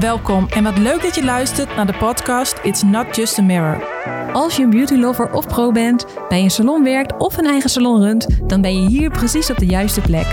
Welkom 0.00 0.46
en 0.48 0.62
wat 0.62 0.78
leuk 0.78 1.02
dat 1.02 1.14
je 1.14 1.24
luistert 1.24 1.76
naar 1.76 1.86
de 1.86 1.94
podcast 1.94 2.58
It's 2.62 2.82
Not 2.82 3.16
Just 3.16 3.38
a 3.38 3.42
Mirror. 3.42 3.84
Als 4.32 4.56
je 4.56 4.62
een 4.62 4.70
beauty 4.70 4.94
lover 4.94 5.32
of 5.32 5.46
pro 5.46 5.72
bent, 5.72 6.06
bij 6.28 6.42
een 6.42 6.50
salon 6.50 6.84
werkt 6.84 7.16
of 7.18 7.36
een 7.36 7.46
eigen 7.46 7.70
salon 7.70 8.00
runt, 8.00 8.26
dan 8.46 8.60
ben 8.60 8.82
je 8.82 8.88
hier 8.88 9.10
precies 9.10 9.50
op 9.50 9.58
de 9.58 9.66
juiste 9.66 10.00
plek. 10.00 10.26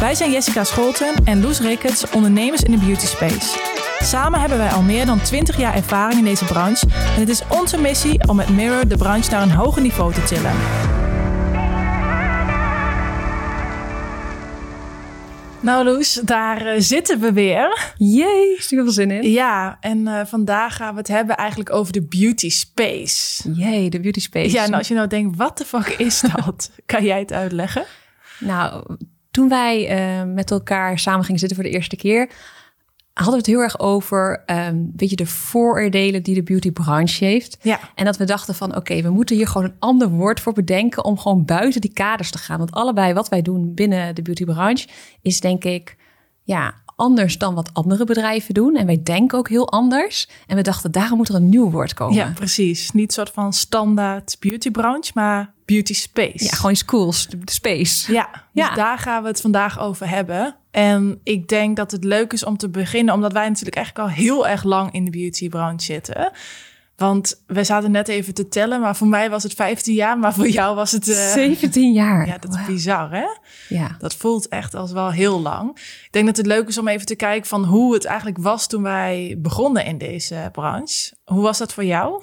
Wij 0.00 0.14
zijn 0.14 0.30
Jessica 0.30 0.64
Scholten 0.64 1.14
en 1.24 1.40
Loes 1.40 1.60
Ricketts, 1.60 2.10
ondernemers 2.10 2.62
in 2.62 2.70
de 2.70 2.78
beauty 2.78 3.06
space. 3.06 3.58
Samen 3.98 4.40
hebben 4.40 4.58
wij 4.58 4.70
al 4.70 4.82
meer 4.82 5.06
dan 5.06 5.20
20 5.20 5.56
jaar 5.56 5.74
ervaring 5.74 6.18
in 6.18 6.24
deze 6.24 6.44
branche 6.44 6.86
en 7.14 7.20
het 7.20 7.28
is 7.28 7.42
onze 7.48 7.78
missie 7.78 8.28
om 8.28 8.36
met 8.36 8.48
Mirror 8.48 8.88
de 8.88 8.96
branche 8.96 9.30
naar 9.30 9.42
een 9.42 9.50
hoger 9.50 9.82
niveau 9.82 10.12
te 10.12 10.22
tillen. 10.22 10.52
Nou 15.62 15.84
Loes, 15.84 16.14
daar 16.24 16.66
eh, 16.66 16.80
zitten 16.80 17.20
we 17.20 17.32
weer. 17.32 17.92
Jee, 17.96 18.56
super 18.58 18.84
veel 18.84 18.92
zin 18.92 19.10
in. 19.10 19.30
Ja, 19.30 19.76
en 19.80 20.06
eh, 20.06 20.26
vandaag 20.26 20.76
gaan 20.76 20.92
we 20.92 20.98
het 20.98 21.08
hebben 21.08 21.36
eigenlijk 21.36 21.72
over 21.72 21.92
de 21.92 22.02
beauty 22.02 22.50
space. 22.50 23.52
Jee, 23.52 23.90
de 23.90 24.00
beauty 24.00 24.20
space. 24.20 24.50
Ja, 24.50 24.64
en 24.64 24.74
als 24.74 24.88
je 24.88 24.94
nou 24.94 25.06
denkt, 25.06 25.36
wat 25.36 25.58
de 25.58 25.64
fuck 25.64 25.88
is 25.88 26.20
dat? 26.20 26.70
kan 26.86 27.04
jij 27.04 27.18
het 27.18 27.32
uitleggen? 27.32 27.84
Nou, 28.38 28.96
toen 29.30 29.48
wij 29.48 29.88
eh, 29.88 30.24
met 30.24 30.50
elkaar 30.50 30.98
samen 30.98 31.24
gingen 31.24 31.40
zitten 31.40 31.58
voor 31.58 31.66
de 31.66 31.74
eerste 31.74 31.96
keer, 31.96 32.30
hadden 33.24 33.42
we 33.42 33.50
het 33.50 33.56
heel 33.56 33.64
erg 33.64 33.78
over, 33.78 34.42
um, 34.46 34.92
weet 34.96 35.10
je, 35.10 35.16
de 35.16 35.26
vooroordelen 35.26 36.22
die 36.22 36.34
de 36.34 36.42
beautybranche 36.42 37.24
heeft. 37.24 37.58
Ja. 37.62 37.80
En 37.94 38.04
dat 38.04 38.16
we 38.16 38.24
dachten 38.24 38.54
van, 38.54 38.76
oké, 38.76 39.02
we 39.02 39.10
moeten 39.10 39.36
hier 39.36 39.46
gewoon 39.46 39.66
een 39.66 39.76
ander 39.78 40.08
woord 40.08 40.40
voor 40.40 40.52
bedenken 40.52 41.04
om 41.04 41.18
gewoon 41.18 41.44
buiten 41.44 41.80
die 41.80 41.92
kaders 41.92 42.30
te 42.30 42.38
gaan. 42.38 42.58
Want 42.58 42.72
allebei 42.72 43.12
wat 43.12 43.28
wij 43.28 43.42
doen 43.42 43.74
binnen 43.74 44.14
de 44.14 44.22
beautybranche 44.22 44.88
is 45.22 45.40
denk 45.40 45.64
ik, 45.64 45.96
ja, 46.42 46.74
anders 47.00 47.38
dan 47.38 47.54
wat 47.54 47.70
andere 47.72 48.04
bedrijven 48.04 48.54
doen. 48.54 48.76
En 48.76 48.86
wij 48.86 49.00
denken 49.02 49.38
ook 49.38 49.48
heel 49.48 49.68
anders. 49.70 50.28
En 50.46 50.56
we 50.56 50.62
dachten, 50.62 50.90
daarom 50.92 51.16
moet 51.16 51.28
er 51.28 51.34
een 51.34 51.48
nieuw 51.48 51.70
woord 51.70 51.94
komen. 51.94 52.14
Ja, 52.14 52.32
precies. 52.34 52.90
Niet 52.90 53.06
een 53.06 53.14
soort 53.14 53.30
van 53.30 53.52
standaard 53.52 54.36
beautybranche, 54.40 55.10
maar 55.14 55.52
beauty 55.64 55.94
space. 55.94 56.44
Ja, 56.44 56.50
gewoon 56.50 56.76
schools, 56.76 57.26
de 57.26 57.38
space. 57.44 58.12
Ja, 58.12 58.28
dus 58.32 58.40
Ja. 58.52 58.74
daar 58.74 58.98
gaan 58.98 59.22
we 59.22 59.28
het 59.28 59.40
vandaag 59.40 59.80
over 59.80 60.08
hebben. 60.08 60.56
En 60.70 61.20
ik 61.24 61.48
denk 61.48 61.76
dat 61.76 61.90
het 61.90 62.04
leuk 62.04 62.32
is 62.32 62.44
om 62.44 62.56
te 62.56 62.68
beginnen, 62.68 63.14
omdat 63.14 63.32
wij 63.32 63.48
natuurlijk 63.48 63.76
eigenlijk 63.76 64.08
al 64.08 64.14
heel 64.14 64.48
erg 64.48 64.64
lang 64.64 64.92
in 64.92 65.04
de 65.04 65.10
beautybranche 65.10 65.84
zitten. 65.84 66.32
Want 67.00 67.42
we 67.46 67.64
zaten 67.64 67.90
net 67.90 68.08
even 68.08 68.34
te 68.34 68.48
tellen, 68.48 68.80
maar 68.80 68.96
voor 68.96 69.06
mij 69.06 69.30
was 69.30 69.42
het 69.42 69.52
15 69.54 69.94
jaar, 69.94 70.18
maar 70.18 70.34
voor 70.34 70.48
jou 70.48 70.74
was 70.74 70.92
het... 70.92 71.08
eh, 71.08 71.32
17 71.32 71.92
jaar. 71.92 72.26
ja, 72.30 72.38
dat 72.38 72.54
is 72.54 72.64
bizar, 72.66 73.10
hè? 73.10 73.24
Ja. 73.68 73.96
Dat 73.98 74.14
voelt 74.14 74.48
echt 74.48 74.74
als 74.74 74.92
wel 74.92 75.10
heel 75.10 75.40
lang. 75.40 75.70
Ik 76.04 76.08
denk 76.10 76.26
dat 76.26 76.36
het 76.36 76.46
leuk 76.46 76.68
is 76.68 76.78
om 76.78 76.88
even 76.88 77.06
te 77.06 77.16
kijken 77.16 77.48
van 77.48 77.64
hoe 77.64 77.94
het 77.94 78.04
eigenlijk 78.04 78.38
was 78.38 78.66
toen 78.66 78.82
wij 78.82 79.36
begonnen 79.38 79.84
in 79.84 79.98
deze 79.98 80.48
branche. 80.52 81.12
Hoe 81.24 81.42
was 81.42 81.58
dat 81.58 81.72
voor 81.72 81.84
jou? 81.84 82.22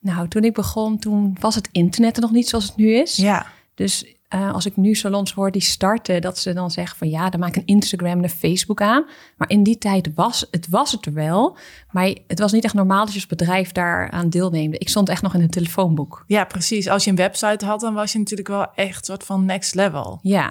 Nou, 0.00 0.28
toen 0.28 0.44
ik 0.44 0.54
begon, 0.54 0.98
toen 0.98 1.36
was 1.40 1.54
het 1.54 1.68
internet 1.72 2.16
er 2.16 2.22
nog 2.22 2.32
niet 2.32 2.48
zoals 2.48 2.64
het 2.66 2.76
nu 2.76 2.94
is. 2.94 3.16
Ja, 3.16 3.46
Dus 3.74 4.14
eh, 4.28 4.52
als 4.52 4.66
ik 4.66 4.76
nu 4.76 4.94
salons 4.94 5.32
hoor 5.32 5.50
die 5.50 5.62
starten, 5.62 6.20
dat 6.20 6.38
ze 6.38 6.52
dan 6.52 6.70
zeggen 6.70 6.96
van 6.96 7.08
ja, 7.08 7.30
dan 7.30 7.40
maak 7.40 7.56
een 7.56 7.66
Instagram 7.66 8.18
en 8.18 8.22
een 8.22 8.30
Facebook 8.30 8.80
aan. 8.80 9.06
Maar 9.36 9.50
in 9.50 9.62
die 9.62 9.78
tijd 9.78 10.10
was 10.14 10.46
het, 10.50 10.68
was 10.68 10.92
het 10.92 11.06
er 11.06 11.12
wel. 11.12 11.56
Maar 11.90 12.14
het 12.26 12.38
was 12.38 12.52
niet 12.52 12.64
echt 12.64 12.74
normaal 12.74 13.04
dat 13.04 13.08
je 13.08 13.14
als 13.14 13.26
bedrijf 13.26 13.72
daar 13.72 14.10
aan 14.10 14.28
deelneemde. 14.28 14.78
Ik 14.78 14.88
stond 14.88 15.08
echt 15.08 15.22
nog 15.22 15.34
in 15.34 15.40
een 15.40 15.50
telefoonboek. 15.50 16.24
ja, 16.26 16.44
precies. 16.44 16.88
Als 16.88 17.04
je 17.04 17.10
een 17.10 17.16
website 17.16 17.64
had, 17.64 17.80
dan 17.80 17.94
was 17.94 18.12
je 18.12 18.18
natuurlijk 18.18 18.48
wel 18.48 18.74
echt 18.74 19.06
soort 19.06 19.24
van 19.24 19.44
next 19.44 19.74
level. 19.74 20.18
Ja. 20.22 20.50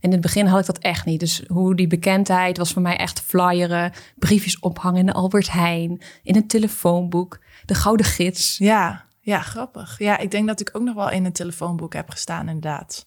En 0.00 0.08
in 0.08 0.12
het 0.12 0.20
begin 0.20 0.46
had 0.46 0.60
ik 0.60 0.66
dat 0.66 0.78
echt 0.78 1.04
niet. 1.04 1.20
Dus 1.20 1.42
hoe 1.46 1.76
die 1.76 1.86
bekendheid 1.86 2.58
was 2.58 2.72
voor 2.72 2.82
mij 2.82 2.96
echt 2.96 3.20
flyeren, 3.20 3.92
briefjes 4.16 4.58
ophangen 4.58 5.00
in 5.00 5.06
de 5.06 5.12
Albert 5.12 5.52
Heijn, 5.52 6.02
in 6.22 6.36
een 6.36 6.46
telefoonboek, 6.46 7.38
de 7.64 7.74
gouden 7.74 8.06
gids. 8.06 8.58
Ja, 8.58 9.04
ja, 9.20 9.40
grappig. 9.40 9.98
Ja, 9.98 10.18
ik 10.18 10.30
denk 10.30 10.46
dat 10.46 10.60
ik 10.60 10.70
ook 10.72 10.82
nog 10.82 10.94
wel 10.94 11.10
in 11.10 11.24
een 11.24 11.32
telefoonboek 11.32 11.92
heb 11.94 12.10
gestaan, 12.10 12.48
inderdaad. 12.48 13.06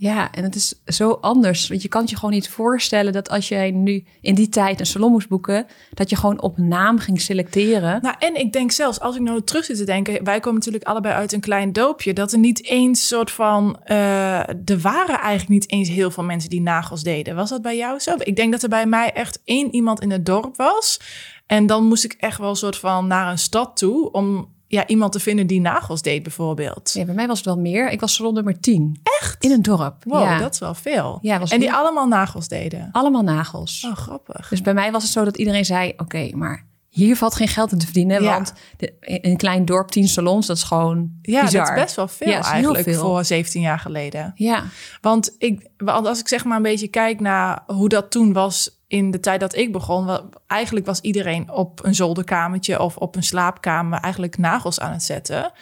Ja, 0.00 0.32
en 0.32 0.42
het 0.42 0.54
is 0.54 0.74
zo 0.86 1.10
anders. 1.10 1.68
Want 1.68 1.82
je 1.82 1.88
kan 1.88 2.00
het 2.00 2.10
je 2.10 2.16
gewoon 2.16 2.34
niet 2.34 2.48
voorstellen 2.48 3.12
dat 3.12 3.28
als 3.28 3.48
jij 3.48 3.70
nu 3.70 4.04
in 4.20 4.34
die 4.34 4.48
tijd 4.48 4.80
een 4.80 4.86
salon 4.86 5.10
moest 5.10 5.28
boeken, 5.28 5.66
dat 5.90 6.10
je 6.10 6.16
gewoon 6.16 6.40
op 6.40 6.58
naam 6.58 6.98
ging 6.98 7.20
selecteren. 7.20 8.02
Nou, 8.02 8.14
en 8.18 8.34
ik 8.34 8.52
denk 8.52 8.70
zelfs, 8.70 9.00
als 9.00 9.16
ik 9.16 9.22
nou 9.22 9.42
terug 9.42 9.64
zit 9.64 9.76
te 9.76 9.84
denken, 9.84 10.24
wij 10.24 10.40
komen 10.40 10.58
natuurlijk 10.58 10.84
allebei 10.84 11.14
uit 11.14 11.32
een 11.32 11.40
klein 11.40 11.72
doopje, 11.72 12.12
dat 12.12 12.32
er 12.32 12.38
niet 12.38 12.64
eens 12.64 13.08
soort 13.08 13.30
van, 13.30 13.80
eh 13.84 14.48
er 14.48 14.78
waren 14.80 15.18
eigenlijk 15.18 15.48
niet 15.48 15.70
eens 15.70 15.88
heel 15.88 16.10
veel 16.10 16.24
mensen 16.24 16.50
die 16.50 16.60
nagels 16.60 17.02
deden. 17.02 17.34
Was 17.34 17.50
dat 17.50 17.62
bij 17.62 17.76
jou 17.76 17.98
zo? 17.98 18.14
Ik 18.18 18.36
denk 18.36 18.52
dat 18.52 18.62
er 18.62 18.68
bij 18.68 18.86
mij 18.86 19.12
echt 19.12 19.40
één 19.44 19.74
iemand 19.74 20.00
in 20.00 20.10
het 20.10 20.26
dorp 20.26 20.56
was. 20.56 21.00
En 21.46 21.66
dan 21.66 21.86
moest 21.86 22.04
ik 22.04 22.12
echt 22.12 22.38
wel 22.38 22.54
soort 22.54 22.76
van 22.76 23.06
naar 23.06 23.30
een 23.30 23.38
stad 23.38 23.76
toe 23.76 24.10
om 24.12 24.48
ja, 24.70 24.86
iemand 24.86 25.12
te 25.12 25.20
vinden 25.20 25.46
die 25.46 25.60
nagels 25.60 26.02
deed, 26.02 26.22
bijvoorbeeld. 26.22 26.90
Ja, 26.92 27.04
bij 27.04 27.14
mij 27.14 27.26
was 27.26 27.36
het 27.36 27.46
wel 27.46 27.58
meer. 27.58 27.90
Ik 27.90 28.00
was 28.00 28.14
salon 28.14 28.34
nummer 28.34 28.60
10. 28.60 29.00
Echt? 29.20 29.44
In 29.44 29.50
een 29.50 29.62
dorp. 29.62 30.04
Wow, 30.04 30.22
ja. 30.22 30.38
dat 30.38 30.52
is 30.52 30.58
wel 30.58 30.74
veel. 30.74 31.18
Ja, 31.22 31.38
was 31.38 31.50
en 31.50 31.60
die 31.60 31.72
allemaal 31.72 32.06
nagels 32.08 32.48
deden. 32.48 32.88
Allemaal 32.92 33.22
nagels. 33.22 33.84
Oh, 33.90 33.96
grappig. 33.96 34.48
Dus 34.48 34.62
bij 34.62 34.74
mij 34.74 34.92
was 34.92 35.02
het 35.02 35.12
zo 35.12 35.24
dat 35.24 35.36
iedereen 35.36 35.64
zei, 35.64 35.92
oké, 35.96 36.30
maar 36.34 36.66
hier 36.88 37.16
valt 37.16 37.34
geen 37.34 37.48
geld 37.48 37.72
in 37.72 37.78
te 37.78 37.84
verdienen. 37.84 38.22
Ja. 38.22 38.32
Want 38.32 38.52
de, 38.76 38.92
een 39.00 39.36
klein 39.36 39.64
dorp, 39.64 39.90
10 39.90 40.08
salons, 40.08 40.46
dat 40.46 40.56
is 40.56 40.62
gewoon 40.62 41.10
Ja, 41.22 41.42
bizar. 41.44 41.66
dat 41.66 41.76
is 41.76 41.82
best 41.82 41.96
wel 41.96 42.08
veel 42.08 42.28
Ja, 42.28 42.42
eigenlijk 42.42 42.82
veel. 42.84 43.00
voor 43.00 43.24
17 43.24 43.60
jaar 43.60 43.78
geleden. 43.78 44.32
Ja, 44.34 44.64
Want 45.00 45.34
ik, 45.38 45.68
want 45.76 46.06
als 46.06 46.20
ik 46.20 46.28
zeg 46.28 46.44
maar 46.44 46.56
een 46.56 46.62
beetje 46.62 46.88
kijk 46.88 47.20
naar 47.20 47.62
hoe 47.66 47.88
dat 47.88 48.10
toen 48.10 48.32
was 48.32 48.79
in 48.90 49.10
de 49.10 49.20
tijd 49.20 49.40
dat 49.40 49.56
ik 49.56 49.72
begon, 49.72 50.30
eigenlijk 50.46 50.86
was 50.86 51.00
iedereen 51.00 51.50
op 51.50 51.84
een 51.84 51.94
zolderkamertje 51.94 52.80
of 52.80 52.96
op 52.96 53.16
een 53.16 53.22
slaapkamer 53.22 54.00
eigenlijk 54.00 54.38
nagels 54.38 54.80
aan 54.80 54.92
het 54.92 55.02
zetten. 55.02 55.52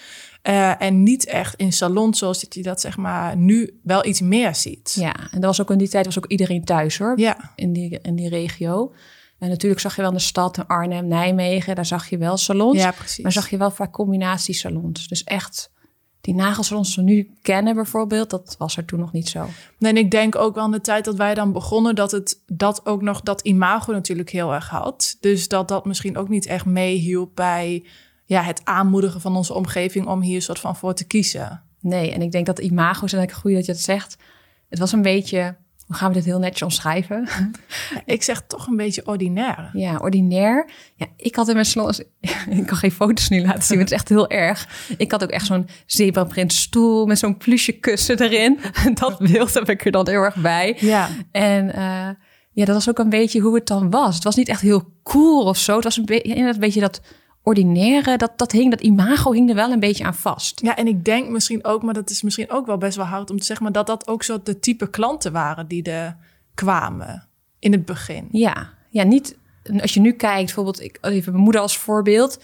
Eh, 0.42 0.82
en 0.82 1.02
niet 1.02 1.26
echt 1.26 1.54
in 1.54 1.72
salons 1.72 2.18
zoals 2.18 2.40
dat 2.40 2.54
je 2.54 2.62
dat 2.62 2.80
zeg 2.80 2.96
maar 2.96 3.36
nu 3.36 3.80
wel 3.82 4.06
iets 4.06 4.20
meer 4.20 4.54
ziet. 4.54 4.96
ja, 4.98 5.14
en 5.14 5.40
dat 5.40 5.42
was 5.42 5.60
ook 5.60 5.70
in 5.70 5.78
die 5.78 5.88
tijd 5.88 6.04
was 6.04 6.18
ook 6.18 6.26
iedereen 6.26 6.64
thuis 6.64 6.98
hoor. 6.98 7.18
Ja, 7.20 7.52
in 7.54 7.72
die, 7.72 7.98
in 8.02 8.14
die 8.14 8.28
regio. 8.28 8.92
En 9.38 9.48
natuurlijk 9.48 9.80
zag 9.80 9.94
je 9.96 10.00
wel 10.00 10.10
in 10.10 10.16
de 10.16 10.22
stad, 10.22 10.56
in 10.56 10.66
Arnhem, 10.66 11.06
Nijmegen, 11.06 11.74
daar 11.74 11.86
zag 11.86 12.08
je 12.08 12.18
wel 12.18 12.36
salons. 12.36 12.78
ja 12.78 12.90
precies. 12.90 13.22
Maar 13.22 13.32
zag 13.32 13.50
je 13.50 13.56
wel 13.56 13.70
vaak 13.70 13.92
combinatiesalons. 13.92 15.08
Dus 15.08 15.24
echt, 15.24 15.70
die 16.20 16.34
nagelsalons 16.34 16.94
die 16.94 17.04
we 17.04 17.10
nu 17.10 17.30
kennen 17.42 17.74
bijvoorbeeld, 17.74 18.30
dat 18.30 18.54
was 18.58 18.76
er 18.76 18.84
toen 18.84 19.00
nog 19.00 19.12
niet 19.12 19.28
zo. 19.28 19.46
Nee, 19.78 19.92
en 19.92 19.98
ik 19.98 20.10
denk 20.10 20.36
ook 20.36 20.54
wel 20.54 20.64
in 20.64 20.70
de 20.70 20.80
tijd 20.80 21.04
dat 21.04 21.16
wij 21.16 21.34
dan 21.34 21.52
begonnen, 21.52 21.94
dat 21.94 22.10
het 22.10 22.42
dat 22.46 22.86
ook 22.86 23.02
nog 23.02 23.20
dat 23.20 23.40
imago 23.40 23.92
natuurlijk 23.92 24.30
heel 24.30 24.54
erg 24.54 24.68
had. 24.68 25.16
Dus 25.20 25.48
dat 25.48 25.68
dat 25.68 25.84
misschien 25.84 26.16
ook 26.16 26.28
niet 26.28 26.46
echt 26.46 26.64
meehielp 26.64 27.30
bij 27.34 27.84
ja, 28.24 28.42
het 28.42 28.60
aanmoedigen 28.64 29.20
van 29.20 29.36
onze 29.36 29.54
omgeving 29.54 30.06
om 30.06 30.20
hier 30.20 30.42
soort 30.42 30.58
van 30.58 30.76
voor 30.76 30.94
te 30.94 31.06
kiezen. 31.06 31.62
Nee, 31.80 32.12
en 32.12 32.22
ik 32.22 32.32
denk 32.32 32.46
dat 32.46 32.58
imago 32.58 33.04
is 33.04 33.12
eigenlijk 33.12 33.42
goed 33.42 33.52
dat 33.52 33.66
je 33.66 33.72
het 33.72 33.80
zegt. 33.80 34.16
Het 34.68 34.78
was 34.78 34.92
een 34.92 35.02
beetje, 35.02 35.56
hoe 35.88 35.96
gaan 35.96 36.08
we 36.08 36.14
dit 36.14 36.24
heel 36.24 36.38
netjes 36.38 36.62
omschrijven? 36.62 37.28
Ik 38.04 38.22
zeg 38.22 38.42
toch 38.46 38.66
een 38.66 38.76
beetje 38.76 39.06
ordinair. 39.06 39.70
Ja, 39.72 39.96
ordinair. 39.96 40.70
Ja, 40.96 41.06
ik 41.16 41.34
had 41.36 41.48
in 41.48 41.54
mijn 41.54 41.66
salons, 41.66 41.98
ik 42.50 42.66
kan 42.66 42.76
geen 42.76 42.90
foto's 42.92 43.28
nu 43.28 43.42
laten 43.42 43.62
zien, 43.62 43.78
het 43.78 43.90
is 43.90 43.96
echt 43.96 44.08
heel 44.08 44.28
erg. 44.28 44.68
Ik 44.98 45.10
had 45.10 45.22
ook 45.22 45.30
echt 45.30 45.46
zo'n 45.46 45.68
zebraprint 45.86 46.52
stoel 46.52 47.06
met 47.06 47.18
zo'n 47.18 47.36
plusje 47.36 47.72
kussen 47.72 48.20
erin. 48.22 48.58
Dat 49.00 49.18
beeld 49.18 49.54
heb 49.54 49.68
ik 49.70 49.84
er 49.84 49.90
dan 49.90 50.08
heel 50.08 50.22
erg 50.22 50.36
bij. 50.36 50.76
Ja, 50.80 51.08
En 51.30 51.74
eh, 51.74 52.08
ja, 52.52 52.64
dat 52.64 52.74
was 52.74 52.88
ook 52.88 52.98
een 52.98 53.08
beetje 53.08 53.40
hoe 53.40 53.54
het 53.54 53.66
dan 53.66 53.90
was. 53.90 54.14
Het 54.14 54.24
was 54.24 54.36
niet 54.36 54.48
echt 54.48 54.60
heel 54.60 54.92
cool 55.02 55.44
of 55.44 55.56
zo. 55.58 55.74
Het 55.74 55.84
was 55.84 55.96
een, 55.96 56.04
be- 56.04 56.22
inderdaad 56.22 56.54
een 56.54 56.60
beetje 56.60 56.80
dat 56.80 57.00
ordinaire, 57.48 58.16
dat, 58.16 58.32
dat 58.36 58.52
hing, 58.52 58.70
dat 58.70 58.80
imago 58.80 59.32
hing 59.32 59.48
er 59.48 59.54
wel 59.54 59.72
een 59.72 59.80
beetje 59.80 60.04
aan 60.04 60.14
vast. 60.14 60.60
ja, 60.60 60.76
en 60.76 60.86
ik 60.86 61.04
denk 61.04 61.28
misschien 61.28 61.64
ook, 61.64 61.82
maar 61.82 61.94
dat 61.94 62.10
is 62.10 62.22
misschien 62.22 62.50
ook 62.50 62.66
wel 62.66 62.78
best 62.78 62.96
wel 62.96 63.06
hard 63.06 63.30
om 63.30 63.38
te 63.38 63.44
zeggen, 63.44 63.64
maar 63.64 63.74
dat 63.74 63.86
dat 63.86 64.08
ook 64.08 64.22
zo 64.22 64.40
de 64.42 64.58
type 64.58 64.90
klanten 64.90 65.32
waren 65.32 65.68
die 65.68 65.82
er 65.82 66.16
kwamen 66.54 67.28
in 67.58 67.72
het 67.72 67.84
begin. 67.84 68.28
Ja, 68.30 68.70
ja, 68.90 69.02
niet 69.02 69.36
als 69.80 69.94
je 69.94 70.00
nu 70.00 70.12
kijkt, 70.12 70.44
bijvoorbeeld, 70.44 70.80
ik 70.80 70.98
even 71.00 71.32
mijn 71.32 71.44
moeder 71.44 71.60
als 71.60 71.78
voorbeeld. 71.78 72.40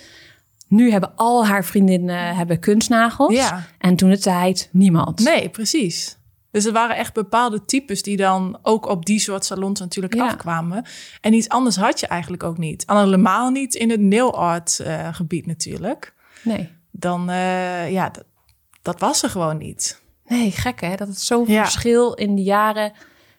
Nu 0.68 0.90
hebben 0.90 1.16
al 1.16 1.46
haar 1.46 1.64
vriendinnen 1.64 2.36
hebben 2.36 2.58
kunstnagels. 2.58 3.34
Ja. 3.34 3.66
En 3.78 3.96
toen 3.96 4.10
de 4.10 4.18
tijd 4.18 4.68
niemand. 4.72 5.18
Nee, 5.18 5.48
precies. 5.48 6.16
Dus 6.54 6.64
er 6.64 6.72
waren 6.72 6.96
echt 6.96 7.12
bepaalde 7.14 7.64
types 7.64 8.02
die 8.02 8.16
dan 8.16 8.58
ook 8.62 8.86
op 8.86 9.04
die 9.06 9.18
soort 9.18 9.44
salons 9.44 9.80
natuurlijk 9.80 10.14
Ja. 10.14 10.26
afkwamen. 10.26 10.84
En 11.20 11.32
iets 11.32 11.48
anders 11.48 11.76
had 11.76 12.00
je 12.00 12.06
eigenlijk 12.06 12.42
ook 12.42 12.58
niet. 12.58 12.84
En 12.84 12.96
helemaal 12.98 13.50
niet 13.50 13.74
in 13.74 13.90
het 13.90 14.00
nail 14.00 14.34
art 14.34 14.80
eh, 14.80 15.08
gebied 15.14 15.46
natuurlijk. 15.46 16.14
Nee. 16.42 16.70
Dan, 16.90 17.30
eh, 17.30 17.92
ja, 17.92 18.10
dat, 18.10 18.24
dat 18.82 19.00
was 19.00 19.22
er 19.22 19.30
gewoon 19.30 19.56
niet. 19.56 20.02
Nee, 20.26 20.50
gek 20.50 20.80
hè, 20.80 20.94
dat 20.96 21.08
het 21.08 21.20
zoveel 21.20 21.54
Ja. 21.54 21.62
verschil 21.62 22.12
in 22.12 22.34
de 22.34 22.42
jaren. 22.42 22.92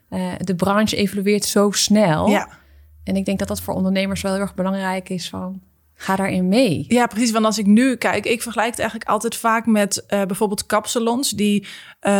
eh, 0.09 0.31
de 0.39 0.55
branche 0.55 0.95
evolueert 0.95 1.45
zo 1.45 1.71
snel. 1.71 2.27
Ja, 2.29 2.49
En 3.03 3.15
ik 3.15 3.25
denk 3.25 3.39
dat 3.39 3.47
dat 3.47 3.61
voor 3.61 3.73
ondernemers 3.73 4.21
wel 4.21 4.31
heel 4.31 4.41
erg 4.41 4.55
belangrijk 4.55 5.09
is 5.09 5.29
van... 5.29 5.61
Ga 5.97 6.15
daarin 6.15 6.47
mee. 6.47 6.85
Ja, 6.87 7.07
precies. 7.07 7.31
Want 7.31 7.45
als 7.45 7.57
ik 7.57 7.65
nu 7.65 7.95
kijk, 7.95 8.25
ik 8.25 8.41
vergelijk 8.41 8.69
het 8.69 8.79
eigenlijk 8.79 9.09
altijd 9.09 9.35
vaak 9.35 9.65
met 9.65 10.05
uh, 10.09 10.23
bijvoorbeeld 10.23 10.65
kapsalons. 10.65 11.29
Die 11.29 11.61
uh, 11.61 11.67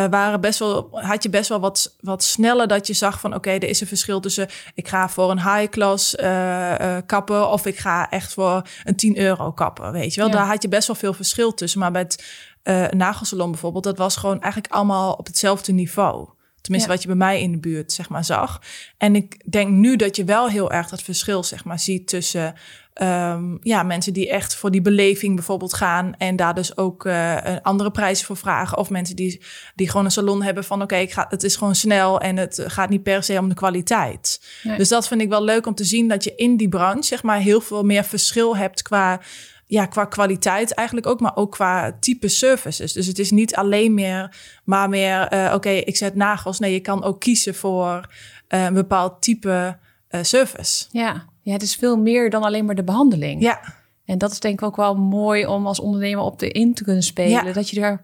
waren 0.05 0.41
best 0.41 0.59
wel, 0.59 0.89
had 0.91 1.23
je 1.23 1.29
best 1.29 1.49
wel 1.49 1.59
wat, 1.59 1.95
wat 1.99 2.23
sneller 2.23 2.67
dat 2.67 2.87
je 2.87 2.93
zag 2.93 3.19
van 3.19 3.29
oké, 3.29 3.37
okay, 3.37 3.55
er 3.55 3.69
is 3.69 3.81
een 3.81 3.87
verschil 3.87 4.19
tussen 4.19 4.47
ik 4.73 4.87
ga 4.87 5.09
voor 5.09 5.31
een 5.31 5.41
high 5.41 5.69
class 5.69 6.15
uh, 6.15 6.97
kappen 7.05 7.49
of 7.49 7.65
ik 7.65 7.77
ga 7.77 8.09
echt 8.09 8.33
voor 8.33 8.61
een 8.83 8.95
10 8.95 9.17
euro 9.17 9.51
kappen. 9.51 9.91
Weet 9.91 10.13
je 10.13 10.19
wel, 10.19 10.29
ja. 10.29 10.35
daar 10.35 10.47
had 10.47 10.61
je 10.61 10.67
best 10.69 10.87
wel 10.87 10.95
veel 10.95 11.13
verschil 11.13 11.53
tussen. 11.53 11.79
Maar 11.79 11.91
bij 11.91 12.01
het 12.01 12.93
nagelsalon 12.93 13.51
bijvoorbeeld, 13.51 13.83
dat 13.83 13.97
was 13.97 14.15
gewoon 14.15 14.41
eigenlijk 14.41 14.73
allemaal 14.73 15.13
op 15.13 15.25
hetzelfde 15.25 15.71
niveau. 15.71 16.27
Tenminste, 16.61 16.89
ja. 16.89 16.95
wat 16.95 17.03
je 17.03 17.15
bij 17.15 17.27
mij 17.27 17.41
in 17.41 17.51
de 17.51 17.57
buurt 17.57 17.91
zeg 17.91 18.09
maar 18.09 18.25
zag. 18.25 18.61
En 18.97 19.15
ik 19.15 19.51
denk 19.51 19.69
nu 19.69 19.95
dat 19.95 20.15
je 20.15 20.23
wel 20.23 20.49
heel 20.49 20.71
erg 20.71 20.89
dat 20.89 21.01
verschil 21.01 21.43
zeg 21.43 21.63
maar 21.65 21.79
ziet 21.79 22.07
tussen 22.07 22.55
um, 23.01 23.57
ja, 23.61 23.83
mensen 23.83 24.13
die 24.13 24.29
echt 24.29 24.55
voor 24.55 24.71
die 24.71 24.81
beleving 24.81 25.35
bijvoorbeeld 25.35 25.73
gaan 25.73 26.15
en 26.17 26.35
daar 26.35 26.53
dus 26.53 26.77
ook 26.77 27.05
uh, 27.05 27.37
een 27.43 27.61
andere 27.61 27.91
prijzen 27.91 28.25
voor 28.25 28.37
vragen. 28.37 28.77
Of 28.77 28.89
mensen 28.89 29.15
die, 29.15 29.41
die 29.75 29.89
gewoon 29.89 30.05
een 30.05 30.11
salon 30.11 30.43
hebben 30.43 30.63
van 30.63 30.81
oké, 30.81 30.95
okay, 30.95 31.25
het 31.29 31.43
is 31.43 31.55
gewoon 31.55 31.75
snel 31.75 32.19
en 32.19 32.37
het 32.37 32.63
gaat 32.67 32.89
niet 32.89 33.03
per 33.03 33.23
se 33.23 33.39
om 33.39 33.49
de 33.49 33.55
kwaliteit. 33.55 34.41
Nee. 34.63 34.77
Dus 34.77 34.89
dat 34.89 35.07
vind 35.07 35.21
ik 35.21 35.29
wel 35.29 35.43
leuk 35.43 35.65
om 35.65 35.75
te 35.75 35.83
zien 35.83 36.07
dat 36.07 36.23
je 36.23 36.35
in 36.35 36.57
die 36.57 36.69
branche 36.69 37.03
zeg 37.03 37.23
maar 37.23 37.39
heel 37.39 37.61
veel 37.61 37.83
meer 37.83 38.03
verschil 38.03 38.57
hebt 38.57 38.81
qua 38.81 39.21
ja, 39.67 39.85
qua 39.85 40.05
kwaliteit 40.05 40.73
eigenlijk 40.73 41.07
ook, 41.07 41.19
maar 41.19 41.35
ook 41.35 41.51
qua 41.51 41.97
type 41.99 42.27
services. 42.27 42.93
Dus 42.93 43.07
het 43.07 43.19
is 43.19 43.31
niet 43.31 43.55
alleen 43.55 43.93
meer, 43.93 44.35
maar 44.63 44.89
meer, 44.89 45.33
uh, 45.33 45.43
oké, 45.45 45.53
okay, 45.53 45.77
ik 45.77 45.97
zet 45.97 46.15
nagels. 46.15 46.59
Nee, 46.59 46.73
je 46.73 46.79
kan 46.79 47.03
ook 47.03 47.19
kiezen 47.19 47.55
voor 47.55 48.09
uh, 48.49 48.63
een 48.63 48.73
bepaald 48.73 49.21
type 49.21 49.77
uh, 50.09 50.19
service. 50.23 50.85
Ja. 50.91 51.25
Ja, 51.45 51.53
het 51.53 51.61
is 51.61 51.75
veel 51.75 51.97
meer 51.97 52.29
dan 52.29 52.43
alleen 52.43 52.65
maar 52.65 52.75
de 52.75 52.83
behandeling. 52.83 53.41
Ja. 53.41 53.61
En 54.05 54.17
dat 54.17 54.31
is 54.31 54.39
denk 54.39 54.59
ik 54.59 54.65
ook 54.65 54.75
wel 54.75 54.95
mooi 54.95 55.45
om 55.45 55.67
als 55.67 55.79
ondernemer 55.79 56.23
op 56.23 56.39
de 56.39 56.49
in 56.49 56.73
te 56.73 56.83
kunnen 56.83 57.03
spelen. 57.03 57.45
Ja. 57.45 57.53
Dat 57.53 57.69
je 57.69 57.81
er, 57.81 58.01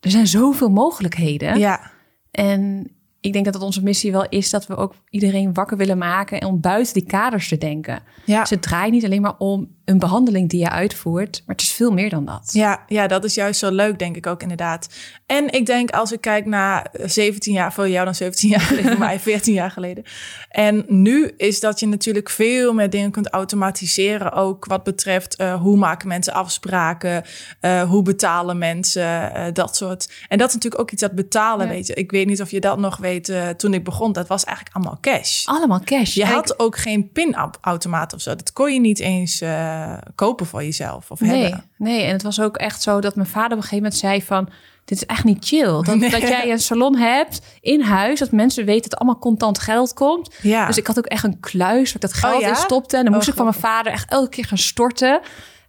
er 0.00 0.10
zijn 0.10 0.26
zoveel 0.26 0.70
mogelijkheden. 0.70 1.58
Ja. 1.58 1.90
En 2.30 2.90
ik 3.20 3.32
denk 3.32 3.44
dat 3.44 3.54
het 3.54 3.62
onze 3.62 3.82
missie 3.82 4.12
wel 4.12 4.26
is 4.28 4.50
dat 4.50 4.66
we 4.66 4.76
ook 4.76 4.94
iedereen 5.10 5.54
wakker 5.54 5.76
willen 5.76 5.98
maken 5.98 6.40
en 6.40 6.46
om 6.46 6.60
buiten 6.60 6.94
die 6.94 7.04
kaders 7.04 7.48
te 7.48 7.58
denken. 7.58 8.02
Ja. 8.24 8.40
Dus 8.40 8.50
het 8.50 8.62
draait 8.62 8.92
niet 8.92 9.04
alleen 9.04 9.22
maar 9.22 9.38
om 9.38 9.68
een 9.84 9.98
behandeling 9.98 10.48
die 10.48 10.60
je 10.60 10.70
uitvoert, 10.70 11.42
maar 11.46 11.56
het 11.56 11.64
is 11.64 11.72
veel 11.72 11.92
meer 11.92 12.10
dan 12.10 12.24
dat. 12.24 12.50
Ja, 12.52 12.84
ja, 12.86 13.06
dat 13.06 13.24
is 13.24 13.34
juist 13.34 13.60
zo 13.60 13.70
leuk, 13.70 13.98
denk 13.98 14.16
ik 14.16 14.26
ook 14.26 14.42
inderdaad. 14.42 14.88
En 15.26 15.52
ik 15.52 15.66
denk 15.66 15.90
als 15.90 16.12
ik 16.12 16.20
kijk 16.20 16.46
naar 16.46 16.90
17 17.04 17.52
jaar, 17.52 17.72
voor 17.72 17.88
jou 17.88 18.04
dan 18.04 18.14
17 18.14 18.48
jaar 18.48 18.60
geleden, 18.60 18.98
mij 19.08 19.20
14 19.20 19.54
jaar 19.54 19.70
geleden. 19.70 20.04
En 20.48 20.84
nu 20.88 21.32
is 21.36 21.60
dat 21.60 21.80
je 21.80 21.86
natuurlijk 21.86 22.30
veel 22.30 22.72
meer 22.72 22.90
dingen 22.90 23.10
kunt 23.10 23.28
automatiseren, 23.28 24.32
ook 24.32 24.64
wat 24.64 24.82
betreft 24.82 25.40
uh, 25.40 25.54
hoe 25.54 25.76
maken 25.76 26.08
mensen 26.08 26.32
afspraken, 26.32 27.24
uh, 27.60 27.82
hoe 27.82 28.02
betalen 28.02 28.58
mensen, 28.58 29.32
uh, 29.36 29.46
dat 29.52 29.76
soort. 29.76 30.10
En 30.28 30.38
dat 30.38 30.48
is 30.48 30.54
natuurlijk 30.54 30.82
ook 30.82 30.90
iets 30.90 31.02
dat 31.02 31.12
betalen, 31.12 31.66
ja. 31.66 31.72
weet 31.72 31.86
je. 31.86 31.94
Ik 31.94 32.10
weet 32.10 32.26
niet 32.26 32.40
of 32.40 32.50
je 32.50 32.60
dat 32.60 32.78
nog 32.78 32.96
weet, 32.96 33.32
toen 33.56 33.74
ik 33.74 33.84
begon, 33.84 34.12
dat 34.12 34.28
was 34.28 34.44
eigenlijk 34.44 34.76
allemaal 34.76 34.98
cash. 35.00 35.46
Allemaal 35.46 35.80
cash. 35.84 36.14
Je 36.14 36.24
had 36.24 36.58
ook 36.58 36.76
geen 36.76 37.10
pinautomaat 37.12 38.12
of 38.14 38.20
zo. 38.20 38.34
Dat 38.34 38.52
kon 38.52 38.72
je 38.72 38.80
niet 38.80 39.00
eens 39.00 39.40
kopen 40.14 40.46
voor 40.46 40.62
jezelf 40.62 41.10
of 41.10 41.20
nee, 41.20 41.42
hebben. 41.42 41.64
Nee, 41.76 42.02
en 42.02 42.12
het 42.12 42.22
was 42.22 42.40
ook 42.40 42.56
echt 42.56 42.82
zo 42.82 43.00
dat 43.00 43.16
mijn 43.16 43.28
vader 43.28 43.50
op 43.50 43.62
een 43.62 43.68
gegeven 43.68 43.76
moment 43.76 44.00
zei 44.00 44.22
van... 44.22 44.48
dit 44.84 44.98
is 44.98 45.06
echt 45.06 45.24
niet 45.24 45.44
chill. 45.44 45.82
Dat, 45.82 45.96
nee. 45.96 46.10
dat 46.10 46.20
jij 46.20 46.50
een 46.50 46.58
salon 46.58 46.96
hebt 46.96 47.42
in 47.60 47.80
huis, 47.80 48.18
dat 48.18 48.32
mensen 48.32 48.64
weten 48.64 48.90
dat 48.90 48.98
allemaal 48.98 49.18
contant 49.18 49.58
geld 49.58 49.92
komt. 49.92 50.34
Ja. 50.42 50.66
Dus 50.66 50.76
ik 50.76 50.86
had 50.86 50.98
ook 50.98 51.06
echt 51.06 51.24
een 51.24 51.40
kluis 51.40 51.92
waar 51.92 52.00
dat 52.00 52.12
geld 52.12 52.34
oh, 52.34 52.40
ja? 52.40 52.48
in 52.48 52.56
stopte. 52.56 52.96
En 52.96 53.04
dan 53.04 53.12
moest 53.12 53.26
oh, 53.26 53.32
ik 53.32 53.36
van 53.36 53.48
mijn 53.48 53.60
vader 53.60 53.92
echt 53.92 54.10
elke 54.10 54.28
keer 54.28 54.44
gaan 54.44 54.58
storten. 54.58 55.20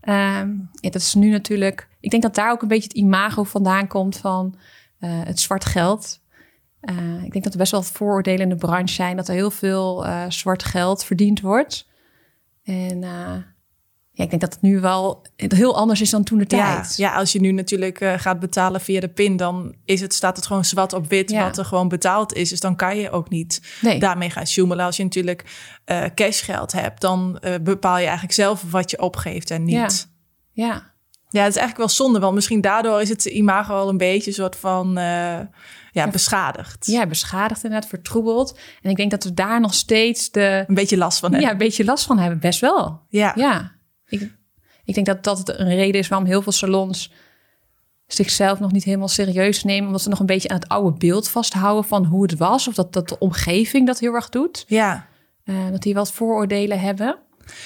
Um, 0.10 0.70
ja, 0.72 0.90
dat 0.90 1.02
is 1.02 1.14
nu 1.14 1.30
natuurlijk... 1.30 1.88
Ik 2.00 2.10
denk 2.10 2.24
dat 2.24 2.36
daar 2.36 2.52
ook 2.52 2.62
een 2.62 2.68
beetje 2.68 2.88
het 2.88 2.98
imago 2.98 3.44
vandaan 3.44 3.88
komt 3.88 4.18
van 4.18 4.56
uh, 5.00 5.10
het 5.24 5.40
zwart 5.40 5.66
geld. 5.66 6.20
Uh, 6.82 7.24
ik 7.24 7.32
denk 7.32 7.44
dat 7.44 7.54
er 7.54 7.60
best 7.60 7.72
wel 7.72 7.84
vooroordelen 7.84 8.42
in 8.42 8.50
de 8.50 8.56
branche 8.56 8.94
zijn... 8.94 9.16
dat 9.16 9.28
er 9.28 9.34
heel 9.34 9.52
veel 9.52 10.06
uh, 10.06 10.24
zwart 10.28 10.64
geld 10.64 11.04
verdiend 11.04 11.42
wordt. 11.42 11.88
En 12.64 13.04
ja, 14.16 14.24
ik 14.24 14.30
denk 14.30 14.42
dat 14.42 14.54
het 14.54 14.62
nu 14.62 14.80
wel 14.80 15.26
heel 15.36 15.76
anders 15.76 16.02
is 16.02 16.10
dan 16.10 16.24
toen 16.24 16.38
de 16.38 16.46
tijd. 16.46 16.96
Ja, 16.96 17.08
ja 17.10 17.16
als 17.16 17.32
je 17.32 17.40
nu 17.40 17.52
natuurlijk 17.52 18.02
uh, 18.02 18.14
gaat 18.18 18.40
betalen 18.40 18.82
via 18.82 19.00
de 19.00 19.08
PIN, 19.08 19.38
dan 19.38 19.76
is 19.86 20.02
het, 20.02 20.14
staat 20.14 20.36
het 20.36 20.46
gewoon 20.46 20.66
zwart 20.66 20.94
op 20.94 21.10
wit 21.10 21.30
ja. 21.30 21.44
wat 21.44 21.58
er 21.58 21.66
gewoon 21.66 21.88
betaald 21.88 22.34
is. 22.34 22.50
Dus 22.50 22.60
dan 22.60 22.76
kan 22.76 22.98
je 22.98 23.12
ook 23.12 23.30
niet 23.30 23.62
nee. 23.82 24.00
daarmee 24.00 24.30
gaan 24.30 24.48
sjoemelen. 24.48 24.86
Als 24.86 24.98
je 24.98 25.04
natuurlijk 25.04 25.44
uh, 25.86 26.06
cashgeld 26.16 26.72
hebt, 26.72 27.02
dan 27.02 27.40
uh, 27.42 27.54
bepaal 27.62 27.98
je 27.98 28.04
eigenlijk 28.04 28.34
zelf 28.34 28.64
wat 28.72 28.92
je 28.92 29.02
opgeeft 29.02 29.52
en 29.52 29.64
niet. 29.64 30.08
Ja. 30.52 30.66
ja. 30.66 30.92
Ja, 31.30 31.44
het 31.44 31.56
is 31.56 31.60
eigenlijk 31.60 31.78
wel 31.78 31.90
zonde, 32.06 32.20
want 32.20 32.36
misschien 32.36 32.62
daardoor 32.62 33.02
is 33.02 33.10
het 33.10 33.26
imago 33.26 33.74
wel 33.74 33.90
een 33.90 33.98
beetje 33.98 34.30
een 34.30 34.36
soort 34.36 34.56
van 34.56 34.92
ja, 34.94 35.50
ja, 35.92 36.08
beschadigd. 36.08 36.86
Ja, 36.86 37.08
beschadigd 37.08 37.64
inderdaad, 37.64 37.90
vertroebeld. 37.90 38.60
En 38.82 38.90
ik 38.90 38.96
denk 38.96 39.12
dat 39.12 39.24
we 39.24 39.34
daar 39.34 39.60
nog 39.60 39.74
steeds 39.74 40.32
de... 40.32 40.64
Een 40.68 40.76
beetje 40.76 40.98
last 40.98 41.20
van 41.20 41.30
hebben. 41.32 41.48
Ja, 41.48 41.54
een 41.54 41.60
beetje 41.60 41.86
last 41.86 42.06
van 42.06 42.20
hebben, 42.20 42.40
best 42.40 42.60
wel. 42.60 43.02
Ja. 43.10 43.32
Ja. 43.36 43.72
Ik, 44.08 44.32
ik 44.84 44.94
denk 44.94 45.06
dat 45.06 45.24
dat 45.24 45.60
een 45.60 45.76
reden 45.76 46.02
is 46.02 46.08
waarom 46.08 46.28
heel 46.28 46.42
veel 46.42 46.52
salons 46.52 47.12
zichzelf 48.08 48.60
nog 48.60 48.72
niet 48.72 48.84
helemaal 48.84 49.08
serieus 49.08 49.64
nemen. 49.64 49.86
Omdat 49.86 50.02
ze 50.02 50.10
nog 50.10 50.20
een 50.20 50.26
beetje 50.26 50.50
aan 50.50 50.60
het 50.60 50.68
oude 50.68 50.98
beeld 50.98 51.30
vasthouden 51.30 51.84
van 51.84 52.06
hoe 52.06 52.24
het 52.24 52.38
was. 52.38 52.68
Of 52.68 52.74
dat, 52.74 52.94
dat 52.94 53.10
de 53.10 53.20
omgeving 53.20 53.88
dat 53.88 54.00
heel 54.00 54.14
erg 54.14 54.30
doet. 54.30 54.66
Ja. 54.68 55.08
Uh, 55.46 55.70
dat 55.72 55.82
die 55.82 55.94
wat 55.94 56.12
vooroordelen 56.12 56.80
hebben. 56.80 57.18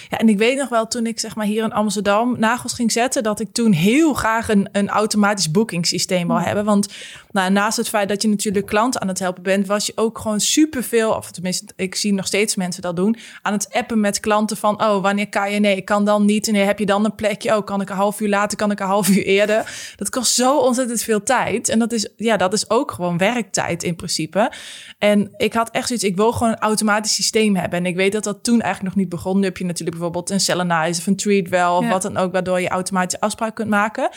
Ja, 0.09 0.17
en 0.17 0.29
ik 0.29 0.37
weet 0.37 0.57
nog 0.57 0.69
wel 0.69 0.87
toen 0.87 1.05
ik 1.05 1.19
zeg 1.19 1.35
maar 1.35 1.45
hier 1.45 1.63
in 1.63 1.73
Amsterdam 1.73 2.35
nagels 2.39 2.73
ging 2.73 2.91
zetten, 2.91 3.23
dat 3.23 3.39
ik 3.39 3.51
toen 3.51 3.71
heel 3.71 4.13
graag 4.13 4.49
een, 4.49 4.69
een 4.71 4.89
automatisch 4.89 5.51
boekingssysteem 5.51 6.27
wil 6.27 6.39
hebben. 6.39 6.65
Want 6.65 6.93
nou, 7.31 7.51
naast 7.51 7.77
het 7.77 7.89
feit 7.89 8.09
dat 8.09 8.21
je 8.21 8.27
natuurlijk 8.27 8.65
klanten 8.65 9.01
aan 9.01 9.07
het 9.07 9.19
helpen 9.19 9.43
bent, 9.43 9.67
was 9.67 9.85
je 9.85 9.91
ook 9.95 10.19
gewoon 10.19 10.39
superveel, 10.39 11.11
of 11.11 11.31
tenminste, 11.31 11.73
ik 11.75 11.95
zie 11.95 12.13
nog 12.13 12.27
steeds 12.27 12.55
mensen 12.55 12.81
dat 12.81 12.95
doen, 12.95 13.17
aan 13.41 13.53
het 13.53 13.73
appen 13.73 13.99
met 13.99 14.19
klanten 14.19 14.57
van, 14.57 14.81
oh, 14.83 15.01
wanneer 15.01 15.29
kan 15.29 15.51
je? 15.51 15.59
Nee, 15.59 15.75
ik 15.75 15.85
kan 15.85 16.05
dan 16.05 16.25
niet. 16.25 16.51
Nee, 16.51 16.63
heb 16.63 16.79
je 16.79 16.85
dan 16.85 17.05
een 17.05 17.15
plekje? 17.15 17.55
Oh, 17.55 17.65
kan 17.65 17.81
ik 17.81 17.89
een 17.89 17.95
half 17.95 18.19
uur 18.19 18.29
later? 18.29 18.57
Kan 18.57 18.71
ik 18.71 18.79
een 18.79 18.85
half 18.85 19.09
uur 19.09 19.23
eerder? 19.23 19.93
Dat 19.95 20.09
kost 20.09 20.33
zo 20.33 20.57
ontzettend 20.57 21.01
veel 21.01 21.23
tijd. 21.23 21.69
En 21.69 21.79
dat 21.79 21.91
is, 21.91 22.09
ja, 22.15 22.37
dat 22.37 22.53
is 22.53 22.69
ook 22.69 22.91
gewoon 22.91 23.17
werktijd 23.17 23.83
in 23.83 23.95
principe. 23.95 24.51
En 24.97 25.33
ik 25.37 25.53
had 25.53 25.69
echt 25.69 25.87
zoiets, 25.87 26.05
ik 26.05 26.15
wil 26.15 26.31
gewoon 26.31 26.51
een 26.51 26.59
automatisch 26.59 27.13
systeem 27.13 27.55
hebben. 27.55 27.79
En 27.79 27.85
ik 27.85 27.95
weet 27.95 28.11
dat 28.11 28.23
dat 28.23 28.43
toen 28.43 28.61
eigenlijk 28.61 28.95
nog 28.95 29.03
niet 29.03 29.13
begon. 29.13 29.39
Nu 29.39 29.43
heb 29.45 29.57
je 29.57 29.65
natuurlijk 29.67 29.97
bijvoorbeeld 29.97 30.29
een 30.29 30.39
Selenize 30.39 30.99
of 30.99 31.07
een 31.07 31.15
Treatwell 31.15 31.67
of 31.67 31.83
ja. 31.83 31.89
wat 31.89 32.01
dan 32.01 32.17
ook, 32.17 32.31
waardoor 32.31 32.61
je 32.61 32.67
automatisch 32.67 33.19
afspraak 33.19 33.55
kunt 33.55 33.69
maken. 33.69 34.09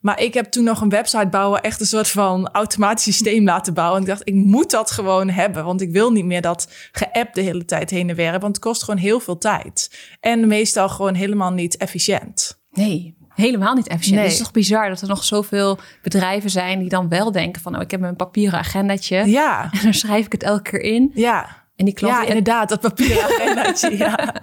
Maar 0.00 0.20
ik 0.20 0.34
heb 0.34 0.44
toen 0.44 0.64
nog 0.64 0.80
een 0.80 0.88
website 0.88 1.28
bouwen, 1.28 1.62
echt 1.62 1.80
een 1.80 1.86
soort 1.86 2.08
van 2.08 2.48
automatisch 2.52 3.02
systeem 3.02 3.44
laten 3.44 3.74
bouwen. 3.74 3.96
En 3.96 4.02
ik 4.02 4.08
dacht, 4.08 4.28
ik 4.28 4.34
moet 4.34 4.70
dat 4.70 4.90
gewoon 4.90 5.28
hebben, 5.28 5.64
want 5.64 5.80
ik 5.80 5.90
wil 5.90 6.12
niet 6.12 6.24
meer 6.24 6.40
dat 6.40 6.72
geapp 6.92 7.34
de 7.34 7.40
hele 7.40 7.64
tijd 7.64 7.90
heen 7.90 8.08
en 8.08 8.16
weer, 8.16 8.30
want 8.30 8.56
het 8.56 8.58
kost 8.58 8.82
gewoon 8.82 9.00
heel 9.00 9.20
veel 9.20 9.38
tijd. 9.38 9.98
En 10.20 10.46
meestal 10.46 10.88
gewoon 10.88 11.14
helemaal 11.14 11.52
niet 11.52 11.76
efficiënt. 11.76 12.60
Nee, 12.72 13.16
helemaal 13.34 13.74
niet 13.74 13.88
efficiënt. 13.88 14.14
Nee. 14.16 14.24
Het 14.24 14.32
is 14.32 14.38
toch 14.38 14.52
bizar 14.52 14.88
dat 14.88 15.00
er 15.00 15.08
nog 15.08 15.24
zoveel 15.24 15.78
bedrijven 16.02 16.50
zijn 16.50 16.78
die 16.78 16.88
dan 16.88 17.08
wel 17.08 17.32
denken 17.32 17.62
van, 17.62 17.76
oh, 17.76 17.80
ik 17.80 17.90
heb 17.90 18.02
een 18.02 18.16
papieren 18.16 18.58
agendatje. 18.58 19.30
Ja. 19.30 19.70
En 19.72 19.82
dan 19.82 19.94
schrijf 19.94 20.26
ik 20.26 20.32
het 20.32 20.42
elke 20.42 20.70
keer 20.70 20.80
in. 20.80 21.10
Ja. 21.14 21.66
En 21.78 21.84
die 21.84 21.94
klanten... 21.94 22.22
Ja, 22.22 22.28
inderdaad, 22.28 22.68
dat 22.68 22.84
agendatje. 23.40 23.96
ja. 23.96 24.34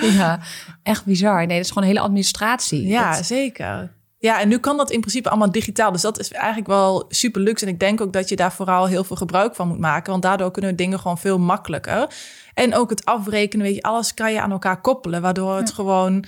ja, 0.00 0.40
echt 0.82 1.04
bizar. 1.04 1.46
Nee, 1.46 1.56
dat 1.56 1.64
is 1.64 1.68
gewoon 1.68 1.82
een 1.82 1.94
hele 1.94 2.04
administratie. 2.04 2.86
Ja, 2.86 3.16
dat... 3.16 3.26
zeker. 3.26 3.92
Ja, 4.18 4.40
en 4.40 4.48
nu 4.48 4.58
kan 4.58 4.76
dat 4.76 4.90
in 4.90 5.00
principe 5.00 5.28
allemaal 5.28 5.50
digitaal. 5.50 5.92
Dus 5.92 6.00
dat 6.00 6.18
is 6.18 6.32
eigenlijk 6.32 6.66
wel 6.66 7.04
super 7.08 7.40
luxe. 7.40 7.66
En 7.66 7.72
ik 7.72 7.80
denk 7.80 8.00
ook 8.00 8.12
dat 8.12 8.28
je 8.28 8.36
daar 8.36 8.52
vooral 8.52 8.86
heel 8.86 9.04
veel 9.04 9.16
gebruik 9.16 9.54
van 9.54 9.68
moet 9.68 9.78
maken. 9.78 10.10
Want 10.10 10.22
daardoor 10.22 10.50
kunnen 10.50 10.76
dingen 10.76 11.00
gewoon 11.00 11.18
veel 11.18 11.38
makkelijker. 11.38 12.14
En 12.54 12.74
ook 12.74 12.90
het 12.90 13.04
afrekenen, 13.04 13.66
weet 13.66 13.74
je, 13.74 13.82
alles 13.82 14.14
kan 14.14 14.32
je 14.32 14.40
aan 14.40 14.52
elkaar 14.52 14.80
koppelen. 14.80 15.22
Waardoor 15.22 15.56
het 15.56 15.68
ja. 15.68 15.74
gewoon 15.74 16.24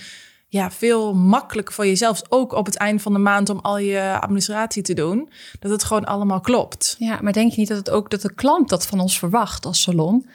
ja, 0.52 0.70
veel 0.70 1.14
makkelijker 1.14 1.74
voor 1.74 1.86
jezelf, 1.86 2.22
ook 2.28 2.52
op 2.52 2.66
het 2.66 2.76
eind 2.76 3.02
van 3.02 3.12
de 3.12 3.18
maand, 3.18 3.48
om 3.48 3.58
al 3.58 3.78
je 3.78 4.18
administratie 4.20 4.82
te 4.82 4.94
doen, 4.94 5.30
dat 5.58 5.70
het 5.70 5.84
gewoon 5.84 6.04
allemaal 6.04 6.40
klopt. 6.40 6.96
Ja, 6.98 7.18
maar 7.22 7.32
denk 7.32 7.52
je 7.52 7.58
niet 7.58 7.68
dat 7.68 7.78
het 7.78 7.90
ook 7.90 8.10
dat 8.10 8.22
de 8.22 8.34
klant 8.34 8.68
dat 8.68 8.86
van 8.86 9.00
ons 9.00 9.18
verwacht 9.18 9.66
als 9.66 9.82
salon? 9.82 10.28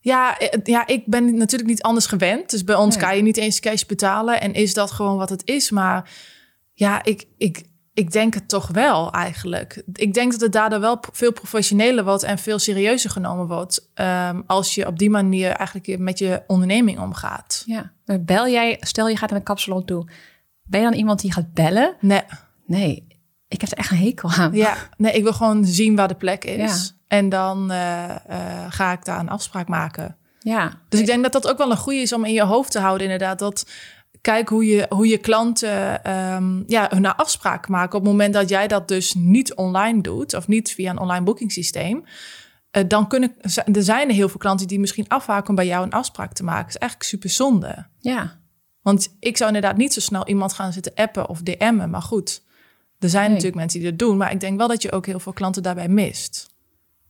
Ja, 0.00 0.38
ja, 0.64 0.86
ik 0.86 1.06
ben 1.06 1.36
natuurlijk 1.36 1.70
niet 1.70 1.82
anders 1.82 2.06
gewend. 2.06 2.50
Dus 2.50 2.64
bij 2.64 2.74
ons 2.74 2.96
nee. 2.96 3.04
kan 3.04 3.16
je 3.16 3.22
niet 3.22 3.36
eens 3.36 3.60
cash 3.60 3.82
betalen. 3.82 4.40
En 4.40 4.52
is 4.54 4.74
dat 4.74 4.90
gewoon 4.90 5.16
wat 5.16 5.30
het 5.30 5.42
is. 5.44 5.70
Maar 5.70 6.10
ja, 6.72 7.04
ik, 7.04 7.24
ik, 7.38 7.62
ik 7.96 8.12
denk 8.12 8.34
het 8.34 8.48
toch 8.48 8.68
wel 8.68 9.12
eigenlijk. 9.12 9.82
Ik 9.92 10.14
denk 10.14 10.32
dat 10.32 10.40
het 10.40 10.52
daardoor 10.52 10.80
wel 10.80 11.00
veel 11.12 11.32
professioneler 11.32 12.04
wordt 12.04 12.22
en 12.22 12.38
veel 12.38 12.58
serieuzer 12.58 13.10
genomen 13.10 13.46
wordt. 13.46 13.90
Um, 13.94 14.42
als 14.46 14.74
je 14.74 14.86
op 14.86 14.98
die 14.98 15.10
manier 15.10 15.50
eigenlijk 15.50 15.98
met 15.98 16.18
je 16.18 16.42
onderneming 16.46 16.98
omgaat. 16.98 17.62
Ja, 17.66 17.92
maar 18.04 18.22
bel 18.22 18.48
jij, 18.48 18.76
stel 18.80 19.08
je 19.08 19.16
gaat 19.16 19.30
naar 19.30 19.38
een 19.38 19.44
kapsalon 19.44 19.84
toe. 19.84 20.08
Ben 20.62 20.80
je 20.80 20.86
dan 20.86 20.98
iemand 20.98 21.20
die 21.20 21.32
gaat 21.32 21.52
bellen? 21.52 21.96
Nee. 22.00 22.22
Nee, 22.66 23.06
ik 23.48 23.60
heb 23.60 23.70
er 23.70 23.78
echt 23.78 23.90
een 23.90 23.96
hekel 23.96 24.30
aan. 24.30 24.52
Ja, 24.52 24.76
nee, 24.96 25.12
ik 25.12 25.22
wil 25.22 25.32
gewoon 25.32 25.64
zien 25.64 25.96
waar 25.96 26.08
de 26.08 26.14
plek 26.14 26.44
is. 26.44 26.86
Ja. 26.86 27.16
En 27.16 27.28
dan 27.28 27.72
uh, 27.72 28.14
uh, 28.30 28.64
ga 28.68 28.92
ik 28.92 29.04
daar 29.04 29.20
een 29.20 29.28
afspraak 29.28 29.68
maken. 29.68 30.16
Ja. 30.38 30.72
Dus 30.88 31.00
ik 31.00 31.06
denk 31.06 31.22
dat 31.22 31.32
dat 31.32 31.48
ook 31.48 31.58
wel 31.58 31.70
een 31.70 31.76
goede 31.76 32.00
is 32.00 32.12
om 32.12 32.24
in 32.24 32.32
je 32.32 32.44
hoofd 32.44 32.70
te 32.70 32.78
houden, 32.78 33.02
inderdaad. 33.02 33.38
Dat 33.38 33.66
kijk 34.26 34.48
hoe 34.48 34.66
je, 34.66 34.86
hoe 34.88 35.08
je 35.08 35.18
klanten 35.18 36.04
ehm, 36.04 36.62
ja, 36.66 36.86
hun 36.90 37.06
afspraken 37.06 37.72
maken. 37.72 37.98
Op 37.98 38.04
het 38.04 38.10
moment 38.12 38.34
dat 38.34 38.48
jij 38.48 38.68
dat 38.68 38.88
dus 38.88 39.14
niet 39.14 39.54
online 39.54 40.00
doet, 40.00 40.34
of 40.34 40.48
niet 40.48 40.72
via 40.72 40.90
een 40.90 40.98
online 40.98 41.24
boekingssysteem, 41.24 42.04
uh, 42.76 42.82
dan 42.88 43.08
kunnen 43.08 43.34
er 43.72 43.82
zijn 43.82 44.08
er 44.08 44.14
heel 44.14 44.28
veel 44.28 44.38
klanten 44.38 44.66
die 44.66 44.80
misschien 44.80 45.08
afhaken 45.08 45.48
om 45.48 45.54
bij 45.54 45.66
jou 45.66 45.84
een 45.84 45.92
afspraak 45.92 46.32
te 46.32 46.44
maken. 46.44 46.64
Dat 46.64 46.74
is 46.74 46.80
eigenlijk 46.80 47.10
super 47.10 47.30
zonde. 47.30 47.86
Ja. 47.98 48.40
Want 48.82 49.16
ik 49.20 49.36
zou 49.36 49.54
inderdaad 49.54 49.76
niet 49.76 49.92
zo 49.92 50.00
snel 50.00 50.26
iemand 50.26 50.52
gaan 50.52 50.72
zitten 50.72 50.94
appen 50.94 51.28
of 51.28 51.42
DM'en. 51.42 51.90
Maar 51.90 52.02
goed, 52.02 52.42
er 52.98 53.08
zijn 53.08 53.28
natuurlijk 53.28 53.56
mensen 53.56 53.80
die 53.80 53.90
dat 53.90 53.98
doen. 53.98 54.16
Maar 54.16 54.32
ik 54.32 54.40
denk 54.40 54.58
wel 54.58 54.68
dat 54.68 54.82
je 54.82 54.92
ook 54.92 55.06
heel 55.06 55.20
veel 55.20 55.32
klanten 55.32 55.62
daarbij 55.62 55.88
mist. 55.88 56.54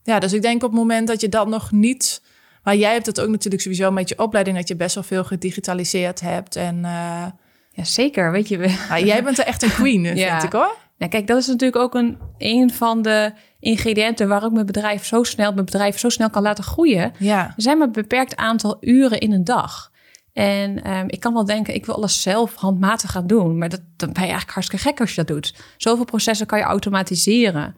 Ja, 0.03 0.19
dus 0.19 0.33
ik 0.33 0.41
denk 0.41 0.63
op 0.63 0.69
het 0.69 0.79
moment 0.79 1.07
dat 1.07 1.21
je 1.21 1.29
dat 1.29 1.47
nog 1.47 1.71
niet 1.71 2.21
maar 2.67 2.75
jij 2.75 2.93
hebt 2.93 3.05
het 3.05 3.19
ook 3.19 3.29
natuurlijk 3.29 3.63
sowieso 3.63 3.91
met 3.91 4.09
je 4.09 4.19
opleiding 4.19 4.57
dat 4.57 4.67
je 4.67 4.75
best 4.75 4.95
wel 4.95 5.03
veel 5.03 5.23
gedigitaliseerd 5.23 6.21
hebt. 6.21 6.55
En, 6.55 6.75
uh, 6.75 7.25
ja, 7.71 7.83
zeker. 7.83 8.31
Weet 8.31 8.47
je, 8.47 8.57
nou, 8.89 9.05
jij 9.05 9.23
bent 9.23 9.37
er 9.37 9.45
echt 9.45 9.63
een 9.63 9.69
queen, 9.69 10.03
ja. 10.03 10.29
vind 10.31 10.43
ik 10.43 10.51
hoor. 10.51 10.75
Nou, 10.97 11.11
kijk, 11.11 11.27
dat 11.27 11.37
is 11.37 11.47
natuurlijk 11.47 11.81
ook 11.81 11.95
een, 11.95 12.17
een 12.37 12.73
van 12.73 13.01
de 13.01 13.31
ingrediënten 13.59 14.27
waar 14.27 14.43
ik 14.43 14.51
mijn 14.51 14.65
bedrijf 14.65 15.05
zo 15.05 15.23
snel, 15.23 15.53
mijn 15.53 15.65
bedrijf 15.65 15.99
zo 15.99 16.09
snel 16.09 16.29
kan 16.29 16.41
laten 16.41 16.63
groeien. 16.63 17.13
Ja. 17.19 17.45
Er 17.45 17.61
zijn 17.61 17.77
maar 17.77 17.87
een 17.87 17.93
beperkt 17.93 18.35
aantal 18.35 18.77
uren 18.79 19.19
in 19.19 19.31
een 19.31 19.43
dag. 19.43 19.91
En 20.33 20.91
um, 20.91 21.05
ik 21.07 21.19
kan 21.19 21.33
wel 21.33 21.45
denken, 21.45 21.75
ik 21.75 21.85
wil 21.85 21.95
alles 21.95 22.21
zelf 22.21 22.55
handmatig 22.55 23.11
gaan 23.11 23.27
doen. 23.27 23.57
Maar 23.57 23.69
dat, 23.69 23.81
dan 23.95 24.11
ben 24.13 24.23
je 24.23 24.29
eigenlijk 24.29 24.51
hartstikke 24.51 24.85
gek 24.85 24.99
als 24.99 25.09
je 25.09 25.15
dat 25.15 25.27
doet. 25.27 25.55
Zoveel 25.77 26.05
processen 26.05 26.47
kan 26.47 26.59
je 26.59 26.65
automatiseren. 26.65 27.75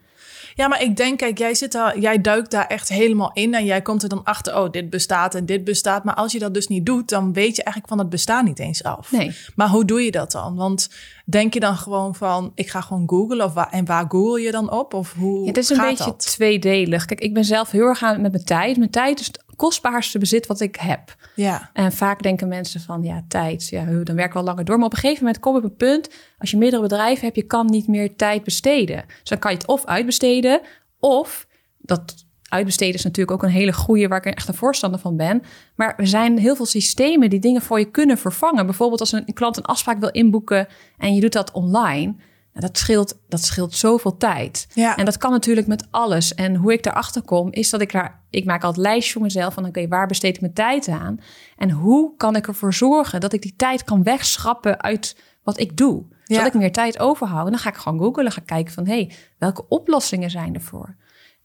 Ja, 0.59 0.67
maar 0.67 0.81
ik 0.81 0.97
denk, 0.97 1.17
kijk, 1.17 1.37
jij, 1.37 1.55
zit 1.55 1.71
daar, 1.71 1.99
jij 1.99 2.21
duikt 2.21 2.51
daar 2.51 2.67
echt 2.67 2.89
helemaal 2.89 3.31
in 3.33 3.53
en 3.53 3.65
jij 3.65 3.81
komt 3.81 4.03
er 4.03 4.09
dan 4.09 4.23
achter, 4.23 4.57
oh, 4.57 4.69
dit 4.71 4.89
bestaat 4.89 5.35
en 5.35 5.45
dit 5.45 5.63
bestaat. 5.63 6.03
Maar 6.03 6.13
als 6.15 6.31
je 6.31 6.39
dat 6.39 6.53
dus 6.53 6.67
niet 6.67 6.85
doet, 6.85 7.09
dan 7.09 7.33
weet 7.33 7.55
je 7.55 7.63
eigenlijk 7.63 7.87
van 7.87 7.97
het 7.99 8.09
bestaan 8.09 8.45
niet 8.45 8.59
eens 8.59 8.83
af. 8.83 9.11
Nee. 9.11 9.35
Maar 9.55 9.69
hoe 9.69 9.85
doe 9.85 10.01
je 10.01 10.11
dat 10.11 10.31
dan? 10.31 10.55
Want 10.55 10.89
denk 11.25 11.53
je 11.53 11.59
dan 11.59 11.77
gewoon 11.77 12.15
van, 12.15 12.51
ik 12.55 12.69
ga 12.69 12.81
gewoon 12.81 13.03
googlen 13.09 13.45
of 13.45 13.53
waar, 13.53 13.69
en 13.69 13.85
waar 13.85 14.05
google 14.07 14.41
je 14.41 14.51
dan 14.51 14.71
op? 14.71 14.93
Of 14.93 15.13
hoe 15.13 15.39
ja, 15.39 15.45
Het 15.45 15.57
is 15.57 15.69
een 15.69 15.77
beetje 15.77 16.15
tweedelig. 16.15 17.05
Kijk, 17.05 17.19
ik 17.19 17.33
ben 17.33 17.45
zelf 17.45 17.71
heel 17.71 17.85
erg 17.85 18.03
aan 18.03 18.21
met 18.21 18.31
mijn 18.31 18.43
tijd. 18.43 18.77
Mijn 18.77 18.89
tijd 18.89 19.19
is 19.19 19.31
kostbaarste 19.59 20.19
bezit 20.19 20.47
wat 20.47 20.59
ik 20.59 20.75
heb. 20.75 21.15
Ja. 21.35 21.69
En 21.73 21.91
vaak 21.91 22.21
denken 22.21 22.47
mensen 22.47 22.81
van, 22.81 23.03
ja, 23.03 23.23
tijd, 23.27 23.69
ja, 23.69 23.85
dan 23.85 24.15
werk 24.15 24.27
ik 24.27 24.33
wel 24.33 24.43
langer 24.43 24.65
door. 24.65 24.77
Maar 24.77 24.85
op 24.85 24.93
een 24.93 24.99
gegeven 24.99 25.23
moment 25.23 25.41
kom 25.41 25.53
je 25.53 25.59
op 25.59 25.63
een 25.63 25.75
punt, 25.75 26.09
als 26.37 26.51
je 26.51 26.57
meerdere 26.57 26.81
bedrijven 26.81 27.23
hebt, 27.23 27.35
je 27.35 27.43
kan 27.43 27.65
niet 27.65 27.87
meer 27.87 28.15
tijd 28.15 28.43
besteden. 28.43 29.03
Dus 29.07 29.29
dan 29.29 29.39
kan 29.39 29.51
je 29.51 29.57
het 29.57 29.67
of 29.67 29.85
uitbesteden, 29.85 30.61
of 30.99 31.47
dat 31.77 32.25
uitbesteden 32.43 32.95
is 32.95 33.03
natuurlijk 33.03 33.31
ook 33.31 33.43
een 33.43 33.55
hele 33.55 33.73
goede 33.73 34.07
waar 34.07 34.25
ik 34.25 34.35
echt 34.35 34.47
een 34.47 34.53
voorstander 34.53 34.99
van 34.99 35.17
ben. 35.17 35.41
Maar 35.75 35.93
er 35.97 36.07
zijn 36.07 36.37
heel 36.37 36.55
veel 36.55 36.65
systemen 36.65 37.29
die 37.29 37.39
dingen 37.39 37.61
voor 37.61 37.79
je 37.79 37.91
kunnen 37.91 38.17
vervangen. 38.17 38.65
Bijvoorbeeld 38.65 38.99
als 38.99 39.11
een 39.11 39.33
klant 39.33 39.57
een 39.57 39.63
afspraak 39.63 39.99
wil 39.99 40.11
inboeken 40.11 40.67
en 40.97 41.15
je 41.15 41.21
doet 41.21 41.33
dat 41.33 41.51
online. 41.51 42.15
Nou, 42.53 42.65
dat, 42.65 42.77
scheelt, 42.77 43.19
dat 43.27 43.43
scheelt 43.43 43.75
zoveel 43.75 44.17
tijd. 44.17 44.67
Ja. 44.73 44.97
En 44.97 45.05
dat 45.05 45.17
kan 45.17 45.31
natuurlijk 45.31 45.67
met 45.67 45.87
alles. 45.91 46.33
En 46.33 46.55
hoe 46.55 46.73
ik 46.73 46.83
daarachter 46.83 47.21
kom, 47.21 47.51
is 47.51 47.69
dat 47.69 47.81
ik 47.81 47.91
daar... 47.91 48.23
Ik 48.29 48.45
maak 48.45 48.63
altijd 48.63 48.85
lijstjes 48.85 49.13
voor 49.13 49.21
mezelf 49.21 49.53
van... 49.53 49.65
oké, 49.65 49.87
waar 49.87 50.07
besteed 50.07 50.35
ik 50.35 50.41
mijn 50.41 50.53
tijd 50.53 50.87
aan? 50.87 51.19
En 51.57 51.71
hoe 51.71 52.15
kan 52.17 52.35
ik 52.35 52.47
ervoor 52.47 52.73
zorgen 52.73 53.19
dat 53.19 53.33
ik 53.33 53.41
die 53.41 53.53
tijd 53.55 53.83
kan 53.83 54.03
wegschrappen 54.03 54.81
uit 54.81 55.17
wat 55.43 55.59
ik 55.59 55.77
doe? 55.77 56.05
Zodat 56.23 56.45
ik 56.45 56.53
meer 56.53 56.71
tijd 56.71 56.99
overhoud. 56.99 57.45
En 57.45 57.51
dan 57.51 57.59
ga 57.61 57.69
ik 57.69 57.75
gewoon 57.75 57.99
googlen, 57.99 58.31
ga 58.31 58.41
kijken 58.45 58.73
van... 58.73 58.85
hé, 58.85 58.93
hey, 58.93 59.11
welke 59.37 59.67
oplossingen 59.67 60.29
zijn 60.29 60.53
er 60.53 60.61
voor? 60.61 60.95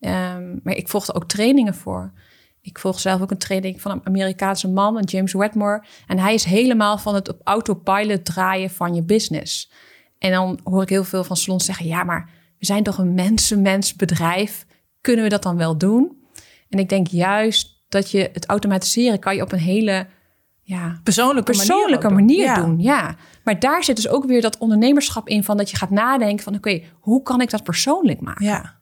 Um, 0.00 0.60
maar 0.62 0.74
ik 0.74 0.88
volgde 0.88 1.14
ook 1.14 1.28
trainingen 1.28 1.74
voor. 1.74 2.12
Ik 2.60 2.78
volg 2.78 3.00
zelf 3.00 3.20
ook 3.20 3.30
een 3.30 3.38
training 3.38 3.80
van 3.80 3.90
een 3.90 4.00
Amerikaanse 4.04 4.68
man, 4.68 5.02
James 5.02 5.32
Wedmore. 5.32 5.84
En 6.06 6.18
hij 6.18 6.34
is 6.34 6.44
helemaal 6.44 6.98
van 6.98 7.14
het 7.14 7.28
op 7.28 7.40
autopilot 7.44 8.24
draaien 8.24 8.70
van 8.70 8.94
je 8.94 9.02
business. 9.02 9.72
En 10.24 10.30
dan 10.30 10.58
hoor 10.62 10.82
ik 10.82 10.88
heel 10.88 11.04
veel 11.04 11.24
van 11.24 11.36
salons 11.36 11.64
zeggen: 11.64 11.86
ja, 11.86 12.04
maar 12.04 12.30
we 12.58 12.66
zijn 12.66 12.82
toch 12.82 12.98
een 12.98 13.14
mensenmens 13.14 13.94
bedrijf. 13.94 14.66
Kunnen 15.00 15.24
we 15.24 15.30
dat 15.30 15.42
dan 15.42 15.56
wel 15.56 15.78
doen? 15.78 16.24
En 16.68 16.78
ik 16.78 16.88
denk 16.88 17.06
juist 17.06 17.84
dat 17.88 18.10
je 18.10 18.30
het 18.32 18.46
automatiseren 18.46 19.18
kan 19.18 19.36
je 19.36 19.42
op 19.42 19.52
een 19.52 19.58
hele 19.58 20.06
ja, 20.62 21.00
persoonlijke, 21.02 21.52
persoonlijke 21.52 22.10
manier, 22.10 22.46
manier 22.46 22.64
doen. 22.64 22.80
Ja. 22.80 23.16
Maar 23.44 23.58
daar 23.58 23.84
zit 23.84 23.96
dus 23.96 24.08
ook 24.08 24.24
weer 24.24 24.40
dat 24.40 24.58
ondernemerschap 24.58 25.28
in 25.28 25.44
van 25.44 25.56
dat 25.56 25.70
je 25.70 25.76
gaat 25.76 25.90
nadenken 25.90 26.44
van 26.44 26.54
oké, 26.54 26.82
hoe 27.00 27.22
kan 27.22 27.40
ik 27.40 27.50
dat 27.50 27.64
persoonlijk 27.64 28.20
maken? 28.20 28.44
Ja. 28.44 28.78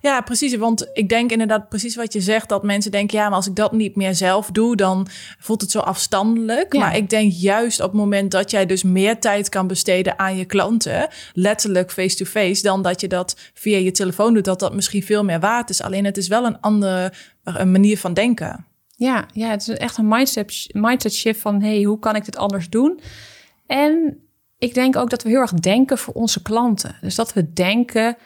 Ja, 0.00 0.20
precies. 0.20 0.56
Want 0.56 0.88
ik 0.92 1.08
denk 1.08 1.30
inderdaad 1.30 1.68
precies 1.68 1.96
wat 1.96 2.12
je 2.12 2.20
zegt. 2.20 2.48
Dat 2.48 2.62
mensen 2.62 2.90
denken, 2.90 3.18
ja, 3.18 3.24
maar 3.28 3.36
als 3.36 3.46
ik 3.46 3.54
dat 3.54 3.72
niet 3.72 3.96
meer 3.96 4.14
zelf 4.14 4.50
doe, 4.50 4.76
dan 4.76 5.06
voelt 5.38 5.60
het 5.60 5.70
zo 5.70 5.78
afstandelijk. 5.78 6.74
Maar 6.74 6.96
ik 6.96 7.10
denk 7.10 7.32
juist 7.32 7.80
op 7.80 7.90
het 7.90 8.00
moment 8.00 8.30
dat 8.30 8.50
jij 8.50 8.66
dus 8.66 8.82
meer 8.82 9.18
tijd 9.18 9.48
kan 9.48 9.66
besteden 9.66 10.18
aan 10.18 10.36
je 10.36 10.44
klanten, 10.44 11.08
letterlijk 11.32 11.92
face-to-face, 11.92 12.62
dan 12.62 12.82
dat 12.82 13.00
je 13.00 13.08
dat 13.08 13.36
via 13.54 13.78
je 13.78 13.90
telefoon 13.90 14.34
doet, 14.34 14.44
dat 14.44 14.60
dat 14.60 14.74
misschien 14.74 15.02
veel 15.02 15.24
meer 15.24 15.40
waard 15.40 15.70
is. 15.70 15.82
Alleen 15.82 16.04
het 16.04 16.16
is 16.16 16.28
wel 16.28 16.44
een 16.44 16.60
andere 16.60 17.12
een 17.44 17.70
manier 17.70 17.98
van 17.98 18.14
denken. 18.14 18.66
Ja, 18.96 19.26
ja, 19.32 19.50
het 19.50 19.60
is 19.60 19.68
echt 19.68 19.98
een 19.98 20.08
mindset, 20.08 20.66
mindset 20.72 21.14
shift 21.14 21.40
van, 21.40 21.62
hey, 21.62 21.82
hoe 21.82 21.98
kan 21.98 22.16
ik 22.16 22.24
dit 22.24 22.36
anders 22.36 22.68
doen? 22.68 23.00
En 23.66 24.18
ik 24.58 24.74
denk 24.74 24.96
ook 24.96 25.10
dat 25.10 25.22
we 25.22 25.28
heel 25.28 25.40
erg 25.40 25.52
denken 25.52 25.98
voor 25.98 26.14
onze 26.14 26.42
klanten. 26.42 26.96
Dus 27.00 27.14
dat 27.14 27.32
we 27.32 27.52
denken 27.52 28.16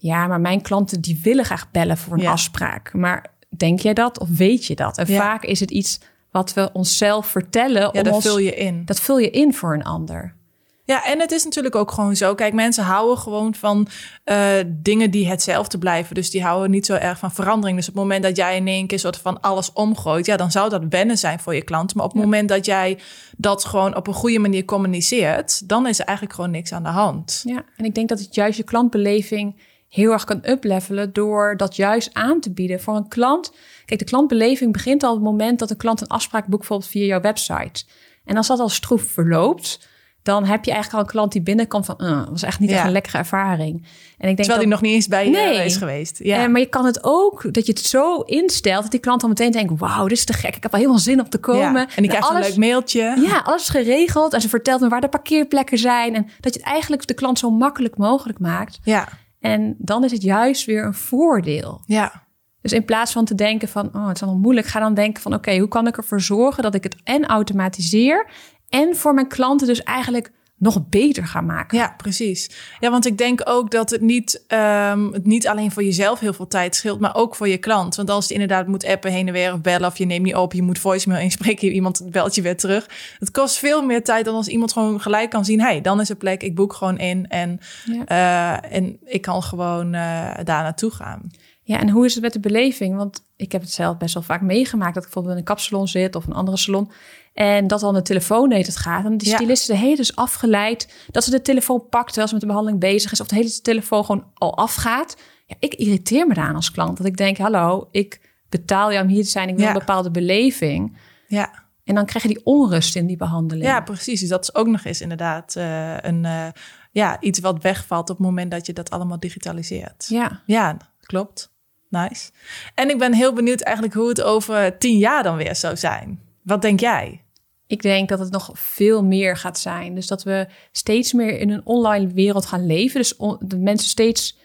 ja, 0.00 0.26
maar 0.26 0.40
mijn 0.40 0.60
klanten 0.60 1.00
die 1.00 1.20
willen 1.22 1.44
graag 1.44 1.70
bellen 1.70 1.98
voor 1.98 2.18
een 2.18 2.26
afspraak. 2.26 2.92
Maar 2.92 3.26
denk 3.56 3.80
jij 3.80 3.94
dat 3.94 4.18
of 4.18 4.28
weet 4.28 4.66
je 4.66 4.74
dat? 4.74 4.98
En 4.98 5.06
vaak 5.06 5.44
is 5.44 5.60
het 5.60 5.70
iets 5.70 6.00
wat 6.30 6.54
we 6.54 6.70
onszelf 6.72 7.26
vertellen. 7.26 7.90
Ja, 7.92 8.02
dat 8.02 8.22
vul 8.22 8.38
je 8.38 8.54
in. 8.54 8.84
Dat 8.84 9.00
vul 9.00 9.18
je 9.18 9.30
in 9.30 9.54
voor 9.54 9.74
een 9.74 9.84
ander. 9.84 10.38
Ja, 10.84 11.04
en 11.04 11.20
het 11.20 11.32
is 11.32 11.44
natuurlijk 11.44 11.74
ook 11.74 11.90
gewoon 11.90 12.16
zo. 12.16 12.34
Kijk, 12.34 12.52
mensen 12.52 12.84
houden 12.84 13.18
gewoon 13.18 13.54
van 13.54 13.88
uh, 14.24 14.50
dingen 14.66 15.10
die 15.10 15.28
hetzelfde 15.28 15.78
blijven. 15.78 16.14
Dus 16.14 16.30
die 16.30 16.42
houden 16.42 16.70
niet 16.70 16.86
zo 16.86 16.94
erg 16.94 17.18
van 17.18 17.32
verandering. 17.32 17.76
Dus 17.76 17.88
op 17.88 17.94
het 17.94 18.02
moment 18.02 18.22
dat 18.22 18.36
jij 18.36 18.56
in 18.56 18.66
één 18.66 18.86
keer 18.86 18.98
soort 18.98 19.16
van 19.16 19.40
alles 19.40 19.72
omgooit, 19.72 20.26
ja, 20.26 20.36
dan 20.36 20.50
zou 20.50 20.68
dat 20.68 20.82
wennen 20.88 21.18
zijn 21.18 21.40
voor 21.40 21.54
je 21.54 21.62
klant. 21.62 21.94
Maar 21.94 22.04
op 22.04 22.12
het 22.12 22.22
moment 22.22 22.48
dat 22.48 22.64
jij 22.64 22.98
dat 23.36 23.64
gewoon 23.64 23.96
op 23.96 24.06
een 24.06 24.14
goede 24.14 24.38
manier 24.38 24.64
communiceert, 24.64 25.68
dan 25.68 25.86
is 25.86 25.98
er 25.98 26.04
eigenlijk 26.06 26.36
gewoon 26.36 26.50
niks 26.50 26.72
aan 26.72 26.82
de 26.82 26.88
hand. 26.88 27.42
Ja, 27.44 27.64
en 27.76 27.84
ik 27.84 27.94
denk 27.94 28.08
dat 28.08 28.18
het 28.18 28.34
juist 28.34 28.56
je 28.56 28.64
klantbeleving 28.64 29.54
heel 29.90 30.12
erg 30.12 30.24
kan 30.24 30.42
uplevelen 30.42 31.12
door 31.12 31.56
dat 31.56 31.76
juist 31.76 32.10
aan 32.12 32.40
te 32.40 32.52
bieden 32.52 32.80
voor 32.80 32.96
een 32.96 33.08
klant. 33.08 33.52
Kijk, 33.84 34.00
de 34.00 34.06
klantbeleving 34.06 34.72
begint 34.72 35.02
al 35.02 35.10
op 35.10 35.16
het 35.16 35.24
moment 35.24 35.58
dat 35.58 35.70
een 35.70 35.76
klant 35.76 36.00
een 36.00 36.06
afspraak 36.06 36.46
boekt, 36.46 36.58
bijvoorbeeld 36.58 36.90
via 36.90 37.04
jouw 37.04 37.20
website. 37.20 37.84
En 38.24 38.36
als 38.36 38.46
dat 38.46 38.58
al 38.58 38.68
stroef 38.68 39.02
verloopt, 39.02 39.88
dan 40.22 40.44
heb 40.44 40.64
je 40.64 40.70
eigenlijk 40.70 41.02
al 41.02 41.08
een 41.08 41.14
klant 41.14 41.32
die 41.32 41.42
binnenkomt 41.42 41.86
van, 41.86 41.96
uh, 41.98 42.28
was 42.28 42.42
echt 42.42 42.60
niet 42.60 42.70
echt 42.70 42.84
een 42.84 42.92
lekkere 42.92 43.18
ervaring. 43.18 43.74
En 44.18 44.28
ik 44.28 44.36
denk 44.36 44.36
Terwijl 44.36 44.58
die 44.58 44.68
nog 44.68 44.80
niet 44.80 44.92
eens 44.92 45.08
bij 45.08 45.30
je 45.30 45.64
is 45.64 45.76
geweest. 45.76 46.18
Ja. 46.18 46.44
Uh, 46.44 46.50
maar 46.50 46.60
je 46.60 46.66
kan 46.66 46.84
het 46.84 46.98
ook, 47.02 47.54
dat 47.54 47.66
je 47.66 47.72
het 47.72 47.80
zo 47.80 48.20
instelt, 48.20 48.82
dat 48.82 48.90
die 48.90 49.00
klant 49.00 49.20
dan 49.20 49.30
meteen 49.30 49.50
denkt, 49.50 49.78
wauw, 49.78 50.06
dit 50.06 50.18
is 50.18 50.24
te 50.24 50.32
gek. 50.32 50.56
Ik 50.56 50.62
heb 50.62 50.70
wel 50.70 50.80
helemaal 50.80 51.02
zin 51.02 51.20
om 51.20 51.28
te 51.28 51.38
komen. 51.38 51.80
Ja. 51.80 51.88
En 51.94 52.02
die 52.02 52.08
krijgt 52.08 52.28
alles, 52.28 52.46
een 52.46 52.48
leuk 52.48 52.58
mailtje. 52.58 53.16
Ja, 53.26 53.38
alles 53.44 53.62
is 53.62 53.68
geregeld. 53.68 54.32
En 54.32 54.40
ze 54.40 54.48
vertelt 54.48 54.80
me 54.80 54.88
waar 54.88 55.00
de 55.00 55.08
parkeerplekken 55.08 55.78
zijn. 55.78 56.14
En 56.14 56.28
dat 56.40 56.54
je 56.54 56.60
het 56.60 56.68
eigenlijk 56.68 57.06
de 57.06 57.14
klant 57.14 57.38
zo 57.38 57.50
makkelijk 57.50 57.96
mogelijk 57.96 58.38
maakt. 58.38 58.78
Ja. 58.82 59.08
En 59.40 59.74
dan 59.78 60.04
is 60.04 60.12
het 60.12 60.22
juist 60.22 60.64
weer 60.64 60.84
een 60.84 60.94
voordeel. 60.94 61.82
Ja. 61.86 62.26
Dus 62.60 62.72
in 62.72 62.84
plaats 62.84 63.12
van 63.12 63.24
te 63.24 63.34
denken 63.34 63.68
van, 63.68 63.94
oh, 63.94 64.06
het 64.06 64.16
is 64.16 64.22
allemaal 64.22 64.40
moeilijk, 64.40 64.66
ga 64.66 64.80
dan 64.80 64.94
denken 64.94 65.22
van, 65.22 65.34
oké, 65.34 65.58
hoe 65.58 65.68
kan 65.68 65.86
ik 65.86 65.96
ervoor 65.96 66.20
zorgen 66.20 66.62
dat 66.62 66.74
ik 66.74 66.82
het 66.82 66.96
en 67.04 67.26
automatiseer 67.26 68.30
en 68.68 68.96
voor 68.96 69.14
mijn 69.14 69.28
klanten 69.28 69.66
dus 69.66 69.82
eigenlijk 69.82 70.32
nog 70.60 70.88
beter 70.88 71.26
gaan 71.26 71.46
maken. 71.46 71.78
Ja, 71.78 71.94
precies. 71.96 72.50
Ja, 72.80 72.90
want 72.90 73.06
ik 73.06 73.18
denk 73.18 73.40
ook 73.44 73.70
dat 73.70 73.90
het 73.90 74.00
niet, 74.00 74.44
um, 74.48 75.12
het 75.12 75.26
niet 75.26 75.48
alleen 75.48 75.70
voor 75.70 75.84
jezelf 75.84 76.20
heel 76.20 76.32
veel 76.32 76.46
tijd 76.46 76.74
scheelt, 76.74 77.00
maar 77.00 77.14
ook 77.14 77.34
voor 77.34 77.48
je 77.48 77.58
klant. 77.58 77.96
Want 77.96 78.10
als 78.10 78.28
je 78.28 78.32
inderdaad 78.32 78.66
moet 78.66 78.84
appen 78.84 79.12
heen 79.12 79.26
en 79.26 79.32
weer 79.32 79.52
of 79.52 79.60
bellen 79.60 79.88
of 79.88 79.98
je 79.98 80.04
neemt 80.04 80.24
niet 80.24 80.34
op, 80.34 80.52
je 80.52 80.62
moet 80.62 80.78
voicemail 80.78 81.20
inspreken, 81.28 81.72
iemand 81.72 82.02
belt 82.10 82.34
je 82.34 82.42
weer 82.42 82.56
terug. 82.56 82.88
Het 83.18 83.30
kost 83.30 83.58
veel 83.58 83.82
meer 83.82 84.04
tijd 84.04 84.24
dan 84.24 84.34
als 84.34 84.48
iemand 84.48 84.72
gewoon 84.72 85.00
gelijk 85.00 85.30
kan 85.30 85.44
zien, 85.44 85.60
hey, 85.60 85.80
dan 85.80 86.00
is 86.00 86.10
er 86.10 86.16
plek, 86.16 86.42
ik 86.42 86.54
boek 86.54 86.72
gewoon 86.72 86.98
in 86.98 87.28
en, 87.28 87.60
ja. 87.84 88.64
uh, 88.64 88.76
en 88.76 88.98
ik 89.04 89.22
kan 89.22 89.42
gewoon 89.42 89.86
uh, 89.86 90.30
daar 90.44 90.62
naartoe 90.62 90.90
gaan. 90.90 91.30
Ja, 91.62 91.80
en 91.80 91.88
hoe 91.88 92.04
is 92.04 92.14
het 92.14 92.22
met 92.22 92.32
de 92.32 92.40
beleving? 92.40 92.96
Want 92.96 93.24
ik 93.36 93.52
heb 93.52 93.60
het 93.60 93.70
zelf 93.70 93.96
best 93.96 94.14
wel 94.14 94.22
vaak 94.22 94.40
meegemaakt 94.40 94.94
dat 94.94 95.04
ik 95.04 95.10
bijvoorbeeld 95.12 95.34
in 95.34 95.40
een 95.40 95.54
kapsalon 95.54 95.88
zit 95.88 96.16
of 96.16 96.26
een 96.26 96.32
andere 96.32 96.56
salon. 96.56 96.90
En 97.32 97.66
dat 97.66 97.80
dan 97.80 97.94
de 97.94 98.02
telefoon 98.02 98.52
heet 98.52 98.66
het 98.66 98.76
gaat. 98.76 99.04
En 99.04 99.16
die 99.16 99.34
stylist 99.34 99.66
de 99.66 99.76
hele 99.76 99.96
dus 99.96 100.16
afgeleid. 100.16 100.92
Dat 101.10 101.24
ze 101.24 101.30
de 101.30 101.42
telefoon 101.42 101.88
pakt 101.88 102.06
terwijl 102.06 102.26
ze 102.26 102.32
met 102.32 102.42
de 102.42 102.48
behandeling 102.48 102.80
bezig 102.80 103.12
is. 103.12 103.20
Of 103.20 103.26
de 103.26 103.34
hele 103.34 103.60
telefoon 103.60 104.04
gewoon 104.04 104.24
al 104.34 104.56
afgaat. 104.56 105.16
Ja, 105.46 105.54
ik 105.58 105.74
irriteer 105.74 106.26
me 106.26 106.34
daar 106.34 106.54
als 106.54 106.70
klant. 106.70 106.96
Dat 106.96 107.06
ik 107.06 107.16
denk, 107.16 107.36
hallo, 107.36 107.88
ik 107.90 108.20
betaal 108.48 108.92
jou 108.92 109.04
om 109.04 109.10
hier 109.10 109.24
te 109.24 109.30
zijn. 109.30 109.48
Ik 109.48 109.56
wil 109.56 109.66
een 109.66 109.72
bepaalde 109.72 110.10
beleving. 110.10 110.96
Ja. 111.26 111.50
En 111.84 111.94
dan 111.94 112.06
krijg 112.06 112.24
je 112.24 112.34
die 112.34 112.44
onrust 112.44 112.96
in 112.96 113.06
die 113.06 113.16
behandeling. 113.16 113.66
Ja, 113.66 113.80
precies. 113.80 114.20
Dus 114.20 114.28
dat 114.28 114.42
is 114.42 114.54
ook 114.54 114.66
nog 114.66 114.84
eens 114.84 115.00
inderdaad 115.00 115.54
uh, 115.58 115.96
een, 116.00 116.24
uh, 116.24 116.46
ja, 116.90 117.20
iets 117.20 117.38
wat 117.38 117.62
wegvalt 117.62 118.10
op 118.10 118.16
het 118.16 118.26
moment 118.26 118.50
dat 118.50 118.66
je 118.66 118.72
dat 118.72 118.90
allemaal 118.90 119.20
digitaliseert. 119.20 120.06
Ja. 120.08 120.40
Ja, 120.46 120.76
klopt. 121.00 121.50
Nice. 121.88 122.30
En 122.74 122.90
ik 122.90 122.98
ben 122.98 123.12
heel 123.12 123.32
benieuwd 123.32 123.60
eigenlijk 123.60 123.94
hoe 123.94 124.08
het 124.08 124.22
over 124.22 124.78
tien 124.78 124.98
jaar 124.98 125.22
dan 125.22 125.36
weer 125.36 125.56
zou 125.56 125.76
zijn. 125.76 126.20
Wat 126.50 126.62
denk 126.62 126.80
jij? 126.80 127.22
Ik 127.66 127.82
denk 127.82 128.08
dat 128.08 128.18
het 128.18 128.30
nog 128.30 128.50
veel 128.52 129.04
meer 129.04 129.36
gaat 129.36 129.58
zijn. 129.58 129.94
Dus 129.94 130.06
dat 130.06 130.22
we 130.22 130.46
steeds 130.72 131.12
meer 131.12 131.38
in 131.38 131.50
een 131.50 131.66
online 131.66 132.12
wereld 132.12 132.46
gaan 132.46 132.66
leven. 132.66 133.00
Dus 133.00 133.16
dat 133.18 133.58
mensen 133.58 133.88
steeds 133.88 134.38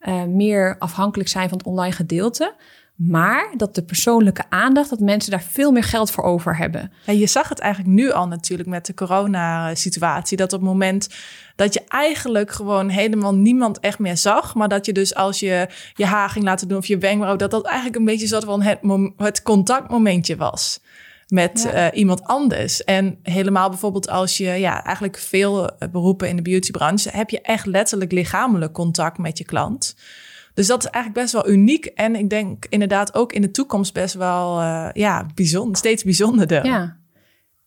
uh, 0.00 0.24
meer 0.24 0.76
afhankelijk 0.78 1.28
zijn 1.28 1.48
van 1.48 1.58
het 1.58 1.66
online 1.66 1.92
gedeelte. 1.92 2.54
Maar 2.96 3.52
dat 3.56 3.74
de 3.74 3.84
persoonlijke 3.84 4.44
aandacht, 4.48 4.90
dat 4.90 5.00
mensen 5.00 5.30
daar 5.30 5.42
veel 5.42 5.72
meer 5.72 5.84
geld 5.84 6.10
voor 6.10 6.24
over 6.24 6.56
hebben. 6.56 6.92
Ja, 7.06 7.12
je 7.12 7.26
zag 7.26 7.48
het 7.48 7.58
eigenlijk 7.58 7.94
nu 7.94 8.10
al 8.10 8.26
natuurlijk 8.26 8.68
met 8.68 8.86
de 8.86 8.94
coronasituatie. 8.94 10.36
Dat 10.36 10.52
op 10.52 10.60
het 10.60 10.68
moment 10.68 11.08
dat 11.56 11.74
je 11.74 11.82
eigenlijk 11.88 12.50
gewoon 12.50 12.88
helemaal 12.88 13.34
niemand 13.34 13.80
echt 13.80 13.98
meer 13.98 14.16
zag. 14.16 14.54
Maar 14.54 14.68
dat 14.68 14.86
je 14.86 14.92
dus 14.92 15.14
als 15.14 15.40
je 15.40 15.68
je 15.94 16.04
haar 16.04 16.30
ging 16.30 16.44
laten 16.44 16.68
doen 16.68 16.78
of 16.78 16.86
je 16.86 16.98
wenkbrauw, 16.98 17.36
dat 17.36 17.50
dat 17.50 17.64
eigenlijk 17.64 17.96
een 17.96 18.04
beetje 18.04 18.26
soort 18.26 18.44
van 18.44 18.62
het, 18.62 18.78
het 19.16 19.42
contactmomentje 19.42 20.36
was 20.36 20.80
met 21.28 21.62
ja. 21.72 21.92
uh, 21.92 21.98
iemand 21.98 22.24
anders. 22.24 22.84
En 22.84 23.18
helemaal 23.22 23.68
bijvoorbeeld 23.68 24.08
als 24.08 24.36
je 24.36 24.50
ja, 24.50 24.84
eigenlijk 24.84 25.18
veel 25.18 25.70
beroepen 25.92 26.28
in 26.28 26.36
de 26.36 26.42
beautybranche, 26.42 27.10
heb 27.12 27.30
je 27.30 27.40
echt 27.40 27.66
letterlijk 27.66 28.12
lichamelijk 28.12 28.72
contact 28.72 29.18
met 29.18 29.38
je 29.38 29.44
klant. 29.44 29.96
Dus 30.54 30.66
dat 30.66 30.84
is 30.84 30.90
eigenlijk 30.90 31.24
best 31.24 31.32
wel 31.32 31.48
uniek. 31.48 31.84
En 31.84 32.16
ik 32.16 32.30
denk 32.30 32.66
inderdaad 32.68 33.14
ook 33.14 33.32
in 33.32 33.40
de 33.40 33.50
toekomst 33.50 33.92
best 33.92 34.14
wel 34.14 34.60
uh, 34.60 34.88
ja, 34.92 35.26
bijzonder, 35.34 35.76
steeds 35.76 36.04
bijzonderder. 36.04 36.66
Ja. 36.66 36.96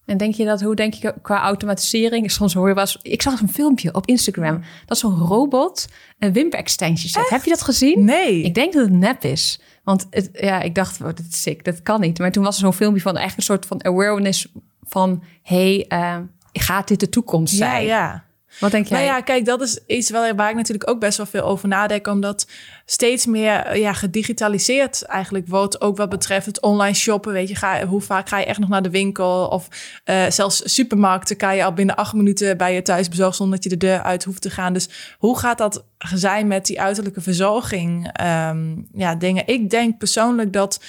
En 0.05 0.17
denk 0.17 0.33
je 0.33 0.45
dat, 0.45 0.61
hoe 0.61 0.75
denk 0.75 0.93
je 0.93 1.13
qua 1.21 1.41
automatisering? 1.41 2.31
Soms 2.31 2.53
hoor 2.53 2.67
je 2.67 2.73
was. 2.73 2.99
Ik 3.01 3.21
zag 3.21 3.41
een 3.41 3.49
filmpje 3.49 3.93
op 3.93 4.07
Instagram. 4.07 4.61
Dat 4.85 4.97
zo'n 4.97 5.17
robot 5.17 5.87
een 6.19 6.33
wimper 6.33 6.59
extension 6.59 7.09
zet. 7.09 7.29
Heb 7.29 7.43
je 7.43 7.49
dat 7.49 7.61
gezien? 7.61 8.05
Nee. 8.05 8.41
Ik 8.41 8.53
denk 8.53 8.73
dat 8.73 8.83
het 8.83 8.93
nep 8.93 9.23
is. 9.23 9.61
Want 9.89 10.07
het, 10.09 10.29
ja, 10.33 10.61
ik 10.61 10.75
dacht, 10.75 11.01
oh, 11.01 11.05
dat 11.07 11.19
is 11.29 11.41
sick, 11.41 11.63
dat 11.63 11.81
kan 11.81 12.01
niet. 12.01 12.19
Maar 12.19 12.31
toen 12.31 12.43
was 12.43 12.55
er 12.55 12.61
zo'n 12.61 12.73
filmpje 12.73 13.01
van 13.01 13.17
eigenlijk 13.17 13.49
een 13.49 13.55
soort 13.55 13.65
van 13.65 13.93
awareness 13.93 14.47
van... 14.83 15.23
hey, 15.43 15.85
uh, 15.89 16.17
gaat 16.53 16.87
dit 16.87 16.99
de 16.99 17.09
toekomst 17.09 17.55
zijn? 17.55 17.85
Ja, 17.85 17.97
ja. 17.97 18.23
Wat 18.59 18.71
denk 18.71 18.87
jij? 18.87 18.97
Nou 18.97 19.11
ja, 19.11 19.21
kijk, 19.21 19.45
dat 19.45 19.61
is 19.61 19.79
iets 19.87 20.09
wel, 20.09 20.35
waar 20.35 20.49
ik 20.49 20.55
natuurlijk 20.55 20.89
ook 20.89 20.99
best 20.99 21.17
wel 21.17 21.25
veel 21.25 21.43
over 21.43 21.67
nadenk. 21.67 22.07
Omdat 22.07 22.47
steeds 22.85 23.25
meer 23.25 23.77
ja, 23.77 23.93
gedigitaliseerd 23.93 25.03
eigenlijk 25.03 25.47
wordt. 25.47 25.81
Ook 25.81 25.97
wat 25.97 26.09
betreft 26.09 26.45
het 26.45 26.61
online 26.61 26.95
shoppen. 26.95 27.33
Weet 27.33 27.49
je, 27.49 27.55
ga, 27.55 27.85
hoe 27.85 28.01
vaak 28.01 28.29
ga 28.29 28.39
je 28.39 28.45
echt 28.45 28.59
nog 28.59 28.69
naar 28.69 28.81
de 28.81 28.89
winkel? 28.89 29.47
Of 29.47 29.67
uh, 30.05 30.25
zelfs 30.29 30.73
supermarkten 30.73 31.37
kan 31.37 31.55
je 31.55 31.63
al 31.63 31.73
binnen 31.73 31.95
acht 31.95 32.13
minuten 32.13 32.57
bij 32.57 32.73
je 32.73 32.81
thuis 32.81 33.09
bezorgen... 33.09 33.35
zonder 33.35 33.55
dat 33.55 33.63
je 33.63 33.77
de 33.77 33.85
deur 33.85 34.01
uit 34.01 34.23
hoeft 34.23 34.41
te 34.41 34.49
gaan. 34.49 34.73
Dus 34.73 34.89
hoe 35.17 35.39
gaat 35.39 35.57
dat 35.57 35.83
zijn 35.97 36.47
met 36.47 36.65
die 36.65 36.81
uiterlijke 36.81 37.21
verzorging? 37.21 38.21
Um, 38.21 38.87
ja, 38.93 39.15
dingen. 39.15 39.47
Ik 39.47 39.69
denk 39.69 39.97
persoonlijk 39.97 40.53
dat 40.53 40.79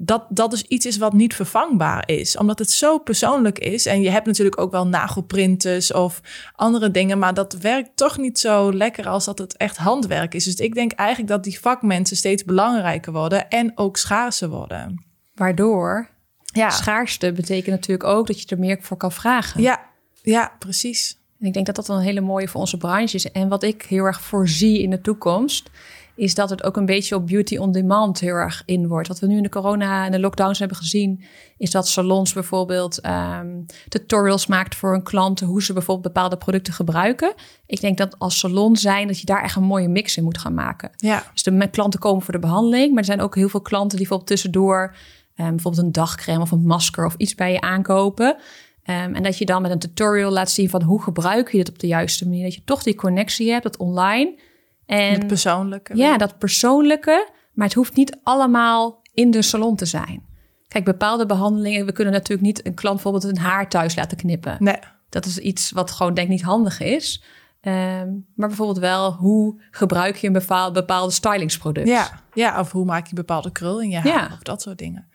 dat 0.00 0.26
dat 0.28 0.50
dus 0.50 0.62
iets 0.62 0.86
is 0.86 0.96
wat 0.96 1.12
niet 1.12 1.34
vervangbaar 1.34 2.08
is. 2.08 2.36
Omdat 2.36 2.58
het 2.58 2.70
zo 2.70 2.98
persoonlijk 2.98 3.58
is. 3.58 3.86
En 3.86 4.00
je 4.00 4.10
hebt 4.10 4.26
natuurlijk 4.26 4.60
ook 4.60 4.70
wel 4.70 4.86
nagelprinters 4.86 5.92
of 5.92 6.20
andere 6.54 6.90
dingen. 6.90 7.18
Maar 7.18 7.34
dat 7.34 7.52
werkt 7.52 7.90
toch 7.94 8.18
niet 8.18 8.38
zo 8.38 8.72
lekker 8.72 9.08
als 9.08 9.24
dat 9.24 9.38
het 9.38 9.56
echt 9.56 9.76
handwerk 9.76 10.34
is. 10.34 10.44
Dus 10.44 10.54
ik 10.54 10.74
denk 10.74 10.92
eigenlijk 10.92 11.28
dat 11.30 11.44
die 11.44 11.60
vakmensen 11.60 12.16
steeds 12.16 12.44
belangrijker 12.44 13.12
worden. 13.12 13.48
En 13.48 13.72
ook 13.74 13.96
schaarser 13.96 14.48
worden. 14.48 15.04
Waardoor 15.34 16.08
ja. 16.44 16.70
schaarste 16.70 17.32
betekent 17.32 17.74
natuurlijk 17.76 18.08
ook 18.08 18.26
dat 18.26 18.40
je 18.40 18.46
er 18.46 18.58
meer 18.58 18.78
voor 18.80 18.96
kan 18.96 19.12
vragen. 19.12 19.62
Ja, 19.62 19.80
ja 20.22 20.52
precies. 20.58 21.18
En 21.40 21.46
ik 21.46 21.52
denk 21.52 21.66
dat 21.66 21.76
dat 21.76 21.88
een 21.88 22.00
hele 22.00 22.20
mooie 22.20 22.48
voor 22.48 22.60
onze 22.60 22.76
branche 22.76 23.14
is. 23.14 23.30
En 23.30 23.48
wat 23.48 23.62
ik 23.62 23.82
heel 23.82 24.04
erg 24.04 24.20
voorzie 24.20 24.82
in 24.82 24.90
de 24.90 25.00
toekomst 25.00 25.70
is 26.18 26.34
dat 26.34 26.50
het 26.50 26.64
ook 26.64 26.76
een 26.76 26.86
beetje 26.86 27.14
op 27.14 27.26
beauty 27.26 27.56
on 27.56 27.72
demand 27.72 28.20
heel 28.20 28.34
erg 28.34 28.62
in 28.66 28.86
wordt. 28.88 29.08
Wat 29.08 29.18
we 29.18 29.26
nu 29.26 29.36
in 29.36 29.42
de 29.42 29.48
corona 29.48 30.04
en 30.04 30.12
de 30.12 30.20
lockdowns 30.20 30.58
hebben 30.58 30.76
gezien, 30.76 31.22
is 31.58 31.70
dat 31.70 31.88
salons 31.88 32.32
bijvoorbeeld 32.32 33.06
um, 33.06 33.66
tutorials 33.88 34.46
maakt 34.46 34.74
voor 34.74 34.92
hun 34.92 35.02
klanten 35.02 35.46
hoe 35.46 35.62
ze 35.62 35.72
bijvoorbeeld 35.72 36.14
bepaalde 36.14 36.36
producten 36.36 36.72
gebruiken. 36.72 37.34
Ik 37.66 37.80
denk 37.80 37.98
dat 37.98 38.18
als 38.18 38.38
salon 38.38 38.76
zijn, 38.76 39.06
dat 39.06 39.20
je 39.20 39.26
daar 39.26 39.42
echt 39.42 39.56
een 39.56 39.62
mooie 39.62 39.88
mix 39.88 40.16
in 40.16 40.24
moet 40.24 40.38
gaan 40.38 40.54
maken. 40.54 40.90
Ja. 40.96 41.24
Dus 41.32 41.42
de 41.42 41.68
klanten 41.70 42.00
komen 42.00 42.22
voor 42.22 42.34
de 42.34 42.40
behandeling, 42.40 42.88
maar 42.88 42.98
er 42.98 43.04
zijn 43.04 43.20
ook 43.20 43.34
heel 43.34 43.48
veel 43.48 43.60
klanten 43.60 43.98
die 43.98 43.98
bijvoorbeeld 43.98 44.28
tussendoor 44.28 44.94
um, 45.36 45.50
bijvoorbeeld 45.50 45.84
een 45.84 45.92
dagcreme 45.92 46.40
of 46.40 46.50
een 46.50 46.66
masker 46.66 47.06
of 47.06 47.14
iets 47.16 47.34
bij 47.34 47.52
je 47.52 47.60
aankopen. 47.60 48.36
Um, 48.84 49.14
en 49.14 49.22
dat 49.22 49.38
je 49.38 49.44
dan 49.44 49.62
met 49.62 49.70
een 49.70 49.78
tutorial 49.78 50.30
laat 50.30 50.50
zien 50.50 50.70
van 50.70 50.82
hoe 50.82 51.02
gebruik 51.02 51.50
je 51.52 51.58
dit 51.58 51.68
op 51.68 51.78
de 51.78 51.86
juiste 51.86 52.24
manier. 52.24 52.44
Dat 52.44 52.54
je 52.54 52.64
toch 52.64 52.82
die 52.82 52.94
connectie 52.94 53.50
hebt, 53.50 53.62
dat 53.62 53.76
online. 53.76 54.46
En, 54.88 55.12
het 55.12 55.26
persoonlijke. 55.26 55.96
Ja, 55.96 56.16
dat 56.16 56.38
persoonlijke. 56.38 57.28
Maar 57.52 57.66
het 57.66 57.76
hoeft 57.76 57.96
niet 57.96 58.18
allemaal 58.22 59.02
in 59.14 59.30
de 59.30 59.42
salon 59.42 59.76
te 59.76 59.86
zijn. 59.86 60.26
Kijk, 60.68 60.84
bepaalde 60.84 61.26
behandelingen, 61.26 61.86
we 61.86 61.92
kunnen 61.92 62.12
natuurlijk 62.12 62.46
niet 62.46 62.66
een 62.66 62.74
klant 62.74 62.94
bijvoorbeeld 62.94 63.24
een 63.24 63.38
haar 63.38 63.68
thuis 63.68 63.96
laten 63.96 64.16
knippen. 64.16 64.56
Nee. 64.58 64.78
Dat 65.08 65.26
is 65.26 65.38
iets 65.38 65.70
wat 65.70 65.90
gewoon 65.90 66.14
denk 66.14 66.26
ik 66.26 66.32
niet 66.32 66.42
handig 66.42 66.80
is. 66.80 67.22
Um, 67.62 68.26
maar 68.34 68.48
bijvoorbeeld 68.48 68.78
wel, 68.78 69.12
hoe 69.12 69.60
gebruik 69.70 70.16
je 70.16 70.26
een 70.26 70.32
bepaald, 70.32 70.72
bepaalde 70.72 71.12
stylingsproduct? 71.12 71.88
Ja, 71.88 72.22
ja, 72.34 72.60
of 72.60 72.72
hoe 72.72 72.84
maak 72.84 73.06
je 73.06 73.14
bepaalde 73.14 73.52
krul 73.52 73.82
in 73.82 73.90
je 73.90 73.96
haar 73.96 74.06
ja. 74.06 74.28
of 74.32 74.42
dat 74.42 74.62
soort 74.62 74.78
dingen. 74.78 75.08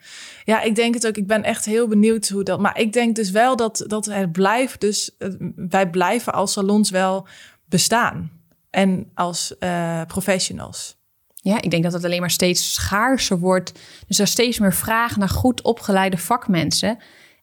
Ja, 0.44 0.62
ik 0.62 0.74
denk 0.74 0.94
het 0.94 1.06
ook. 1.06 1.16
Ik 1.16 1.26
ben 1.26 1.42
echt 1.42 1.64
heel 1.64 1.88
benieuwd 1.88 2.28
hoe 2.28 2.42
dat... 2.42 2.60
Maar 2.60 2.78
ik 2.78 2.92
denk 2.92 3.16
dus 3.16 3.30
wel 3.30 3.56
dat, 3.56 3.84
dat 3.86 4.04
het 4.04 4.32
blijft 4.32 4.80
dus... 4.80 5.16
Wij 5.56 5.90
blijven 5.90 6.32
als 6.32 6.52
salons 6.52 6.90
wel 6.90 7.26
bestaan 7.68 8.30
en 8.74 9.10
als 9.14 9.54
uh, 9.60 10.02
professionals. 10.06 10.96
Ja, 11.34 11.60
ik 11.60 11.70
denk 11.70 11.82
dat 11.82 11.92
het 11.92 12.04
alleen 12.04 12.20
maar 12.20 12.30
steeds 12.30 12.74
schaarser 12.74 13.38
wordt. 13.38 13.72
Dus 14.06 14.18
er 14.18 14.26
steeds 14.26 14.58
meer 14.58 14.72
vraag 14.72 15.16
naar 15.16 15.28
goed 15.28 15.62
opgeleide 15.62 16.18
vakmensen. 16.18 16.88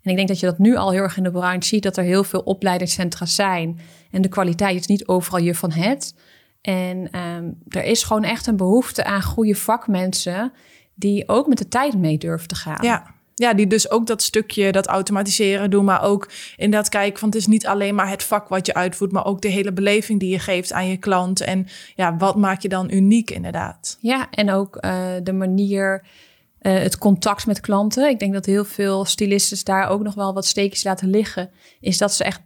En 0.02 0.12
ik 0.12 0.16
denk 0.16 0.28
dat 0.28 0.40
je 0.40 0.46
dat 0.46 0.58
nu 0.58 0.76
al 0.76 0.92
heel 0.92 1.02
erg 1.02 1.18
in 1.18 1.24
de 1.24 1.32
branche 1.32 1.68
ziet, 1.68 1.84
dat 1.84 1.98
er 1.98 2.04
heel 2.04 2.24
veel 2.24 2.40
opleidingscentra 2.40 3.26
zijn. 3.26 3.80
En 4.12 4.22
de 4.22 4.28
kwaliteit 4.28 4.80
is 4.80 4.88
niet 4.88 5.08
overal 5.08 5.40
je 5.40 5.56
van 5.56 5.72
het. 5.72 6.16
En 6.62 7.20
um, 7.20 7.58
er 7.68 7.84
is 7.84 8.04
gewoon 8.04 8.24
echt 8.24 8.48
een 8.48 8.58
behoefte 8.58 9.04
aan 9.04 9.24
goede 9.24 9.56
vakmensen 9.56 10.54
die 10.96 11.28
ook 11.28 11.48
met 11.48 11.58
de 11.58 11.68
tijd 11.68 11.98
mee 11.98 12.18
durven 12.18 12.48
te 12.48 12.56
gaan. 12.56 12.86
Ja, 12.86 13.16
ja, 13.42 13.54
die 13.54 13.68
dus 13.68 13.90
ook 13.90 14.08
dat 14.08 14.22
stukje, 14.22 14.72
dat 14.72 14.88
automatiseren 14.88 15.70
doen, 15.70 15.86
maar 15.86 16.04
ook 16.04 16.30
inderdaad 16.56 16.90
kijken 16.90 17.20
van 17.20 17.28
het 17.28 17.38
is 17.38 17.48
niet 17.48 17.68
alleen 17.68 17.96
maar 17.96 18.10
het 18.10 18.24
vak 18.24 18.48
wat 18.48 18.66
je 18.66 18.74
uitvoert, 18.74 19.12
maar 19.12 19.26
ook 19.26 19.42
de 19.42 19.48
hele 19.48 19.72
beleving 19.74 20.20
die 20.20 20.30
je 20.30 20.40
geeft 20.40 20.74
aan 20.74 20.88
je 20.88 20.98
klant. 20.98 21.42
En 21.42 21.68
ja, 21.96 22.18
wat 22.18 22.36
maak 22.36 22.62
je 22.62 22.70
dan 22.70 22.92
uniek 22.92 23.30
inderdaad? 23.30 23.98
Ja, 24.02 24.30
en 24.30 24.52
ook 24.52 24.78
uh, 24.86 25.06
de 25.24 25.34
manier, 25.34 26.06
uh, 26.62 26.74
het 26.74 26.98
contact 26.98 27.46
met 27.46 27.60
klanten. 27.60 28.10
Ik 28.10 28.20
denk 28.20 28.34
dat 28.34 28.46
heel 28.46 28.66
veel 28.66 29.06
stylisten 29.06 29.66
daar 29.66 29.90
ook 29.90 30.04
nog 30.04 30.14
wel 30.14 30.34
wat 30.34 30.46
steekjes 30.46 30.84
laten 30.84 31.10
liggen. 31.10 31.50
Is 31.80 31.98
dat 31.98 32.14
ze 32.14 32.24
echt 32.24 32.42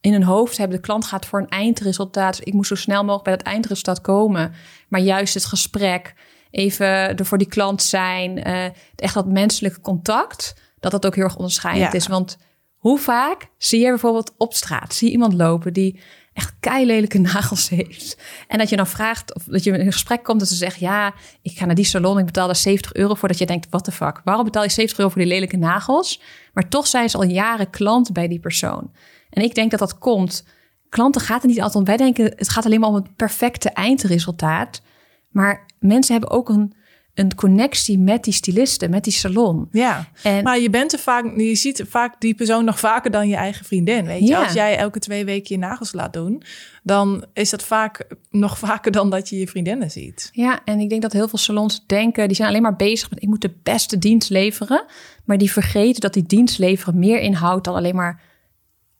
in 0.00 0.12
hun 0.12 0.22
hoofd 0.22 0.56
hebben, 0.56 0.76
de 0.76 0.82
klant 0.82 1.04
gaat 1.04 1.26
voor 1.26 1.40
een 1.40 1.48
eindresultaat. 1.48 2.40
Ik 2.42 2.52
moet 2.52 2.66
zo 2.66 2.74
snel 2.74 3.00
mogelijk 3.00 3.24
bij 3.24 3.36
dat 3.36 3.46
eindresultaat 3.46 4.00
komen. 4.00 4.52
Maar 4.88 5.00
juist 5.00 5.34
het 5.34 5.44
gesprek, 5.44 6.14
even 6.50 6.86
er 6.86 7.26
voor 7.26 7.38
die 7.38 7.48
klant 7.48 7.82
zijn. 7.82 8.48
Uh, 8.48 8.64
echt 8.96 9.14
dat 9.14 9.26
menselijke 9.26 9.80
contact, 9.80 10.54
dat 10.80 10.90
dat 10.90 11.06
ook 11.06 11.14
heel 11.14 11.24
erg 11.24 11.36
onderscheidend 11.36 11.94
is. 11.94 12.06
Want 12.06 12.38
hoe 12.76 12.98
vaak 12.98 13.48
zie 13.58 13.80
je 13.80 13.88
bijvoorbeeld 13.88 14.34
op 14.36 14.54
straat, 14.54 14.94
zie 14.94 15.06
je 15.06 15.12
iemand 15.12 15.32
lopen 15.32 15.72
die 15.72 16.00
echt 16.32 16.54
keilelijke 16.60 17.18
nagels 17.32 17.68
heeft. 17.68 18.18
En 18.48 18.58
dat 18.58 18.68
je 18.68 18.76
dan 18.76 18.86
vraagt, 18.86 19.34
of 19.34 19.44
dat 19.44 19.64
je 19.64 19.72
in 19.72 19.80
een 19.80 19.92
gesprek 19.92 20.22
komt 20.22 20.38
dat 20.38 20.48
ze 20.48 20.54
zegt, 20.54 20.78
ja, 20.78 21.14
ik 21.42 21.58
ga 21.58 21.64
naar 21.64 21.74
die 21.74 21.84
salon, 21.84 22.18
ik 22.18 22.24
betaal 22.24 22.46
daar 22.46 22.56
70 22.56 22.94
euro 22.94 23.14
voor. 23.14 23.28
Dat 23.28 23.38
je 23.38 23.46
denkt, 23.46 23.66
what 23.70 23.84
the 23.84 23.92
fuck, 23.92 24.20
waarom 24.24 24.44
betaal 24.44 24.62
je 24.62 24.68
70 24.68 24.98
euro 24.98 25.10
voor 25.10 25.20
die 25.20 25.30
lelijke 25.30 25.56
nagels? 25.56 26.20
Maar 26.52 26.68
toch 26.68 26.86
zijn 26.86 27.10
ze 27.10 27.16
al 27.16 27.24
jaren 27.24 27.70
klant 27.70 28.12
bij 28.12 28.28
die 28.28 28.40
persoon. 28.40 28.92
En 29.30 29.42
ik 29.42 29.54
denk 29.54 29.70
dat 29.70 29.80
dat 29.80 29.98
komt. 29.98 30.44
Klanten 30.88 31.20
gaat 31.20 31.42
het 31.42 31.50
niet 31.50 31.60
altijd 31.60 31.78
om. 31.78 31.84
Wij 31.84 31.96
denken, 31.96 32.24
het 32.24 32.48
gaat 32.48 32.64
alleen 32.64 32.80
maar 32.80 32.88
om 32.88 32.94
het 32.94 33.16
perfecte 33.16 33.70
eindresultaat. 33.70 34.82
Maar 35.28 35.66
mensen 35.80 36.12
hebben 36.12 36.30
ook 36.30 36.48
een, 36.48 36.72
een 37.14 37.34
connectie 37.34 37.98
met 37.98 38.24
die 38.24 38.32
stylisten, 38.32 38.90
met 38.90 39.04
die 39.04 39.12
salon. 39.12 39.68
Ja, 39.70 40.08
en, 40.22 40.42
maar 40.42 40.58
je 40.58 40.70
bent 40.70 40.92
er 40.92 40.98
vaak, 40.98 41.36
je 41.36 41.54
ziet 41.54 41.84
vaak 41.88 42.20
die 42.20 42.34
persoon 42.34 42.64
nog 42.64 42.78
vaker 42.78 43.10
dan 43.10 43.28
je 43.28 43.36
eigen 43.36 43.64
vriendin. 43.64 44.04
Weet 44.04 44.20
je, 44.20 44.26
ja. 44.26 44.42
als 44.42 44.52
jij 44.52 44.76
elke 44.76 44.98
twee 44.98 45.24
weken 45.24 45.54
je 45.54 45.60
nagels 45.60 45.92
laat 45.92 46.12
doen, 46.12 46.42
dan 46.82 47.24
is 47.32 47.50
dat 47.50 47.62
vaak 47.62 48.06
nog 48.30 48.58
vaker 48.58 48.92
dan 48.92 49.10
dat 49.10 49.28
je 49.28 49.38
je 49.38 49.48
vriendinnen 49.48 49.90
ziet. 49.90 50.28
Ja, 50.32 50.60
en 50.64 50.80
ik 50.80 50.88
denk 50.88 51.02
dat 51.02 51.12
heel 51.12 51.28
veel 51.28 51.38
salons 51.38 51.84
denken, 51.86 52.26
die 52.26 52.36
zijn 52.36 52.48
alleen 52.48 52.62
maar 52.62 52.76
bezig 52.76 53.10
met 53.10 53.22
ik 53.22 53.28
moet 53.28 53.42
de 53.42 53.54
beste 53.62 53.98
dienst 53.98 54.30
leveren, 54.30 54.84
maar 55.24 55.38
die 55.38 55.52
vergeten 55.52 56.00
dat 56.00 56.14
die 56.14 56.26
dienst 56.26 56.58
leveren 56.58 56.98
meer 56.98 57.20
inhoudt 57.20 57.64
dan 57.64 57.74
alleen 57.74 57.96
maar 57.96 58.20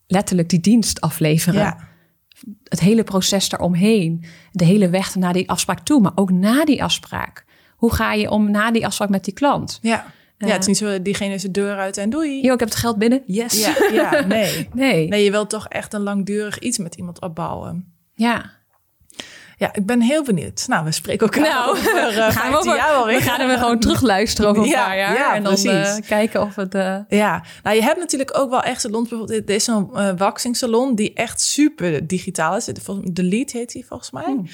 letterlijk 0.06 0.48
die 0.48 0.60
dienst 0.60 1.00
afleveren. 1.00 1.60
Ja 1.60 1.89
het 2.64 2.80
hele 2.80 3.04
proces 3.04 3.48
daaromheen. 3.48 4.24
De 4.52 4.64
hele 4.64 4.88
weg 4.88 5.14
naar 5.14 5.32
die 5.32 5.48
afspraak 5.48 5.80
toe, 5.80 6.00
maar 6.00 6.12
ook 6.14 6.30
na 6.30 6.64
die 6.64 6.82
afspraak. 6.82 7.44
Hoe 7.76 7.92
ga 7.92 8.12
je 8.12 8.30
om 8.30 8.50
na 8.50 8.70
die 8.70 8.86
afspraak 8.86 9.08
met 9.08 9.24
die 9.24 9.34
klant? 9.34 9.78
Ja. 9.82 10.12
Ja, 10.38 10.52
het 10.52 10.60
is 10.60 10.66
niet 10.66 10.76
zo, 10.76 11.02
diegene 11.02 11.34
is 11.34 11.42
de 11.42 11.50
deur 11.50 11.76
uit 11.76 11.96
en 11.96 12.10
doei. 12.10 12.42
Jo, 12.42 12.52
ik 12.52 12.60
heb 12.60 12.68
het 12.68 12.78
geld 12.78 12.98
binnen. 12.98 13.22
Yes. 13.26 13.60
Ja, 13.60 13.74
ja 13.92 14.26
nee. 14.26 14.68
nee. 14.72 15.08
Nee, 15.08 15.24
je 15.24 15.30
wilt 15.30 15.50
toch 15.50 15.68
echt 15.68 15.94
een 15.94 16.00
langdurig 16.00 16.58
iets 16.58 16.78
met 16.78 16.94
iemand 16.94 17.20
opbouwen. 17.20 17.92
Ja. 18.14 18.50
Ja, 19.60 19.68
ik 19.72 19.86
ben 19.86 20.00
heel 20.02 20.24
benieuwd. 20.24 20.64
Nou, 20.68 20.84
we 20.84 20.92
spreken 20.92 21.26
elkaar 21.30 21.42
Nou, 21.52 21.70
over 21.70 21.94
uh, 21.96 22.04
we 22.06 22.12
gaan, 22.22 22.32
15 22.32 22.56
over, 22.58 22.76
jaar 22.76 23.06
we 23.06 23.20
gaan 23.20 23.40
er 23.40 23.58
gewoon 23.58 23.78
terugluisteren 23.78 24.50
over 24.50 24.62
een 24.62 24.68
Ja, 24.68 24.84
paar 24.84 24.96
jaar. 24.96 25.14
ja, 25.14 25.34
en 25.34 25.42
dan 25.42 25.54
eh, 25.54 25.62
precies. 25.62 26.06
kijken 26.06 26.42
of 26.42 26.56
het... 26.56 26.74
eh, 26.74 26.96
Ja, 27.08 27.42
nou 27.62 27.76
je 27.76 27.82
hebt 27.82 27.98
natuurlijk 27.98 28.38
ook 28.38 28.50
wel 28.50 28.62
echt 28.62 28.80
salons. 28.80 29.08
Bijvoorbeeld, 29.08 29.46
dit 29.46 29.56
is 29.56 29.64
zo'n 29.64 29.90
eh 29.96 30.08
waxing 30.16 30.56
salon 30.56 30.94
die 30.94 31.12
echt 31.14 31.40
super 31.40 32.06
digitaal 32.06 32.56
is. 32.56 32.68
Volgens- 32.82 33.10
De 33.12 33.22
Lead 33.22 33.50
heet 33.50 33.72
die 33.72 33.86
volgens 33.86 34.10
mij. 34.10 34.22
Hmm. 34.24 34.46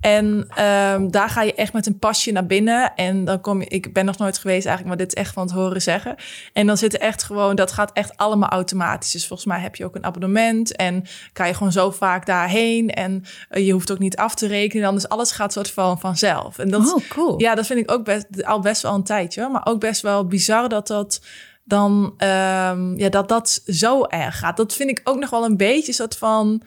En 0.00 0.46
ehm, 0.54 1.10
daar 1.10 1.28
ga 1.28 1.42
je 1.42 1.54
echt 1.54 1.72
met 1.72 1.86
een 1.86 1.98
pasje 1.98 2.32
naar 2.32 2.46
binnen. 2.46 2.94
En 2.94 3.24
dan 3.24 3.40
kom 3.40 3.60
je, 3.60 3.66
ik 3.68 3.92
ben 3.92 4.04
nog 4.04 4.18
nooit 4.18 4.38
geweest 4.38 4.66
eigenlijk, 4.66 4.96
maar 4.96 5.06
dit 5.06 5.16
is 5.16 5.22
echt 5.22 5.32
van 5.34 5.42
het 5.42 5.52
horen 5.54 5.82
zeggen. 5.82 6.14
En 6.52 6.66
dan 6.66 6.76
zit 6.76 6.94
er 6.94 7.00
echt 7.00 7.22
gewoon, 7.22 7.56
dat 7.56 7.72
gaat 7.72 7.90
echt 7.92 8.16
allemaal 8.16 8.48
automatisch. 8.48 9.10
Dus 9.10 9.26
volgens 9.26 9.48
mij 9.48 9.60
heb 9.60 9.76
je 9.76 9.84
ook 9.84 9.94
een 9.94 10.04
abonnement 10.04 10.76
en 10.76 11.04
kan 11.32 11.46
je 11.46 11.54
gewoon 11.54 11.72
zo 11.72 11.90
vaak 11.90 12.26
daarheen. 12.26 12.90
En 12.90 13.24
eh, 13.48 13.66
je 13.66 13.72
hoeft 13.72 13.92
ook 13.92 13.98
niet 13.98 14.16
af 14.16 14.34
te 14.34 14.36
rekenen. 14.40 14.52
Dan 14.80 14.96
is 14.96 15.08
alles 15.08 15.30
gaat 15.32 15.52
soort 15.52 15.70
van 15.70 16.00
vanzelf. 16.00 16.58
En 16.58 16.70
dat, 16.70 16.94
Oh, 16.94 17.08
cool. 17.08 17.40
ja, 17.40 17.54
dat 17.54 17.66
vind 17.66 17.78
ik 17.78 17.90
ook 17.90 18.04
best, 18.04 18.44
al 18.44 18.60
best 18.60 18.82
wel 18.82 18.94
een 18.94 19.04
tijdje. 19.04 19.48
Maar 19.48 19.66
ook 19.66 19.80
best 19.80 20.00
wel 20.02 20.26
bizar 20.26 20.68
dat 20.68 20.86
dat 20.86 21.20
dan 21.64 22.14
ehm, 22.16 22.96
ja, 22.98 23.08
dat 23.08 23.28
dat 23.28 23.62
zo 23.66 24.04
erg 24.04 24.38
gaat. 24.38 24.56
Dat 24.56 24.74
vind 24.74 24.90
ik 24.90 25.00
ook 25.04 25.18
nog 25.18 25.30
wel 25.30 25.44
een 25.44 25.56
beetje 25.56 25.92
soort 25.92 26.16
van 26.16 26.62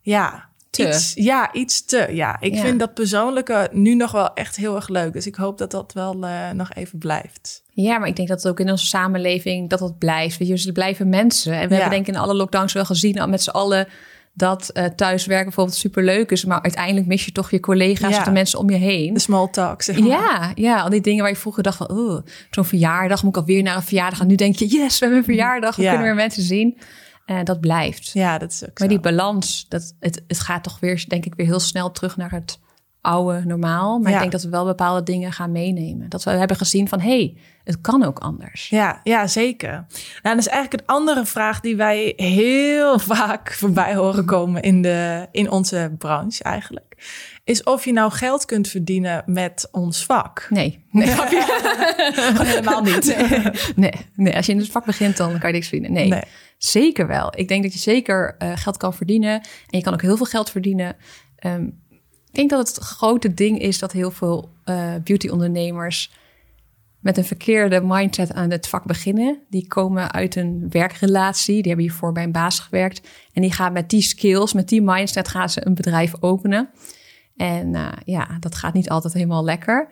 ja. 0.00 0.54
Te. 0.70 0.88
Iets, 0.88 1.12
ja, 1.14 1.52
iets 1.52 1.84
te. 1.84 2.06
Ja, 2.10 2.36
ik 2.40 2.54
Ja. 2.54 2.60
vind 2.60 2.78
dat 2.78 2.94
persoonlijke 2.94 3.68
nu 3.72 3.94
nog 3.94 4.12
wel 4.12 4.32
echt 4.34 4.56
heel 4.56 4.74
erg 4.76 4.88
leuk. 4.88 5.12
Dus 5.12 5.26
ik 5.26 5.34
hoop 5.34 5.58
dat 5.58 5.70
dat 5.70 5.92
wel 5.92 6.24
eh, 6.26 6.50
nog 6.50 6.72
even 6.72 6.98
blijft. 6.98 7.62
Ja, 7.70 7.98
maar 7.98 8.08
ik 8.08 8.16
denk 8.16 8.28
dat 8.28 8.42
het 8.42 8.48
ook 8.52 8.60
in 8.60 8.70
onze 8.70 8.86
samenleving 8.86 9.70
dat 9.70 9.78
dat 9.78 9.98
blijft. 9.98 10.38
Weet 10.38 10.48
je, 10.48 10.54
dus 10.54 10.66
er 10.66 10.72
blijven 10.72 11.08
mensen. 11.08 11.52
En 11.52 11.68
we 11.68 11.74
Ja. 11.74 11.80
hebben 11.80 11.90
denk 11.90 12.06
ik 12.08 12.14
in 12.14 12.20
alle 12.20 12.34
lockdowns 12.34 12.72
wel 12.72 12.84
gezien 12.84 13.20
al 13.20 13.28
met 13.28 13.42
z'n 13.42 13.50
allen 13.50 13.88
dat 14.38 14.68
eh, 14.68 14.84
thuiswerken 14.84 15.44
bijvoorbeeld 15.44 15.76
superleuk 15.76 16.30
is. 16.30 16.44
Maar 16.44 16.62
uiteindelijk 16.62 17.06
mis 17.06 17.24
je 17.24 17.32
toch 17.32 17.50
je 17.50 17.60
collega's 17.60 18.10
Ja. 18.12 18.18
of 18.18 18.24
de 18.24 18.30
mensen 18.30 18.58
om 18.58 18.70
je 18.70 18.76
heen. 18.76 19.14
De 19.14 19.20
small 19.20 19.48
talk, 19.50 19.82
zeg 19.82 19.98
maar. 19.98 20.08
Ja, 20.08 20.52
ja, 20.54 20.80
al 20.80 20.90
die 20.90 21.00
dingen 21.00 21.20
waar 21.22 21.30
je 21.32 21.36
vroeger 21.36 21.62
dacht 21.62 21.76
van, 21.76 21.90
oh, 21.90 22.26
zo'n 22.50 22.64
verjaardag, 22.64 23.22
moet 23.22 23.36
ik 23.36 23.40
alweer 23.40 23.62
naar 23.62 23.76
een 23.76 23.82
verjaardag 23.82 24.18
gaan. 24.18 24.26
Nu 24.26 24.34
denk 24.34 24.56
je, 24.56 24.66
yes, 24.66 24.92
we 24.98 25.04
hebben 25.04 25.18
een 25.18 25.24
verjaardag, 25.24 25.76
we 25.76 25.82
Ja. 25.82 25.88
kunnen 25.88 26.06
weer 26.06 26.16
mensen 26.16 26.42
zien. 26.42 26.78
En 27.26 27.44
dat 27.44 27.60
blijft. 27.60 28.10
Ja, 28.12 28.38
dat 28.38 28.50
is 28.52 28.62
ook 28.62 28.78
Maar 28.78 28.88
zo. 28.88 28.94
die 28.94 29.00
balans, 29.00 29.66
dat, 29.68 29.94
het, 30.00 30.22
het 30.26 30.40
gaat 30.40 30.62
toch 30.62 30.80
weer, 30.80 31.04
denk 31.08 31.24
ik, 31.24 31.34
weer 31.34 31.46
heel 31.46 31.60
snel 31.60 31.90
terug 31.90 32.16
naar 32.16 32.30
het 32.30 32.58
oude 33.06 33.42
normaal. 33.46 33.98
Maar 33.98 34.08
Ja. 34.10 34.14
ik 34.16 34.20
denk 34.20 34.32
dat 34.32 34.42
we 34.42 34.48
wel 34.48 34.64
bepaalde 34.64 35.02
dingen 35.02 35.32
gaan 35.32 35.52
meenemen. 35.52 36.08
Dat 36.08 36.22
we 36.24 36.30
hebben 36.30 36.56
gezien 36.56 36.88
van, 36.88 37.00
hé, 37.00 37.08
hey, 37.08 37.36
het 37.64 37.80
kan 37.80 38.04
ook 38.04 38.18
anders. 38.18 38.68
Ja, 38.68 39.00
ja, 39.04 39.26
zeker. 39.26 39.70
Nou, 40.22 40.36
dat 40.36 40.38
is 40.38 40.48
eigenlijk 40.48 40.82
een 40.82 40.94
andere 40.94 41.26
vraag 41.26 41.60
die 41.60 41.76
wij 41.76 42.12
heel 42.16 42.98
vaak 43.14 43.52
voorbij 43.52 43.94
horen 43.94 44.24
komen 44.24 44.62
in, 44.62 44.82
de, 44.82 45.26
in 45.32 45.50
onze 45.50 45.94
branche 45.98 46.42
eigenlijk. 46.42 46.84
Is 47.44 47.62
of 47.62 47.84
je 47.84 47.92
nou 47.92 48.12
geld 48.12 48.44
kunt 48.44 48.68
verdienen 48.68 49.22
met 49.26 49.68
ons 49.72 50.04
vak. 50.04 50.46
Nee, 50.50 50.84
nee, 50.90 51.08
helemaal 52.42 52.82
niet. 52.82 53.16
nee, 53.76 53.92
nee, 54.14 54.36
als 54.36 54.46
je 54.46 54.52
in 54.52 54.58
het 54.58 54.70
vak 54.70 54.84
begint, 54.84 55.16
dan 55.16 55.38
kan 55.38 55.48
je 55.48 55.54
niks 55.54 55.68
verdienen. 55.68 55.92
Nee, 55.96 56.08
Nee. 56.08 56.22
zeker 56.58 57.06
wel. 57.06 57.32
Ik 57.36 57.48
denk 57.48 57.62
dat 57.62 57.72
je 57.72 57.78
zeker 57.78 58.34
eh, 58.38 58.52
geld 58.54 58.76
kan 58.76 58.94
verdienen. 58.94 59.32
En 59.40 59.78
je 59.78 59.82
kan 59.82 59.92
ook 59.92 60.02
heel 60.02 60.16
veel 60.16 60.26
geld 60.26 60.50
verdienen. 60.50 60.96
Ehm, 61.36 61.66
denk 62.36 62.50
dat 62.50 62.68
het 62.68 62.78
grote 62.78 63.34
ding 63.34 63.58
is 63.58 63.78
dat 63.78 63.92
heel 63.92 64.10
veel 64.10 64.50
eh 64.64 64.94
beauty-ondernemers 65.04 66.10
met 67.06 67.16
een 67.16 67.24
verkeerde 67.24 67.80
mindset 67.84 68.32
aan 68.32 68.50
het 68.50 68.68
vak 68.68 68.84
beginnen. 68.84 69.38
Die 69.50 69.66
komen 69.66 70.12
uit 70.12 70.36
een 70.36 70.66
werkrelatie, 70.70 71.54
die 71.54 71.66
hebben 71.72 71.84
hiervoor 71.84 72.12
bij 72.12 72.22
een 72.22 72.32
baas 72.32 72.58
gewerkt. 72.58 73.08
En 73.32 73.42
die 73.42 73.52
gaan 73.52 73.72
met 73.72 73.90
die 73.90 74.02
skills, 74.02 74.52
met 74.52 74.68
die 74.68 74.82
mindset, 74.82 75.28
gaan 75.28 75.50
ze 75.50 75.66
een 75.66 75.74
bedrijf 75.74 76.12
openen. 76.20 76.70
En 77.36 77.74
eh, 77.74 77.88
ja, 78.04 78.36
dat 78.40 78.54
gaat 78.54 78.74
niet 78.74 78.88
altijd 78.88 79.12
helemaal 79.12 79.44
lekker. 79.44 79.88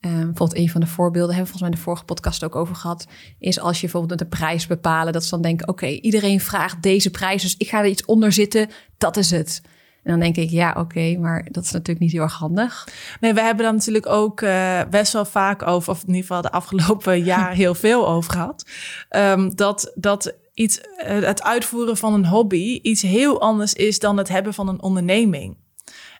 Ehm, 0.00 0.14
bijvoorbeeld 0.14 0.56
een 0.56 0.70
van 0.70 0.80
de 0.80 0.86
voorbeelden, 0.86 1.34
hebben 1.34 1.52
we 1.52 1.58
volgens 1.58 1.60
mij 1.60 1.70
in 1.70 1.76
de 1.76 1.82
vorige 1.82 2.04
podcast 2.04 2.44
ook 2.44 2.56
over 2.56 2.74
gehad, 2.74 3.06
is 3.38 3.60
als 3.60 3.80
je 3.80 3.82
bijvoorbeeld 3.82 4.18
de 4.18 4.26
prijs 4.26 4.66
bepalen, 4.66 5.12
dat 5.12 5.24
ze 5.24 5.30
dan 5.30 5.42
denken, 5.42 5.68
oké, 5.68 5.86
iedereen 5.86 6.40
vraagt 6.40 6.82
deze 6.82 7.10
prijs, 7.10 7.42
dus 7.42 7.56
ik 7.56 7.68
ga 7.68 7.78
er 7.78 7.86
iets 7.86 8.04
onder 8.04 8.32
zitten, 8.32 8.68
dat 8.98 9.16
is 9.16 9.30
het. 9.30 9.62
En 10.04 10.10
dan 10.10 10.20
denk 10.20 10.36
ik, 10.36 10.50
ja, 10.50 10.74
oké, 10.78 11.16
maar 11.18 11.48
dat 11.50 11.64
is 11.64 11.70
natuurlijk 11.70 12.00
niet 12.00 12.12
heel 12.12 12.22
erg 12.22 12.38
handig. 12.38 12.88
Nee, 13.20 13.34
we 13.34 13.40
hebben 13.40 13.64
daar 13.64 13.74
natuurlijk 13.74 14.06
ook 14.06 14.40
eh, 14.40 14.80
best 14.90 15.12
wel 15.12 15.24
vaak 15.24 15.66
over, 15.66 15.92
of 15.92 16.00
in 16.00 16.06
ieder 16.06 16.20
geval 16.20 16.42
de 16.42 16.50
afgelopen 16.50 17.24
jaar 17.34 17.52
heel 17.52 17.74
veel 17.74 18.08
over 18.08 18.32
gehad. 18.32 18.66
Ehm, 19.08 19.50
dat, 19.54 19.92
dat 19.94 20.34
iets, 20.54 20.80
eh, 20.80 21.20
het 21.20 21.42
uitvoeren 21.42 21.96
van 21.96 22.14
een 22.14 22.26
hobby 22.26 22.78
iets 22.82 23.02
heel 23.02 23.40
anders 23.40 23.72
is 23.72 23.98
dan 23.98 24.16
het 24.16 24.28
hebben 24.28 24.54
van 24.54 24.68
een 24.68 24.82
onderneming. 24.82 25.56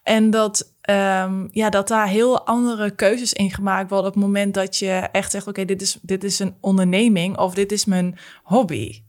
En 0.02 0.30
dat, 0.30 0.72
ehm, 0.80 1.46
ja, 1.50 1.70
dat 1.70 1.88
daar 1.88 2.08
heel 2.08 2.46
andere 2.46 2.90
keuzes 2.90 3.32
in 3.32 3.50
gemaakt 3.50 3.90
worden 3.90 4.08
op 4.08 4.14
het 4.14 4.24
moment 4.24 4.54
dat 4.54 4.76
je 4.76 5.08
echt 5.12 5.30
zegt: 5.30 5.46
Oké, 5.46 5.64
dit, 5.64 5.82
is, 5.82 5.98
dit 6.02 6.24
is 6.24 6.38
een 6.38 6.54
onderneming 6.60 7.38
of 7.38 7.54
dit 7.54 7.72
is 7.72 7.84
mijn 7.84 8.18
hobby. 8.42 9.02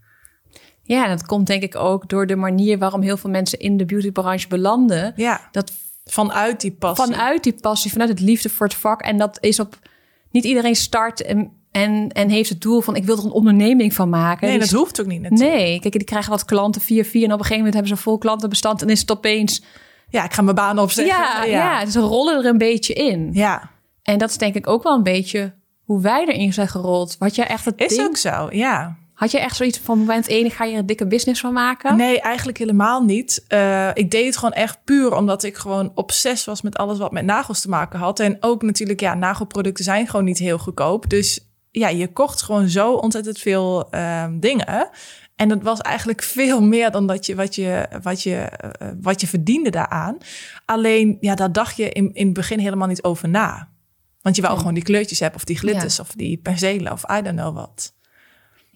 Ja, 0.88 1.04
en 1.04 1.10
dat 1.10 1.26
komt 1.26 1.48
denk 1.48 1.64
ik 1.64 1.76
ook 1.76 2.10
door 2.10 2.28
de 2.28 2.36
manier 2.36 2.78
waarom 2.78 3.02
heel 3.02 3.18
veel 3.18 3.30
mensen 3.30 3.60
in 3.60 3.78
de 3.78 3.86
beautybranche 3.86 4.48
belanden. 4.48 5.14
Ja, 5.16 5.42
Dat 5.52 5.72
vanuit 6.06 6.62
die 6.62 6.72
passie. 6.72 7.06
vanuit 7.06 7.44
die 7.44 7.54
passie, 7.62 7.92
vanuit 7.92 8.10
het 8.10 8.20
liefde 8.20 8.50
voor 8.50 8.66
het 8.68 8.76
vak. 8.76 9.02
En 9.02 9.18
dat 9.18 9.38
is 9.42 9.60
op, 9.60 9.80
niet 10.32 10.44
iedereen 10.44 10.76
start 10.76 11.22
en, 11.24 11.52
en, 11.72 12.10
en 12.12 12.30
heeft 12.30 12.50
het 12.50 12.62
doel 12.62 12.82
van 12.82 12.96
ik 12.96 13.04
wil 13.04 13.18
er 13.18 13.24
een 13.26 13.32
onderneming 13.32 13.94
van 13.94 14.10
maken. 14.10 14.48
nee, 14.48 14.60
dat 14.60 14.70
hoeft 14.72 15.02
ook 15.02 15.08
niet 15.08 15.22
natuurlijk. 15.22 15.52
Nee, 15.60 15.80
kijk, 15.80 15.94
die 15.94 16.04
krijgen 16.04 16.32
wat 16.32 16.46
klanten, 16.46 16.82
vier, 16.82 17.06
vier. 17.06 17.24
En 17.24 17.32
op 17.34 17.40
een 17.40 17.46
gegeven 17.46 17.58
moment 17.58 17.74
hebben 17.74 17.92
ze 17.92 17.98
een 17.98 18.04
vol 18.12 18.18
klantenbestand. 18.18 18.82
En 18.82 18.90
is 18.90 19.00
het 19.00 19.12
opeens... 19.12 19.62
Ja, 20.10 20.24
ik 20.24 20.34
ga 20.34 20.42
mijn 20.42 20.56
baan 20.56 20.80
opzeggen. 20.80 21.16
Ja, 21.18 21.44
ja. 21.44 21.86
ze 21.86 22.00
rollen 22.00 22.38
er 22.38 22.46
een 22.46 22.58
beetje 22.58 22.94
in. 22.94 23.30
ja. 23.34 23.70
En 24.04 24.18
dat 24.18 24.30
is 24.30 24.38
denk 24.38 24.56
ik 24.56 24.68
ook 24.68 24.84
wel 24.84 24.96
een 24.96 25.04
beetje 25.04 25.54
hoe 25.84 26.02
wij 26.02 26.26
erin 26.28 26.54
zijn 26.54 26.68
gerold. 26.68 27.16
Had 27.20 27.36
jij 27.36 27.48
echt 27.48 27.66
het 27.66 27.82
Is 27.82 27.88
ding? 27.96 28.08
ook 28.08 28.18
zo, 28.18 28.48
ja. 28.52 28.98
Had 29.16 29.32
je 29.32 29.40
echt 29.40 29.56
zoiets 29.56 29.80
van 29.80 29.98
moment 29.98 30.28
één, 30.28 30.52
ga 30.52 30.66
hier 30.66 30.78
een 30.78 30.86
dikke 30.86 31.08
business 31.08 31.42
van 31.42 31.54
maken? 31.54 31.98
Nee, 31.98 32.22
eigenlijk 32.22 32.58
helemaal 32.58 33.04
niet. 33.04 33.44
Eh, 33.48 33.90
ik 33.94 34.12
deed 34.12 34.26
het 34.26 34.38
gewoon 34.38 34.54
echt 34.54 34.84
puur 34.84 35.14
omdat 35.14 35.44
ik 35.44 35.56
gewoon 35.56 35.92
obsessief 35.94 36.46
was 36.46 36.62
met 36.62 36.78
alles 36.78 36.98
wat 36.98 37.12
met 37.12 37.26
nagels 37.26 37.62
te 37.62 37.70
maken 37.70 38.00
had. 38.00 38.20
En 38.20 38.38
ook 38.40 38.62
natuurlijk, 38.62 39.00
ja, 39.00 39.14
nagelproducten 39.14 39.84
zijn 39.84 40.08
gewoon 40.08 40.26
niet 40.26 40.38
heel 40.38 40.58
goedkoop. 40.58 41.10
Dus 41.10 41.40
ja, 41.72 41.90
je 41.90 42.12
kocht 42.12 42.42
gewoon 42.42 42.70
zo 42.70 42.94
ontzettend 42.94 43.40
veel 43.40 43.90
ehm, 43.92 44.40
dingen. 44.40 44.90
En 45.36 45.50
dat 45.50 45.62
was 45.62 45.80
eigenlijk 45.80 46.24
veel 46.40 46.62
meer 46.62 46.92
dan 46.92 47.08
dat 47.08 47.26
je, 47.26 47.36
wat, 47.36 47.56
je, 47.56 47.88
wat, 48.02 48.24
je, 48.24 48.36
eh, 48.36 48.90
wat 49.02 49.22
je 49.22 49.28
verdiende 49.28 49.70
daaraan. 49.70 50.18
Alleen, 50.66 51.18
ja, 51.20 51.36
daar 51.36 51.52
dacht 51.52 51.78
je 51.78 51.90
in, 51.90 52.14
in 52.14 52.26
het 52.26 52.34
begin 52.34 52.60
helemaal 52.60 52.88
niet 52.88 53.04
over 53.04 53.30
na. 53.30 53.70
Want 54.22 54.36
je 54.36 54.42
wou 54.42 54.58
gewoon 54.58 54.74
die 54.74 54.84
kleurtjes 54.84 55.20
hebben, 55.20 55.40
of 55.40 55.46
die 55.46 55.58
glitters, 55.58 56.00
of 56.00 56.12
die 56.12 56.38
penselen, 56.38 56.92
of 56.92 57.04
I 57.12 57.22
don't 57.22 57.38
know 57.38 57.56
wat. 57.56 57.94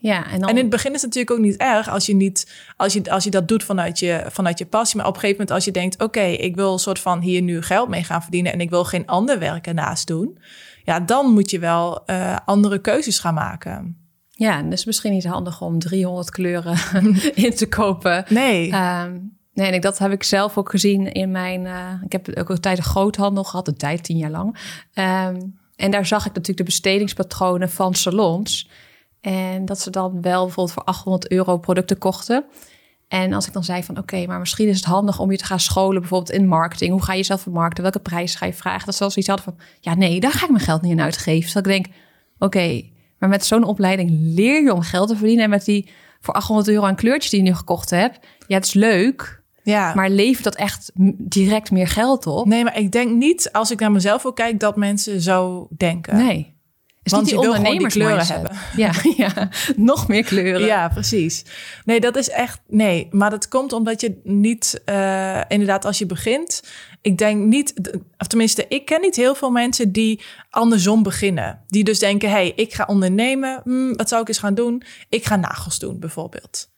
Ja, 0.01 0.31
en 0.31 0.39
dan... 0.39 0.49
En 0.49 0.55
in 0.55 0.61
het 0.61 0.69
begin 0.69 0.93
is 0.93 1.01
het 1.01 1.13
natuurlijk 1.13 1.31
ook 1.39 1.45
niet 1.45 1.57
erg 1.57 1.89
als 1.89 2.05
je, 2.05 2.15
niet, 2.15 2.51
als 2.77 2.93
je, 2.93 3.11
als 3.11 3.23
je 3.23 3.29
dat 3.29 3.47
doet 3.47 3.63
vanuit 3.63 3.99
je, 3.99 4.23
vanuit 4.29 4.57
je 4.57 4.65
passie. 4.65 4.97
Maar 4.97 5.07
op 5.07 5.13
een 5.13 5.19
gegeven 5.19 5.39
moment 5.41 5.55
als 5.57 5.65
je 5.65 5.71
denkt, 5.79 6.01
oké, 6.03 6.21
ik 6.21 6.55
wil 6.55 6.73
een 6.73 6.79
soort 6.79 6.99
van 6.99 7.19
hier 7.19 7.41
nu 7.41 7.61
geld 7.61 7.89
mee 7.89 8.03
gaan 8.03 8.21
verdienen 8.21 8.53
en 8.53 8.61
ik 8.61 8.69
wil 8.69 8.83
geen 8.83 9.05
ander 9.07 9.39
werk 9.39 9.67
ernaast 9.67 10.07
doen. 10.07 10.37
Ja, 10.83 10.99
dan 10.99 11.33
moet 11.33 11.49
je 11.51 11.59
wel 11.59 12.05
eh, 12.05 12.37
andere 12.45 12.79
keuzes 12.81 13.19
gaan 13.19 13.33
maken. 13.33 13.97
Ja, 14.29 14.57
en 14.57 14.63
het 14.63 14.73
is 14.73 14.85
misschien 14.85 15.11
niet 15.13 15.25
handig 15.25 15.61
om 15.61 15.79
300 15.79 16.29
kleuren 16.29 16.77
in 17.45 17.55
te 17.55 17.67
kopen. 17.67 18.25
Nee, 18.29 18.71
Ehm, 18.71 19.17
nee, 19.53 19.67
en 19.67 19.73
ik- 19.73 19.81
dat 19.81 19.97
heb 19.97 20.11
ik 20.11 20.23
zelf 20.23 20.57
ook 20.57 20.69
gezien 20.69 21.11
in 21.11 21.31
mijn. 21.31 21.65
eh, 21.65 21.93
ik 22.05 22.11
heb 22.11 22.37
ook 22.37 22.49
een 22.49 22.59
tijd 22.59 22.77
een 22.77 22.83
groothandel 22.83 23.43
gehad, 23.43 23.67
een 23.67 23.77
tijd, 23.77 24.03
tien 24.03 24.17
jaar 24.17 24.29
lang. 24.31 24.57
Ehm, 24.93 25.41
en 25.75 25.91
daar 25.91 26.05
zag 26.05 26.19
ik 26.21 26.27
natuurlijk 26.33 26.57
de 26.57 26.63
bestedingspatronen 26.63 27.69
van 27.69 27.93
salons. 27.93 28.69
En 29.21 29.65
dat 29.65 29.79
ze 29.79 29.89
dan 29.89 30.21
wel 30.21 30.43
bijvoorbeeld 30.43 30.75
voor 30.75 30.83
800 30.83 31.31
euro 31.31 31.57
producten 31.57 31.97
kochten. 31.97 32.45
En 33.07 33.33
als 33.33 33.47
ik 33.47 33.53
dan 33.53 33.63
zei 33.63 33.83
van 33.83 33.97
oké, 33.97 34.25
maar 34.25 34.39
misschien 34.39 34.67
is 34.67 34.75
het 34.75 34.85
handig 34.85 35.19
om 35.19 35.31
je 35.31 35.37
te 35.37 35.45
gaan 35.45 35.59
scholen, 35.59 35.99
bijvoorbeeld 35.99 36.31
in 36.31 36.47
marketing. 36.47 36.91
Hoe 36.91 37.03
ga 37.03 37.11
je 37.11 37.17
jezelf 37.17 37.41
vermarkten? 37.41 37.83
Welke 37.83 37.99
prijs 37.99 38.35
ga 38.35 38.45
je 38.45 38.53
vragen? 38.53 38.85
Dat 38.85 38.93
ze 38.93 38.99
zelfs 38.99 39.17
iets 39.17 39.27
hadden 39.27 39.45
van 39.45 39.57
ja, 39.79 39.95
nee, 39.95 40.19
daar 40.19 40.31
ga 40.31 40.45
ik 40.45 40.51
mijn 40.51 40.63
geld 40.63 40.81
niet 40.81 40.91
in 40.91 41.01
uitgeven. 41.01 41.41
Dus 41.41 41.53
dat 41.53 41.65
ik 41.65 41.71
denk, 41.71 41.85
oké, 42.39 42.81
maar 43.19 43.29
met 43.29 43.45
zo'n 43.45 43.63
opleiding 43.63 44.09
leer 44.11 44.63
je 44.63 44.73
om 44.73 44.81
geld 44.81 45.07
te 45.07 45.15
verdienen. 45.15 45.43
En 45.43 45.49
met 45.49 45.65
die 45.65 45.89
voor 46.19 46.33
800 46.33 46.67
euro 46.67 46.85
aan 46.85 46.95
kleurtjes 46.95 47.31
die 47.31 47.43
je 47.43 47.49
nu 47.49 47.55
gekocht 47.55 47.89
hebt. 47.89 48.19
Ja, 48.47 48.55
het 48.55 48.65
is 48.65 48.73
leuk, 48.73 49.43
ja. 49.63 49.93
maar 49.95 50.09
levert 50.09 50.43
dat 50.43 50.55
echt 50.55 50.91
direct 51.17 51.71
meer 51.71 51.87
geld 51.87 52.27
op? 52.27 52.45
nee, 52.45 52.63
maar 52.63 52.77
ik 52.77 52.91
denk 52.91 53.11
niet, 53.11 53.51
als 53.51 53.71
ik 53.71 53.79
naar 53.79 53.91
mezelf 53.91 54.25
ook 54.25 54.35
kijk, 54.35 54.59
dat 54.59 54.75
mensen 54.75 55.21
zo 55.21 55.67
denken. 55.77 56.15
Nee. 56.15 56.57
Want 57.11 57.23
niet 57.23 57.41
die 57.41 57.49
ondernemers 57.49 57.93
kleuren 57.93 58.15
mindset. 58.15 58.51
Ja, 58.75 58.91
ja, 59.25 59.49
nog 59.75 60.07
meer 60.07 60.23
kleuren. 60.23 60.65
Ja, 60.65 60.89
precies. 60.89 61.45
Nee, 61.85 61.99
dat 61.99 62.15
is 62.15 62.29
echt. 62.29 62.59
Nee, 62.67 63.07
maar 63.11 63.29
dat 63.29 63.47
komt 63.47 63.73
omdat 63.73 64.01
je 64.01 64.19
niet. 64.23 64.81
eh, 64.85 65.41
inderdaad, 65.47 65.85
als 65.85 65.97
je 65.97 66.05
begint. 66.05 66.63
Ik 67.01 67.17
denk 67.17 67.45
niet. 67.45 67.73
Of 68.17 68.27
tenminste, 68.27 68.65
ik 68.67 68.85
ken 68.85 69.01
niet 69.01 69.15
heel 69.15 69.35
veel 69.35 69.51
mensen 69.51 69.91
die 69.91 70.21
andersom 70.49 71.03
beginnen. 71.03 71.63
Die 71.67 71.83
dus 71.83 71.99
denken: 71.99 72.29
hé, 72.29 72.35
hey, 72.35 72.51
ik 72.55 72.73
ga 72.73 72.85
ondernemen. 72.87 73.61
Hmm, 73.63 73.95
wat 73.95 74.09
zou 74.09 74.21
ik 74.21 74.27
eens 74.27 74.37
gaan 74.39 74.53
doen? 74.53 74.83
Ik 75.09 75.25
ga 75.25 75.35
nagels 75.35 75.79
doen, 75.79 75.99
bijvoorbeeld. 75.99 76.69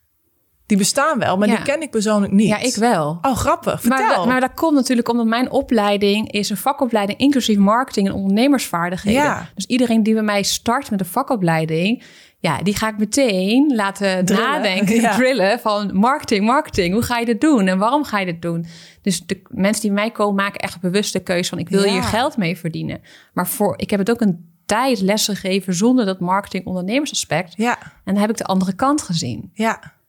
Die 0.72 0.80
bestaan 0.80 1.20
wel, 1.20 1.38
maar 1.38 1.48
Ja. 1.48 1.56
die 1.56 1.64
ken 1.64 1.82
ik 1.82 1.90
persoonlijk 1.92 2.34
niet. 2.34 2.48
Ja, 2.48 2.58
ik 2.58 2.76
wel. 2.76 3.18
Oh, 3.22 3.36
grappig. 3.36 3.82
Vertel. 3.82 4.06
Maar, 4.08 4.16
dat- 4.16 4.26
maar 4.26 4.40
dat 4.40 4.54
komt 4.54 4.74
natuurlijk 4.76 5.10
omdat 5.10 5.26
mijn 5.26 5.52
opleiding 5.52 6.32
is 6.32 6.50
een 6.50 6.58
vakopleiding 6.58 7.20
inclusief 7.20 7.58
marketing 7.58 8.08
en 8.08 8.14
ondernemersvaardigheden. 8.14 9.22
Ja. 9.22 9.50
Dus 9.56 9.66
iedereen 9.66 10.04
die 10.04 10.14
bij 10.14 10.24
mij 10.24 10.44
start 10.44 10.92
met 10.92 11.00
een 11.00 11.06
vakopleiding, 11.06 12.04
ja, 12.40 12.58
die 12.62 12.76
ga 12.76 12.88
ik 12.90 12.98
meteen 12.98 13.76
laten 13.76 14.26
Drillen. 14.26 14.44
nadenken, 14.44 14.96
Ja. 15.02 15.16
drillen 15.16 15.60
van 15.60 15.96
marketing, 15.98 16.46
marketing. 16.46 16.94
Hoe 16.94 17.04
ga 17.04 17.18
je 17.18 17.26
dit 17.26 17.42
doen 17.42 17.68
en 17.68 17.78
waarom 17.78 18.04
ga 18.04 18.20
je 18.20 18.26
dit 18.26 18.42
doen? 18.42 18.66
Dus 19.02 19.26
de 19.26 19.42
mensen 19.50 19.82
die 19.82 19.92
bij 19.92 20.02
mij 20.02 20.12
komen 20.12 20.36
maken 20.36 20.60
echt 20.60 20.80
bewust 20.82 21.14
de 21.14 21.20
keuze 21.24 21.50
van 21.50 21.58
ik 21.60 21.70
wil 21.70 21.84
hier 21.84 22.04
geld 22.04 22.38
mee 22.38 22.58
verdienen. 22.58 23.02
Maar 23.34 23.48
voor 23.48 23.74
ik 23.78 23.90
heb 23.90 24.00
het 24.00 24.12
ook 24.12 24.22
een 24.22 24.50
tijd 24.66 25.02
lessen 25.02 25.36
gegeven 25.36 25.74
zonder 25.74 26.06
dat 26.06 26.20
marketing 26.20 26.66
ondernemersaspect. 26.66 27.54
Ja, 27.58 27.78
En 27.82 28.14
dan 28.14 28.18
heb 28.22 28.30
ik 28.30 28.38
de 28.38 28.44
andere 28.46 28.74
kant 28.74 29.02
gezien. 29.02 29.52
ja. 29.54 30.00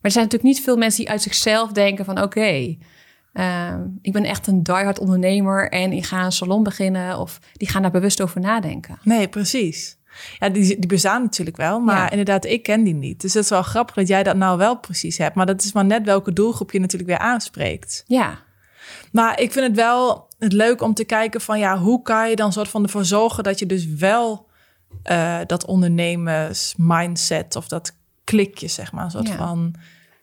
Maar 0.00 0.10
er 0.10 0.10
zijn 0.10 0.24
natuurlijk 0.24 0.54
niet 0.54 0.64
veel 0.64 0.76
mensen 0.76 1.00
die 1.00 1.10
uit 1.10 1.22
zichzelf 1.22 1.72
denken 1.72 2.04
van 2.04 2.22
oké, 2.22 2.76
ehm, 3.32 3.80
ik 4.02 4.12
ben 4.12 4.24
echt 4.24 4.46
een 4.46 4.62
diehard 4.62 4.98
ondernemer 4.98 5.70
en 5.70 5.92
ik 5.92 6.04
ga 6.06 6.24
een 6.24 6.32
salon 6.32 6.62
beginnen 6.62 7.18
of 7.18 7.38
die 7.52 7.68
gaan 7.68 7.82
daar 7.82 7.90
bewust 7.90 8.20
over 8.22 8.40
nadenken. 8.40 8.98
Nee, 9.02 9.28
precies. 9.28 9.98
Ja, 10.38 10.48
die, 10.48 10.62
die 10.78 10.86
bestaan 10.86 11.22
natuurlijk 11.22 11.56
wel, 11.56 11.80
maar 11.80 11.96
Ja. 11.96 12.10
inderdaad, 12.10 12.44
ik 12.44 12.62
ken 12.62 12.82
die 12.84 12.94
niet. 12.94 13.20
Dus 13.20 13.32
dat 13.32 13.42
is 13.44 13.50
wel 13.50 13.62
grappig 13.62 13.94
dat 13.94 14.08
jij 14.08 14.22
dat 14.22 14.36
nou 14.36 14.58
wel 14.58 14.78
precies 14.78 15.18
hebt. 15.18 15.34
Maar 15.34 15.46
dat 15.46 15.62
is 15.64 15.72
maar 15.72 15.84
net 15.84 16.04
welke 16.04 16.32
doelgroep 16.32 16.70
je 16.72 16.80
natuurlijk 16.80 17.10
weer 17.10 17.18
aanspreekt. 17.18 18.04
Ja, 18.06 18.38
Maar 19.12 19.40
ik 19.40 19.52
vind 19.52 19.66
het 19.66 19.76
wel 19.76 20.28
het 20.38 20.52
leuk 20.52 20.82
om 20.82 20.94
te 20.94 21.04
kijken 21.04 21.40
van 21.40 21.58
ja, 21.58 21.78
hoe 21.78 22.02
kan 22.02 22.28
je 22.30 22.36
dan 22.36 22.52
soort 22.52 22.68
van 22.68 22.82
ervoor 22.82 23.04
zorgen 23.04 23.44
dat 23.44 23.58
je 23.58 23.66
dus 23.66 23.86
wel 23.86 24.48
eh, 25.02 25.38
dat 25.46 25.64
ondernemers 25.66 26.74
mindset 26.76 27.56
of 27.56 27.68
dat 27.68 27.96
klikje 28.30 28.68
zeg 28.68 28.92
maar 28.92 29.04
een 29.04 29.10
soort 29.10 29.28
Ja. 29.28 29.36
van 29.36 29.74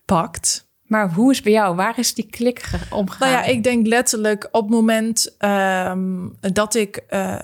pakt. 0.06 0.66
maar 0.84 1.14
hoe 1.14 1.32
is 1.32 1.42
bij 1.42 1.52
jou? 1.52 1.76
Waar 1.76 2.00
is 2.00 2.14
die 2.14 2.26
klik 2.30 2.60
ge- 2.64 2.96
omgegaan? 2.96 3.32
Nou 3.32 3.44
ja, 3.44 3.50
ik 3.52 3.64
denk 3.64 3.88
letterlijk 3.88 4.48
op 4.52 4.62
het 4.62 4.72
moment 4.72 5.36
ehm, 5.38 6.28
dat 6.40 6.76
ik. 6.76 6.96
eh, 6.98 7.36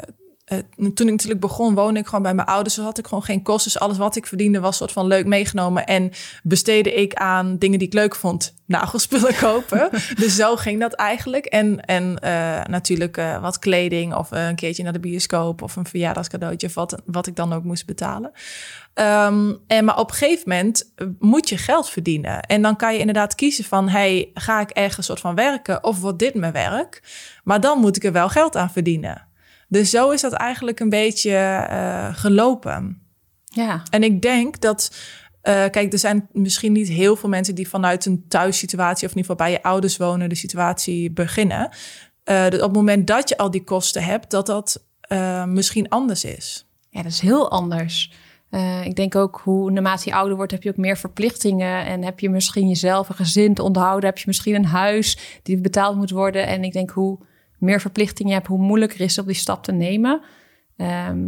eh, 0.43 0.57
toen 0.77 1.05
ik 1.07 1.11
natuurlijk 1.11 1.39
begon, 1.39 1.75
woonde 1.75 1.99
ik 1.99 2.05
gewoon 2.05 2.21
bij 2.21 2.33
mijn 2.33 2.47
ouders. 2.47 2.75
Dus 2.75 2.83
had 2.83 2.97
ik 2.97 3.07
gewoon 3.07 3.23
geen 3.23 3.41
kosten. 3.41 3.71
Dus 3.71 3.81
alles 3.81 3.97
wat 3.97 4.15
ik 4.15 4.27
verdiende 4.27 4.59
was 4.59 4.77
soort 4.77 4.91
van 4.91 5.07
leuk 5.07 5.25
meegenomen. 5.25 5.85
En 5.85 6.11
besteedde 6.43 6.93
ik 6.93 7.13
aan 7.13 7.57
dingen 7.57 7.79
die 7.79 7.87
ik 7.87 7.93
leuk 7.93 8.15
vond. 8.15 8.53
Nagelspullen 8.65 9.35
kopen. 9.47 9.89
dus 10.15 10.35
zo 10.35 10.55
ging 10.55 10.79
dat 10.79 10.93
eigenlijk. 10.93 11.45
En, 11.45 11.85
en 11.85 12.19
eh, 12.19 12.63
natuurlijk 12.65 13.17
eh, 13.17 13.41
wat 13.41 13.59
kleding 13.59 14.15
of 14.15 14.31
een 14.31 14.55
keertje 14.55 14.83
naar 14.83 14.93
de 14.93 14.99
bioscoop. 14.99 15.61
Of 15.61 15.75
een 15.75 15.85
verjaardagscadeautje 15.85 16.67
of 16.67 16.73
wat, 16.73 17.01
wat 17.05 17.27
ik 17.27 17.35
dan 17.35 17.53
ook 17.53 17.63
moest 17.63 17.85
betalen. 17.85 18.31
Ehm, 18.93 19.53
en 19.67 19.85
maar 19.85 19.99
op 19.99 20.09
een 20.09 20.15
gegeven 20.15 20.49
moment 20.49 20.93
moet 21.19 21.49
je 21.49 21.57
geld 21.57 21.89
verdienen. 21.89 22.41
En 22.41 22.61
dan 22.61 22.75
kan 22.75 22.93
je 22.93 22.99
inderdaad 22.99 23.35
kiezen 23.35 23.63
van... 23.63 23.89
hey, 23.89 24.31
ga 24.33 24.61
ik 24.61 24.69
ergens 24.69 25.05
soort 25.05 25.19
van 25.19 25.35
werken 25.35 25.83
of 25.83 25.99
wordt 25.99 26.19
dit 26.19 26.33
mijn 26.33 26.53
werk? 26.53 27.03
Maar 27.43 27.61
dan 27.61 27.79
moet 27.79 27.95
ik 27.95 28.03
er 28.03 28.11
wel 28.11 28.29
geld 28.29 28.55
aan 28.55 28.71
verdienen. 28.71 29.31
Dus 29.73 29.89
zo 29.89 30.09
is 30.11 30.21
dat 30.21 30.33
eigenlijk 30.33 30.79
een 30.79 30.89
beetje 30.89 31.35
eh, 31.35 32.15
gelopen. 32.15 33.01
ja, 33.43 33.83
En 33.89 34.03
ik 34.03 34.21
denk 34.21 34.61
dat... 34.61 34.95
eh, 35.41 35.53
kijk, 35.53 35.93
er 35.93 35.99
zijn 35.99 36.27
misschien 36.31 36.71
niet 36.71 36.87
heel 36.87 37.15
veel 37.15 37.29
mensen... 37.29 37.55
die 37.55 37.69
vanuit 37.69 38.05
een 38.05 38.25
thuissituatie... 38.27 39.07
of 39.07 39.13
in 39.13 39.17
ieder 39.17 39.31
geval 39.31 39.47
bij 39.47 39.51
je 39.51 39.63
ouders 39.63 39.97
wonen... 39.97 40.29
de 40.29 40.35
situatie 40.35 41.11
beginnen. 41.11 41.69
Eh, 42.23 42.43
dus 42.43 42.59
op 42.59 42.65
het 42.65 42.75
moment 42.75 43.07
dat 43.07 43.29
je 43.29 43.37
al 43.37 43.51
die 43.51 43.63
kosten 43.63 44.03
hebt... 44.03 44.31
dat 44.31 44.45
dat 44.45 44.85
misschien 45.45 45.89
anders 45.89 46.23
is. 46.23 46.65
ja, 46.89 47.01
dat 47.01 47.11
is 47.11 47.19
heel 47.19 47.51
anders. 47.51 48.11
Ik 48.83 48.95
denk 48.95 49.15
ook 49.15 49.41
hoe 49.43 49.71
naarmate 49.71 50.09
je 50.09 50.15
ouder 50.15 50.35
wordt, 50.35 50.51
heb 50.51 50.63
je 50.63 50.69
ook 50.69 50.77
meer 50.77 50.97
verplichtingen. 50.97 51.85
En 51.85 52.03
heb 52.03 52.19
je 52.19 52.29
misschien 52.29 52.67
jezelf 52.67 53.09
een 53.09 53.15
gezin 53.15 53.53
te 53.53 53.63
onderhouden. 53.63 54.09
Heb 54.09 54.17
je 54.17 54.23
misschien 54.27 54.55
een 54.55 54.65
huis 54.65 55.39
die 55.43 55.61
betaald 55.61 55.95
moet 55.95 56.09
worden. 56.09 56.47
En 56.47 56.63
ik 56.63 56.73
denk 56.73 56.89
hoe 56.89 57.19
meer 57.63 57.81
verplichtingen 57.81 58.31
je 58.31 58.37
hebt, 58.37 58.49
hoe 58.49 58.59
moeilijker 58.59 59.01
is 59.01 59.15
het 59.15 59.25
om 59.25 59.31
die 59.31 59.41
stap 59.41 59.63
te 59.63 59.71
nemen. 59.71 60.21
Ehm, 60.77 61.19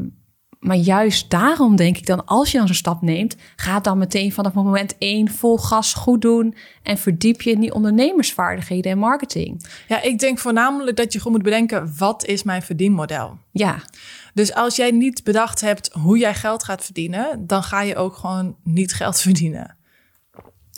maar 0.66 0.76
juist 0.76 1.30
daarom 1.30 1.76
denk 1.76 1.98
ik 1.98 2.06
dan, 2.06 2.26
als 2.26 2.52
je 2.52 2.58
dan 2.58 2.68
zo'n 2.68 2.76
stap 2.76 3.02
neemt, 3.02 3.36
ga 3.56 3.80
dan 3.80 3.98
meteen 3.98 4.32
vanaf 4.32 4.54
moment 4.54 4.98
één 4.98 5.30
vol 5.30 5.58
gas 5.58 5.94
goed 5.94 6.22
doen. 6.22 6.56
En 6.84 6.98
verdiep 6.98 7.42
je 7.42 7.52
in 7.52 7.60
die 7.60 7.74
ondernemersvaardigheden 7.74 8.92
en 8.92 8.98
marketing. 8.98 9.66
Ja, 9.88 10.02
ik 10.02 10.20
denk 10.20 10.40
voornamelijk 10.40 10.98
dat 10.98 11.14
je 11.14 11.18
gewoon 11.18 11.34
moet 11.34 11.44
bedenken... 11.44 11.94
wat 11.98 12.26
is 12.26 12.44
mijn 12.44 12.62
verdienmodel? 12.62 13.38
Ja, 13.52 13.84
Dus 14.34 14.54
als 14.54 14.76
jij 14.76 14.92
niet 14.92 15.24
bedacht 15.24 15.62
hebt 15.62 15.90
hoe 15.94 16.18
jij 16.18 16.34
geld 16.34 16.64
gaat 16.64 16.84
verdienen... 16.84 17.48
dan 17.48 17.64
ga 17.64 17.82
je 17.82 17.96
ook 17.96 18.16
gewoon 18.16 18.56
niet 18.64 18.94
geld 18.94 19.22
verdienen. 19.28 19.76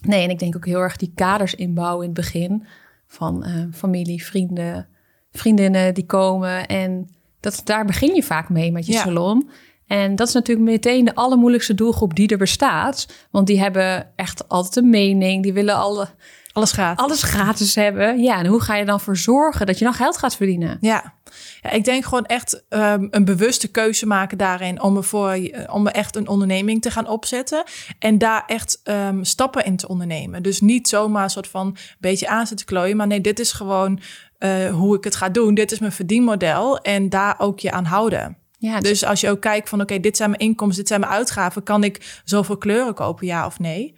Nee, 0.05 0.23
en 0.23 0.29
ik 0.29 0.39
denk 0.39 0.55
ook 0.55 0.65
heel 0.65 0.81
erg 0.81 0.95
die 0.95 1.11
kaders 1.15 1.55
inbouwen 1.55 2.07
in 2.07 2.11
het 2.13 2.19
begin. 2.19 2.65
Van 3.07 3.43
eh, 3.43 3.63
familie, 3.73 4.25
vrienden, 4.25 4.87
vriendinnen 5.37 5.93
die 5.93 6.05
komen. 6.05 6.67
En 6.67 7.09
dat, 7.39 7.61
daar 7.63 7.85
begin 7.85 8.15
je 8.15 8.23
vaak 8.23 8.49
mee 8.49 8.71
met 8.71 8.85
je 8.85 8.91
Ja. 8.91 9.01
salon. 9.01 9.49
En 9.87 10.15
dat 10.15 10.27
is 10.27 10.33
natuurlijk 10.33 10.69
meteen 10.69 11.05
de 11.05 11.15
allermoeilijkste 11.15 11.73
doelgroep 11.73 12.15
die 12.15 12.27
er 12.27 12.37
bestaat. 12.37 13.07
Want 13.31 13.47
die 13.47 13.59
hebben 13.59 14.11
echt 14.15 14.49
altijd 14.49 14.75
een 14.75 14.89
mening. 14.89 15.43
Die 15.43 15.53
willen 15.53 15.75
alle, 15.75 16.07
Alles 16.53 16.71
gaat. 16.71 16.99
alles 16.99 17.23
gratis 17.23 17.75
hebben. 17.75 18.21
Ja, 18.21 18.37
en 18.39 18.45
hoe 18.45 18.61
ga 18.61 18.75
je 18.75 18.85
dan 18.85 18.99
voor 18.99 19.17
zorgen 19.17 19.65
dat 19.65 19.77
je 19.77 19.83
dan 19.85 19.93
geld 19.93 20.17
gaat 20.17 20.35
verdienen? 20.35 20.77
Ja. 20.81 21.13
ja, 21.61 21.69
ik 21.69 21.83
denk 21.83 22.03
gewoon 22.03 22.25
echt 22.25 22.63
ehm, 22.69 23.07
een 23.09 23.25
bewuste 23.25 23.67
keuze 23.67 24.05
maken 24.05 24.37
daarin 24.37 24.81
om 24.81 24.97
er, 24.97 25.03
voor, 25.03 25.39
om 25.71 25.87
echt 25.87 26.15
een 26.15 26.27
onderneming 26.27 26.81
te 26.81 26.91
gaan 26.91 27.07
opzetten. 27.07 27.63
En 27.99 28.17
daar 28.17 28.43
echt 28.47 28.79
ehm, 28.83 29.23
stappen 29.23 29.65
in 29.65 29.77
te 29.77 29.87
ondernemen. 29.87 30.43
Dus 30.43 30.61
niet 30.61 30.87
zomaar 30.87 31.23
een 31.23 31.29
soort 31.29 31.47
van 31.47 31.67
een 31.67 31.77
beetje 31.99 32.27
aan 32.27 32.47
zitten 32.47 32.65
klooien. 32.65 32.97
Maar 32.97 33.07
nee, 33.07 33.21
dit 33.21 33.39
is 33.39 33.51
gewoon 33.51 33.99
eh, 34.37 34.69
hoe 34.73 34.97
ik 34.97 35.03
het 35.03 35.15
ga 35.15 35.29
doen. 35.29 35.53
Dit 35.53 35.71
is 35.71 35.79
mijn 35.79 35.91
verdienmodel. 35.91 36.77
En 36.77 37.09
daar 37.09 37.35
ook 37.37 37.59
je 37.59 37.71
aan 37.71 37.85
houden. 37.85 38.37
Ja, 38.59 38.79
Dus 38.79 39.05
als 39.05 39.21
je 39.21 39.29
ook 39.29 39.41
kijkt 39.41 39.69
van 39.69 39.81
oké, 39.81 39.99
dit 39.99 40.17
zijn 40.17 40.29
mijn 40.29 40.41
inkomsten, 40.41 40.77
dit 40.79 40.87
zijn 40.87 40.99
mijn 40.99 41.11
uitgaven. 41.11 41.63
Kan 41.63 41.83
ik 41.83 42.21
zoveel 42.23 42.57
kleuren 42.57 42.93
kopen, 42.93 43.25
ja 43.25 43.45
of 43.45 43.59
nee? 43.59 43.93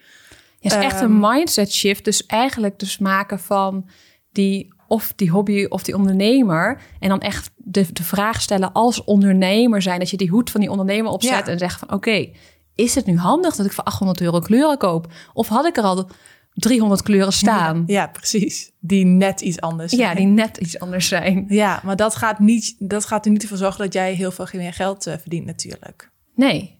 Ja, 0.59 0.69
het 0.69 0.79
is 0.79 0.91
echt 0.91 1.01
een 1.01 1.19
mindset 1.19 1.73
shift. 1.73 2.05
Dus 2.05 2.25
eigenlijk 2.25 2.79
dus 2.79 2.97
maken 2.97 3.39
van 3.39 3.89
die 4.31 4.73
of 4.87 5.13
die 5.15 5.29
hobby 5.31 5.65
of 5.65 5.83
die 5.83 5.95
ondernemer. 5.95 6.81
En 6.99 7.09
dan 7.09 7.19
echt 7.19 7.51
de, 7.55 7.85
de 7.93 8.03
vraag 8.03 8.41
stellen 8.41 8.71
als 8.71 9.03
ondernemer 9.03 9.81
zijn. 9.81 9.99
Dat 9.99 10.09
je 10.09 10.17
die 10.17 10.29
hoed 10.29 10.51
van 10.51 10.61
die 10.61 10.69
ondernemer 10.69 11.11
opzet 11.11 11.45
Ja. 11.45 11.51
en 11.51 11.57
zegt 11.59 11.79
van 11.79 11.93
oké, 11.93 12.29
is 12.75 12.95
het 12.95 13.05
nu 13.05 13.17
handig 13.17 13.55
dat 13.55 13.65
ik 13.65 13.71
voor 13.71 13.83
800 13.83 14.21
euro 14.21 14.39
kleuren 14.39 14.77
koop? 14.77 15.07
Of 15.33 15.47
had 15.47 15.65
ik 15.65 15.77
er 15.77 15.83
al 15.83 16.09
300 16.59 17.01
kleuren 17.01 17.33
staan? 17.33 17.83
Ja, 17.87 18.07
precies. 18.07 18.71
Die 18.79 19.05
net 19.05 19.41
iets 19.41 19.59
anders 19.61 19.91
Ja, 19.91 19.97
zijn. 19.97 20.15
die 20.15 20.25
net 20.25 20.57
iets 20.57 20.79
anders 20.79 21.07
zijn. 21.07 21.45
Ja, 21.49 21.81
maar 21.83 21.95
dat 21.95 22.15
gaat, 22.15 22.39
niet, 22.39 22.75
dat 22.79 23.05
gaat 23.05 23.25
er 23.25 23.31
niet 23.31 23.41
ervoor 23.41 23.57
zorgen 23.57 23.79
dat 23.83 23.93
jij 23.93 24.13
heel 24.13 24.31
veel 24.31 24.47
meer 24.53 24.73
geld 24.73 25.07
eh, 25.07 25.17
verdient 25.17 25.45
natuurlijk. 25.45 26.11
Nee. 26.35 26.77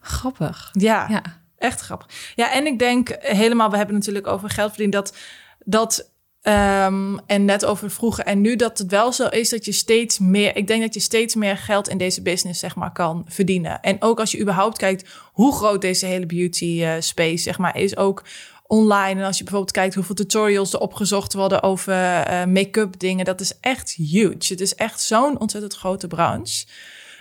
Grappig. 0.00 0.68
Ja, 0.72 1.06
Ja. 1.08 1.22
echt 1.58 1.80
grappig. 1.80 2.32
Ja, 2.34 2.52
en 2.52 2.66
ik 2.66 2.78
denk 2.78 3.16
helemaal, 3.20 3.70
we 3.70 3.76
hebben 3.76 3.94
het 3.96 4.04
natuurlijk 4.06 4.32
over 4.34 4.50
geld 4.50 4.68
verdienen, 4.68 5.00
dat, 5.02 5.16
dat 5.64 6.10
ehm, 6.46 7.16
en 7.26 7.44
net 7.44 7.64
over 7.64 7.90
vroeger 7.90 8.24
en 8.24 8.40
nu, 8.40 8.56
dat 8.56 8.78
het 8.78 8.90
wel 8.90 9.12
zo 9.12 9.26
is 9.26 9.48
dat 9.48 9.64
je 9.64 9.72
steeds 9.72 10.18
meer, 10.18 10.56
ik 10.56 10.66
denk 10.66 10.82
dat 10.82 10.94
je 10.94 11.00
steeds 11.00 11.34
meer 11.34 11.56
geld 11.56 11.88
in 11.88 11.98
deze 11.98 12.22
business, 12.22 12.60
zeg 12.60 12.76
maar, 12.76 12.92
kan 12.92 13.24
verdienen. 13.28 13.80
En 13.80 13.96
ook 14.02 14.20
als 14.20 14.30
je 14.30 14.40
überhaupt 14.40 14.78
kijkt 14.78 15.08
hoe 15.32 15.54
groot 15.54 15.80
deze 15.80 16.06
hele 16.06 16.26
beauty 16.26 16.82
eh, 16.82 16.92
space, 16.98 17.42
zeg 17.42 17.58
maar, 17.58 17.76
is 17.78 17.96
ook 17.96 18.24
online. 18.66 19.20
En 19.20 19.26
als 19.26 19.38
je 19.38 19.42
bijvoorbeeld 19.42 19.72
kijkt 19.72 19.94
hoeveel 19.94 20.14
tutorials 20.14 20.72
er 20.72 20.80
opgezocht 20.80 21.34
worden 21.34 21.62
over 21.62 21.94
eh, 21.94 22.44
make-up 22.44 22.98
dingen, 22.98 23.24
dat 23.24 23.40
is 23.40 23.60
echt 23.60 23.90
huge. 23.90 24.36
Het 24.48 24.60
is 24.60 24.74
echt 24.74 25.00
zo'n 25.00 25.40
ontzettend 25.40 25.74
grote 25.74 26.06
branche. 26.06 26.66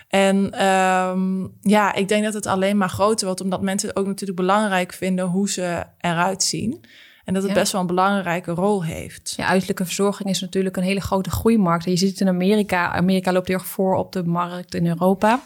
En 0.07 0.51
ehm, 0.51 1.47
ja, 1.61 1.93
ik 1.93 2.07
denk 2.07 2.23
dat 2.23 2.33
het 2.33 2.45
alleen 2.45 2.77
maar 2.77 2.89
groter 2.89 3.25
wordt, 3.25 3.41
omdat 3.41 3.61
mensen 3.61 3.89
het 3.89 3.97
ook 3.97 4.05
natuurlijk 4.05 4.39
belangrijk 4.39 4.93
vinden 4.93 5.25
hoe 5.25 5.49
ze 5.49 5.83
eruit 5.99 6.43
zien. 6.43 6.85
En 7.25 7.33
dat 7.33 7.43
het 7.43 7.51
Ja. 7.51 7.57
best 7.57 7.71
wel 7.71 7.81
een 7.81 7.87
belangrijke 7.87 8.51
rol 8.51 8.83
heeft. 8.83 9.33
Ja, 9.37 9.45
uiterlijke 9.45 9.85
verzorging 9.85 10.29
is 10.29 10.41
natuurlijk 10.41 10.77
een 10.77 10.83
hele 10.83 11.01
grote 11.01 11.29
groeimarkt. 11.29 11.85
En 11.85 11.91
je 11.91 11.97
ziet 11.97 12.09
het 12.09 12.19
in 12.21 12.27
Amerika. 12.27 12.91
Amerika 12.93 13.31
loopt 13.31 13.47
heel 13.47 13.57
erg 13.57 13.65
voor 13.65 13.95
op 13.95 14.11
de 14.11 14.23
markt 14.23 14.75
in 14.75 14.87
Europa. 14.87 15.41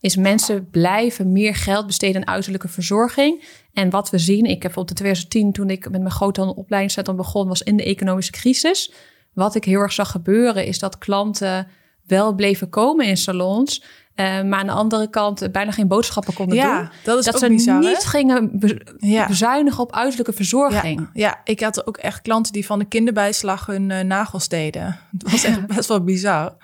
Is 0.00 0.16
mensen 0.16 0.68
blijven 0.70 1.32
meer 1.32 1.54
geld 1.54 1.86
besteden 1.86 2.26
aan 2.26 2.34
uiterlijke 2.34 2.68
verzorging. 2.68 3.44
En 3.72 3.90
wat 3.90 4.10
we 4.10 4.18
zien, 4.18 4.44
ik 4.44 4.62
heb 4.62 4.76
op 4.76 4.88
de 4.88 4.94
2010, 4.94 5.52
toen 5.52 5.70
ik 5.70 5.90
met 5.90 6.00
mijn 6.00 6.10
groothandel 6.12 6.54
opleidingscentrum 6.54 7.16
begon, 7.16 7.48
was 7.48 7.62
in 7.62 7.76
de 7.76 7.84
economische 7.84 8.32
crisis. 8.32 8.92
Wat 9.32 9.54
ik 9.54 9.64
heel 9.64 9.80
erg 9.80 9.92
zag 9.92 10.10
gebeuren, 10.10 10.66
is 10.66 10.78
dat 10.78 10.98
klanten 10.98 11.66
wel 12.06 12.34
bleven 12.34 12.68
komen 12.68 13.06
in 13.06 13.16
salons. 13.16 13.82
Eh, 14.18 14.42
maar 14.42 14.58
aan 14.58 14.66
de 14.66 14.72
andere 14.72 15.10
kant 15.10 15.42
eh, 15.42 15.50
bijna 15.50 15.70
geen 15.70 15.88
boodschappen 15.88 16.34
konden 16.34 16.56
Ja, 16.56 16.78
doen. 16.78 16.88
dat 17.04 17.18
is 17.18 17.24
dat 17.24 17.34
ook 17.34 17.40
ze 17.40 17.48
bizar, 17.48 17.82
hè? 17.82 17.88
niet 17.88 18.04
gingen 18.04 18.58
be- 18.58 18.86
Ja. 18.98 19.26
bezuinigen 19.26 19.82
op 19.82 19.92
uiterlijke 19.92 20.32
verzorging. 20.32 20.98
Ja, 21.00 21.08
ja, 21.12 21.40
ik 21.44 21.60
had 21.60 21.86
ook 21.86 21.96
echt 21.96 22.22
klanten 22.22 22.52
die 22.52 22.66
van 22.66 22.78
de 22.78 22.84
kinderbijslag 22.84 23.66
hun 23.66 23.90
eh, 23.90 24.04
nagels 24.04 24.48
deden. 24.48 24.84
Het 25.18 25.30
was 25.30 25.44
echt 25.44 25.66
best 25.66 25.88
wel 25.88 26.04
bizar. 26.04 26.56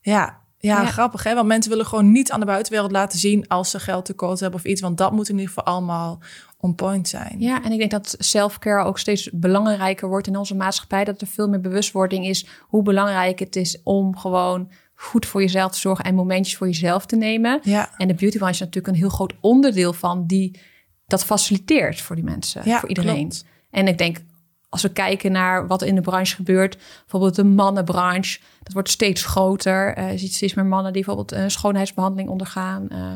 Ja, 0.00 0.44
Ja, 0.58 0.80
Ja. 0.82 0.86
grappig 0.86 1.22
hè, 1.24 1.34
want 1.34 1.46
mensen 1.46 1.70
willen 1.70 1.86
gewoon 1.86 2.12
niet 2.12 2.30
aan 2.32 2.40
de 2.40 2.46
buitenwereld 2.46 2.90
laten 2.92 3.18
zien 3.18 3.48
als 3.48 3.70
ze 3.70 3.80
geld 3.80 4.04
tekort 4.04 4.40
hebben 4.40 4.60
of 4.60 4.66
iets, 4.66 4.80
want 4.80 4.98
dat 4.98 5.12
moet 5.12 5.28
in 5.28 5.34
ieder 5.38 5.48
geval 5.48 5.64
allemaal 5.74 6.18
on 6.60 6.74
point 6.74 7.08
zijn. 7.08 7.36
Ja, 7.38 7.62
en 7.64 7.72
ik 7.72 7.78
denk 7.78 7.90
dat 7.90 8.14
self-care 8.18 8.84
ook 8.84 8.98
steeds 8.98 9.30
belangrijker 9.32 10.08
wordt 10.08 10.26
in 10.26 10.36
onze 10.36 10.54
maatschappij. 10.54 11.04
Dat 11.04 11.20
er 11.20 11.26
veel 11.26 11.48
meer 11.48 11.60
bewustwording 11.60 12.26
is 12.26 12.46
hoe 12.60 12.82
belangrijk 12.82 13.38
het 13.38 13.56
is 13.56 13.80
om 13.82 14.16
gewoon 14.16 14.70
goed 14.98 15.26
voor 15.26 15.40
jezelf 15.40 15.72
te 15.72 15.78
zorgen 15.78 16.04
en 16.04 16.14
momentjes 16.14 16.56
voor 16.56 16.66
jezelf 16.66 17.06
te 17.06 17.16
nemen. 17.16 17.60
Ja. 17.62 17.90
En 17.96 18.08
de 18.08 18.14
beautybranche 18.14 18.54
is 18.54 18.60
natuurlijk 18.60 18.94
een 18.94 19.00
heel 19.00 19.08
groot 19.08 19.34
onderdeel 19.40 19.92
van 19.92 20.26
die 20.26 20.60
dat 21.06 21.24
faciliteert 21.24 22.00
voor 22.00 22.16
die 22.16 22.24
mensen, 22.24 22.62
Ja, 22.64 22.78
voor 22.80 22.88
iedereen. 22.88 23.14
klopt. 23.28 23.44
En 23.70 23.88
ik 23.88 23.98
denk, 23.98 24.16
als 24.68 24.82
we 24.82 24.92
kijken 24.92 25.32
naar 25.32 25.66
wat 25.66 25.82
in 25.82 25.94
de 25.94 26.00
branche 26.00 26.34
gebeurt, 26.34 26.76
bijvoorbeeld 27.00 27.34
de 27.34 27.44
mannenbranche, 27.44 28.40
dat 28.62 28.72
wordt 28.72 28.90
steeds 28.90 29.24
groter. 29.24 29.94
Eh, 29.94 30.10
je 30.12 30.18
ziet 30.18 30.34
steeds 30.34 30.54
meer 30.54 30.66
mannen 30.66 30.92
die 30.92 31.04
bijvoorbeeld 31.04 31.40
een 31.40 31.50
schoonheidsbehandeling 31.50 32.28
ondergaan, 32.28 32.88
eh, 32.88 33.12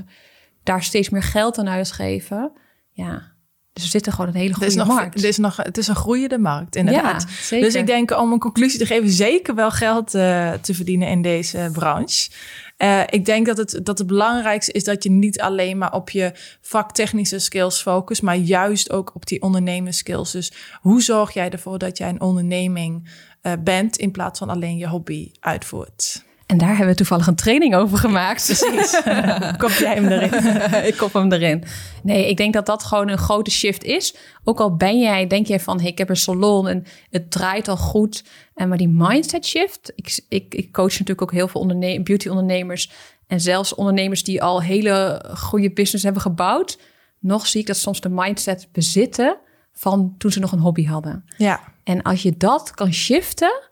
daar 0.63 0.83
steeds 0.83 1.09
meer 1.09 1.23
geld 1.23 1.59
aan 1.59 1.69
uitgeven. 1.69 2.53
Ja, 2.91 3.33
dus 3.73 3.83
we 3.85 3.91
zitten 3.91 4.13
gewoon 4.13 4.31
een 4.31 4.37
hele 4.37 4.49
Er 4.49 4.57
goede 4.57 4.75
nog, 4.75 4.87
markt. 4.87 5.19
er 5.23 5.29
is 5.29 5.37
nog, 5.37 5.57
het 5.57 5.79
is 5.79 5.89
een 5.89 5.95
groeiende 5.95 6.39
markt, 6.39 6.77
inderdaad. 6.77 7.27
Ja. 7.51 7.61
Dus 7.61 7.75
ik 7.75 7.87
denk 7.87 8.19
om 8.19 8.33
een 8.33 8.39
conclusie 8.39 8.79
te 8.79 8.87
geven, 8.87 9.11
zeker 9.11 9.55
wel 9.55 9.71
geld 9.71 10.15
eh, 10.15 10.53
te 10.53 10.75
verdienen 10.75 11.09
in 11.09 11.23
deze 11.23 11.69
branche. 11.73 12.31
Eh, 12.77 13.03
ik 13.07 13.25
denk 13.25 13.47
dat 13.47 13.57
het, 13.57 13.81
dat 13.83 13.99
het 13.99 14.07
belangrijkste 14.07 14.73
is 14.73 14.85
dat 14.85 15.03
je 15.03 15.11
niet 15.11 15.41
alleen 15.41 15.79
maar 15.79 15.93
op 15.93 16.11
je 16.11 16.33
vaktechnische 16.61 17.39
skills 17.39 17.83
focust, 17.83 18.23
maar 18.23 18.37
juist 18.37 18.91
ook 18.91 19.15
op 19.15 19.27
die 19.27 19.43
ondernemerskills. 19.43 20.31
Dus 20.33 20.53
hoe 20.81 21.03
zorg 21.03 21.33
jij 21.33 21.51
ervoor 21.51 21.79
dat 21.79 21.99
jij 21.99 22.09
een 22.09 22.21
onderneming 22.21 23.11
eh, 23.41 23.53
bent 23.65 23.97
in 23.97 24.11
plaats 24.11 24.39
van 24.39 24.51
alleen 24.51 24.77
je 24.77 24.89
hobby 24.89 25.31
uitvoert? 25.41 26.25
En 26.51 26.59
daar 26.59 26.69
hebben 26.69 26.87
we 26.87 26.95
toevallig 26.95 27.27
een 27.27 27.35
training 27.35 27.75
over 27.75 27.99
gemaakt. 27.99 28.45
Precies. 28.45 29.03
Kop 29.63 29.71
jij 29.71 29.95
hem 29.95 30.07
erin? 30.07 30.63
ik 30.91 30.97
kop 30.97 31.13
hem 31.13 31.33
erin. 31.33 31.65
Nee, 32.03 32.29
ik 32.29 32.37
denk 32.37 32.53
dat 32.53 32.67
dat 32.67 32.85
gewoon 32.85 33.09
een 33.09 33.19
grote 33.19 33.51
shift 33.51 33.85
is. 33.85 34.15
Ook 34.45 34.61
al 34.61 34.77
ben 34.77 35.01
jij, 35.01 35.27
denk 35.27 35.47
jij 35.47 35.61
van, 35.61 35.81
hey, 35.81 35.91
ik 35.91 35.99
heb 35.99 36.09
een 36.09 36.17
salon 36.17 36.69
en 36.69 36.85
het 37.11 37.31
draait 37.31 37.69
al 37.69 37.77
goed. 37.77 38.25
En 38.55 38.69
maar 38.69 38.79
die 38.79 38.89
mindset 38.89 39.47
shift. 39.47 39.93
Ik, 39.95 40.21
ik, 40.29 40.55
ik 40.55 40.73
coach 40.73 40.91
natuurlijk 40.91 41.23
ook 41.23 41.33
heel 41.33 41.49
veel 41.49 41.61
onderne 41.61 42.03
beauty 42.03 42.29
ondernemers. 42.29 42.91
En 43.27 43.41
zelfs 43.41 43.75
ondernemers 43.75 44.23
die 44.23 44.43
al 44.43 44.63
hele 44.63 45.25
goede 45.37 45.73
business 45.73 46.05
hebben 46.05 46.23
gebouwd. 46.23 46.79
Nog 47.19 47.47
zie 47.47 47.61
ik 47.61 47.67
dat 47.67 47.77
soms 47.77 48.01
de 48.01 48.09
mindset 48.09 48.69
bezitten 48.73 49.37
van 49.73 50.15
toen 50.19 50.33
ze 50.33 50.41
nog 50.41 50.53
een 50.53 50.59
hobby 50.59 50.87
hadden. 50.87 51.25
Ja, 51.37 51.61
En 51.85 52.03
als 52.03 52.23
je 52.23 52.37
dat 52.37 52.71
kan 52.71 52.93
shiften, 52.93 53.70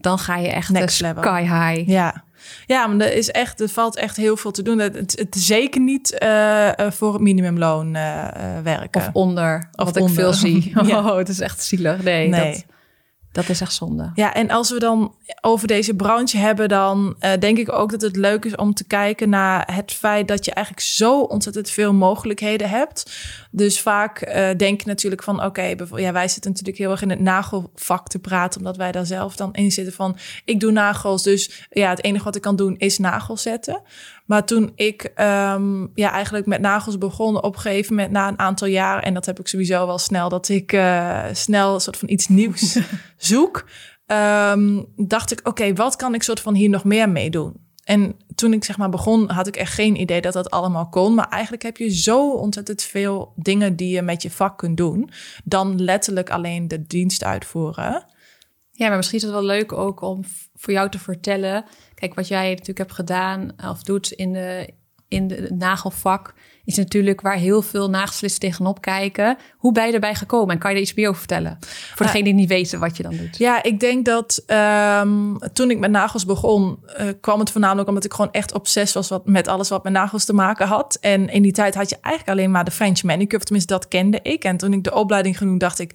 dan 0.00 0.18
ga 0.18 0.36
je 0.36 0.48
echt 0.48 0.70
Next 0.70 1.00
level. 1.00 1.22
sky 1.22 1.42
high. 1.42 1.88
ja. 1.88 2.24
Ja, 2.66 2.86
maar 2.86 3.06
er, 3.06 3.12
is 3.12 3.30
echt, 3.30 3.60
er 3.60 3.68
valt 3.68 3.96
echt 3.96 4.16
heel 4.16 4.36
veel 4.36 4.50
te 4.50 4.62
doen. 4.62 4.78
Het, 4.78 4.94
het, 4.96 5.36
zeker 5.38 5.80
niet 5.80 6.18
eh, 6.18 6.78
eh, 6.78 6.92
voor 6.92 7.12
het 7.12 7.22
minimumloon 7.22 7.94
eh, 7.94 8.26
werken. 8.62 9.00
Of 9.00 9.10
onder, 9.12 9.68
Of 9.72 9.84
wat 9.84 9.96
ik 9.96 10.08
veel 10.08 10.32
zie. 10.32 10.72
Ja. 10.86 10.98
Oh, 10.98 11.16
het 11.16 11.28
is 11.28 11.40
echt 11.40 11.62
zielig. 11.62 12.02
Nee, 12.02 12.28
Nee. 12.28 12.52
Dat, 12.52 12.64
dat 13.34 13.48
is 13.48 13.60
echt 13.60 13.72
zonde. 13.72 14.10
Ja, 14.14 14.34
en 14.34 14.50
als 14.50 14.70
we 14.70 14.78
dan 14.78 15.14
over 15.40 15.66
deze 15.66 15.94
branche 15.94 16.38
hebben, 16.38 16.68
dan 16.68 17.16
eh, 17.18 17.32
denk 17.38 17.58
ik 17.58 17.72
ook 17.72 17.90
dat 17.90 18.00
het 18.00 18.16
leuk 18.16 18.44
is 18.44 18.56
om 18.56 18.74
te 18.74 18.84
kijken 18.84 19.28
naar 19.28 19.74
het 19.74 19.92
feit 19.92 20.28
dat 20.28 20.44
je 20.44 20.50
eigenlijk 20.50 20.86
zo 20.86 21.20
ontzettend 21.20 21.70
veel 21.70 21.92
mogelijkheden 21.92 22.68
hebt. 22.68 23.12
Dus 23.50 23.80
vaak 23.80 24.20
eh, 24.20 24.56
denk 24.56 24.80
je 24.80 24.86
natuurlijk 24.86 25.22
van, 25.22 25.44
oké, 25.44 25.74
ja, 25.94 26.12
wij 26.12 26.28
zitten 26.28 26.50
natuurlijk 26.50 26.78
heel 26.78 26.90
erg 26.90 27.02
in 27.02 27.10
het 27.10 27.20
nagelvak 27.20 28.08
te 28.08 28.18
praten, 28.18 28.58
omdat 28.60 28.76
wij 28.76 28.92
daar 28.92 29.06
zelf 29.06 29.36
dan 29.36 29.54
in 29.54 29.72
zitten 29.72 29.94
van, 29.94 30.16
ik 30.44 30.60
doe 30.60 30.72
nagels, 30.72 31.22
dus 31.22 31.66
ja, 31.70 31.90
het 31.90 32.04
enige 32.04 32.24
wat 32.24 32.36
ik 32.36 32.42
kan 32.42 32.56
doen 32.56 32.76
is 32.78 32.98
nagels 32.98 33.42
zetten. 33.42 33.82
Maar 34.24 34.44
toen 34.44 34.72
ik 34.74 35.02
ehm, 35.02 35.86
ja, 35.94 36.10
eigenlijk 36.10 36.46
met 36.46 36.60
nagels 36.60 36.98
begon, 36.98 37.42
op 37.42 37.54
een 37.54 37.60
gegeven 37.60 37.94
moment 37.94 38.12
na 38.12 38.28
een 38.28 38.38
aantal 38.38 38.68
jaar, 38.68 39.02
en 39.02 39.14
dat 39.14 39.26
heb 39.26 39.38
ik 39.38 39.48
sowieso 39.48 39.86
wel 39.86 39.98
snel, 39.98 40.28
dat 40.28 40.48
ik 40.48 40.72
eh, 40.72 41.24
snel 41.32 41.74
een 41.74 41.80
soort 41.80 41.96
van 41.96 42.08
iets 42.08 42.28
nieuws 42.28 42.78
zoek, 43.16 43.64
ehm, 44.06 44.82
dacht 44.96 45.32
ik, 45.32 45.48
oké, 45.48 45.72
wat 45.72 45.96
kan 45.96 46.14
ik 46.14 46.22
soort 46.22 46.40
van 46.40 46.54
hier 46.54 46.68
nog 46.68 46.84
meer 46.84 47.08
mee 47.08 47.30
doen? 47.30 47.62
En 47.84 48.16
toen 48.34 48.52
ik 48.52 48.64
zeg 48.64 48.76
maar 48.76 48.88
begon, 48.88 49.30
had 49.30 49.46
ik 49.46 49.56
echt 49.56 49.72
geen 49.72 50.00
idee 50.00 50.20
dat 50.20 50.32
dat 50.32 50.50
allemaal 50.50 50.88
kon. 50.88 51.14
Maar 51.14 51.28
eigenlijk 51.28 51.62
heb 51.62 51.76
je 51.76 51.94
zo 51.94 52.30
ontzettend 52.30 52.82
veel 52.82 53.32
dingen 53.36 53.76
die 53.76 53.94
je 53.94 54.02
met 54.02 54.22
je 54.22 54.30
vak 54.30 54.58
kunt 54.58 54.76
doen, 54.76 55.10
dan 55.44 55.82
letterlijk 55.82 56.30
alleen 56.30 56.68
de 56.68 56.86
dienst 56.86 57.24
uitvoeren. 57.24 58.06
Ja, 58.70 58.88
maar 58.88 58.96
misschien 58.96 59.18
is 59.18 59.24
het 59.24 59.32
wel 59.32 59.44
leuk 59.44 59.72
ook 59.72 60.00
om 60.00 60.24
voor 60.54 60.72
jou 60.72 60.90
te 60.90 60.98
vertellen. 60.98 61.64
Kijk, 61.94 62.14
wat 62.14 62.28
jij 62.28 62.48
natuurlijk 62.50 62.78
hebt 62.78 62.92
gedaan 62.92 63.50
of 63.70 63.82
doet 63.82 64.10
in 64.10 64.32
de, 64.32 64.68
in 65.08 65.28
de 65.28 65.34
het 65.34 65.58
nagelvak, 65.58 66.34
is 66.64 66.76
natuurlijk 66.76 67.20
waar 67.20 67.36
heel 67.36 67.62
veel 67.62 67.90
nagelslisten 67.90 68.40
tegenop 68.40 68.80
kijken. 68.80 69.36
Hoe 69.56 69.72
ben 69.72 69.86
je 69.86 69.92
erbij 69.92 70.14
gekomen? 70.14 70.54
En 70.54 70.58
kan 70.60 70.70
je 70.70 70.76
er 70.76 70.82
iets 70.82 70.94
meer 70.94 71.08
over 71.08 71.18
vertellen? 71.18 71.58
Voor 71.94 72.06
degene 72.06 72.24
die 72.24 72.34
niet 72.34 72.48
weten 72.48 72.80
wat 72.80 72.96
je 72.96 73.02
dan 73.02 73.16
doet. 73.16 73.36
Ja, 73.36 73.62
ik 73.62 73.80
denk 73.80 74.04
dat 74.04 74.42
ehm, 74.46 75.36
toen 75.52 75.70
ik 75.70 75.78
met 75.78 75.90
nagels 75.90 76.24
begon, 76.24 76.78
eh, 76.86 77.08
kwam 77.20 77.40
het 77.40 77.50
voornamelijk 77.50 77.88
omdat 77.88 78.04
ik 78.04 78.12
gewoon 78.12 78.32
echt 78.32 78.52
obsessief 78.52 78.92
was 78.94 79.08
wat, 79.08 79.26
met 79.26 79.48
alles 79.48 79.68
wat 79.68 79.84
met 79.84 79.92
nagels 79.92 80.24
te 80.24 80.32
maken 80.32 80.66
had. 80.66 80.98
En 81.00 81.28
in 81.28 81.42
die 81.42 81.52
tijd 81.52 81.74
had 81.74 81.90
je 81.90 81.98
eigenlijk 82.00 82.38
alleen 82.38 82.50
maar 82.50 82.64
de 82.64 82.70
French 82.70 83.02
manicure, 83.02 83.44
tenminste 83.44 83.72
dat 83.72 83.88
kende 83.88 84.18
ik. 84.22 84.44
En 84.44 84.56
toen 84.56 84.72
ik 84.72 84.84
de 84.84 84.94
opleiding 84.94 85.38
genoemd, 85.38 85.60
dacht 85.60 85.78
ik, 85.78 85.94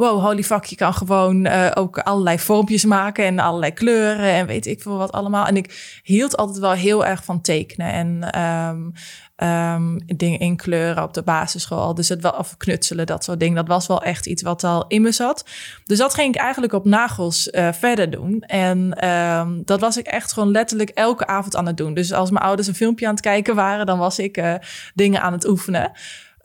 wow, 0.00 0.20
holy 0.20 0.42
fuck, 0.42 0.64
je 0.64 0.76
kan 0.76 0.94
gewoon 0.94 1.44
eh, 1.44 1.70
ook 1.74 1.98
allerlei 1.98 2.38
vormpjes 2.38 2.84
maken 2.84 3.24
en 3.24 3.38
allerlei 3.38 3.72
kleuren 3.72 4.32
en 4.32 4.46
weet 4.46 4.66
ik 4.66 4.82
veel 4.82 4.96
wat 4.96 5.12
allemaal. 5.12 5.46
En 5.46 5.56
ik 5.56 6.00
hield 6.02 6.36
altijd 6.36 6.58
wel 6.58 6.72
heel 6.72 7.06
erg 7.06 7.24
van 7.24 7.40
tekenen 7.40 7.92
en 7.92 8.30
ehm, 8.30 8.90
ehm, 9.36 9.98
dingen 10.16 10.38
inkleuren 10.38 11.02
op 11.02 11.14
de 11.14 11.22
basisschool. 11.22 11.94
Dus 11.94 12.08
het 12.08 12.22
wel, 12.22 12.30
of 12.30 12.56
knutselen, 12.56 13.06
dat 13.06 13.24
soort 13.24 13.40
dingen. 13.40 13.56
Dat 13.56 13.68
was 13.68 13.86
wel 13.86 14.02
echt 14.02 14.26
iets 14.26 14.42
wat 14.42 14.64
al 14.64 14.84
in 14.86 15.02
me 15.02 15.12
zat. 15.12 15.44
Dus 15.84 15.98
dat 15.98 16.14
ging 16.14 16.34
ik 16.34 16.40
eigenlijk 16.40 16.72
op 16.72 16.84
nagels 16.84 17.50
eh, 17.50 17.72
verder 17.72 18.10
doen. 18.10 18.40
En 18.40 18.92
ehm, 18.92 19.62
dat 19.64 19.80
was 19.80 19.96
ik 19.96 20.06
echt 20.06 20.32
gewoon 20.32 20.50
letterlijk 20.50 20.90
elke 20.90 21.26
avond 21.26 21.56
aan 21.56 21.66
het 21.66 21.76
doen. 21.76 21.94
Dus 21.94 22.12
als 22.12 22.30
mijn 22.30 22.44
ouders 22.44 22.68
een 22.68 22.74
filmpje 22.74 23.06
aan 23.06 23.14
het 23.14 23.22
kijken 23.22 23.54
waren, 23.54 23.86
dan 23.86 23.98
was 23.98 24.18
ik 24.18 24.36
eh, 24.36 24.54
dingen 24.94 25.22
aan 25.22 25.32
het 25.32 25.48
oefenen. 25.48 25.92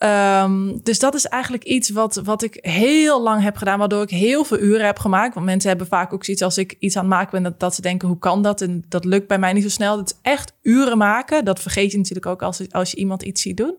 Ehm, 0.05 0.77
dus 0.83 0.99
dat 0.99 1.15
is 1.15 1.25
eigenlijk 1.25 1.63
iets 1.63 1.89
wat, 1.89 2.15
wat 2.15 2.43
ik 2.43 2.57
heel 2.61 3.21
lang 3.21 3.43
heb 3.43 3.57
gedaan, 3.57 3.79
waardoor 3.79 4.01
ik 4.01 4.09
heel 4.09 4.43
veel 4.43 4.59
uren 4.59 4.85
heb 4.85 4.99
gemaakt. 4.99 5.33
Want 5.33 5.45
mensen 5.45 5.69
hebben 5.69 5.87
vaak 5.87 6.13
ook 6.13 6.23
zoiets 6.23 6.43
als 6.43 6.57
ik 6.57 6.75
iets 6.79 6.95
aan 6.95 7.03
het 7.03 7.13
maken 7.13 7.31
ben, 7.31 7.43
dat, 7.43 7.59
dat 7.59 7.75
ze 7.75 7.81
denken, 7.81 8.07
hoe 8.07 8.19
kan 8.19 8.41
dat? 8.41 8.61
En 8.61 8.83
dat 8.89 9.05
lukt 9.05 9.27
bij 9.27 9.39
mij 9.39 9.53
niet 9.53 9.63
zo 9.63 9.69
snel. 9.69 9.97
Het 9.97 10.09
is 10.09 10.31
echt 10.31 10.53
uren 10.61 10.97
maken. 10.97 11.45
Dat 11.45 11.59
vergeet 11.59 11.91
je 11.91 11.97
natuurlijk 11.97 12.25
ook 12.25 12.41
als, 12.41 12.71
als 12.71 12.91
je 12.91 12.97
iemand 12.97 13.23
iets 13.23 13.41
ziet 13.41 13.57
doen. 13.57 13.75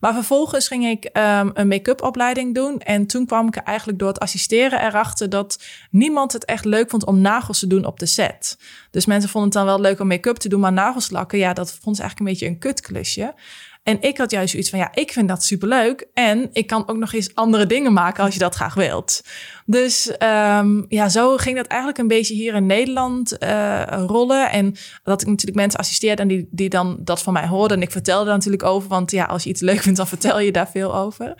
Maar 0.00 0.14
vervolgens 0.14 0.68
ging 0.68 0.86
ik 0.86 1.04
ehm, 1.04 1.50
een 1.54 1.68
make-up 1.68 2.02
opleiding 2.02 2.54
doen. 2.54 2.80
En 2.80 3.06
toen 3.06 3.26
kwam 3.26 3.46
ik 3.46 3.56
eigenlijk 3.56 3.98
door 3.98 4.08
het 4.08 4.20
assisteren 4.20 4.80
erachter 4.86 5.28
dat 5.28 5.64
niemand 5.90 6.32
het 6.32 6.44
echt 6.44 6.64
leuk 6.64 6.90
vond 6.90 7.06
om 7.06 7.20
nagels 7.20 7.58
te 7.58 7.66
doen 7.66 7.84
op 7.84 7.98
de 7.98 8.06
set. 8.06 8.58
Dus 8.90 9.06
mensen 9.06 9.30
vonden 9.30 9.50
het 9.50 9.58
dan 9.58 9.66
wel 9.66 9.80
leuk 9.80 10.00
om 10.00 10.06
make-up 10.06 10.36
te 10.36 10.48
doen, 10.48 10.60
maar 10.60 10.72
nagels 10.72 11.10
lakken, 11.10 11.38
ja, 11.38 11.52
dat 11.52 11.72
vond 11.72 11.96
ze 11.96 12.02
eigenlijk 12.02 12.20
een 12.20 12.36
beetje 12.38 12.54
een 12.54 12.58
kutklusje. 12.58 13.34
En 13.86 14.00
ik 14.00 14.18
had 14.18 14.30
juist 14.30 14.50
zoiets 14.50 14.70
van, 14.70 14.78
ja, 14.78 14.90
ik 14.94 15.12
vind 15.12 15.28
dat 15.28 15.44
superleuk. 15.44 16.08
En 16.14 16.48
ik 16.52 16.66
kan 16.66 16.88
ook 16.88 16.96
nog 16.96 17.12
eens 17.12 17.34
andere 17.34 17.66
dingen 17.66 17.92
maken 17.92 18.24
als 18.24 18.32
je 18.32 18.38
dat 18.40 18.54
graag 18.54 18.74
wilt. 18.74 19.22
Dus 19.66 20.16
ehm, 20.16 20.82
ja, 20.88 21.08
zo 21.08 21.36
ging 21.36 21.56
dat 21.56 21.66
eigenlijk 21.66 22.00
een 22.00 22.08
beetje 22.08 22.34
hier 22.34 22.54
in 22.54 22.66
Nederland 22.66 23.38
eh, 23.38 23.82
rollen. 24.06 24.50
En 24.50 24.74
dat 25.02 25.20
ik 25.20 25.26
natuurlijk 25.26 25.56
mensen 25.56 25.80
assisteerde 25.80 26.22
en 26.22 26.28
die, 26.28 26.48
die 26.50 26.68
dan 26.68 26.96
dat 27.00 27.22
van 27.22 27.32
mij 27.32 27.46
hoorden. 27.46 27.76
En 27.76 27.82
ik 27.82 27.90
vertelde 27.90 28.24
daar 28.24 28.34
natuurlijk 28.34 28.62
over, 28.62 28.88
want 28.88 29.10
ja, 29.10 29.24
als 29.24 29.44
je 29.44 29.50
iets 29.50 29.60
leuk 29.60 29.80
vindt, 29.80 29.98
dan 29.98 30.06
vertel 30.06 30.40
je 30.40 30.52
daar 30.52 30.70
veel 30.70 30.94
over. 30.94 31.34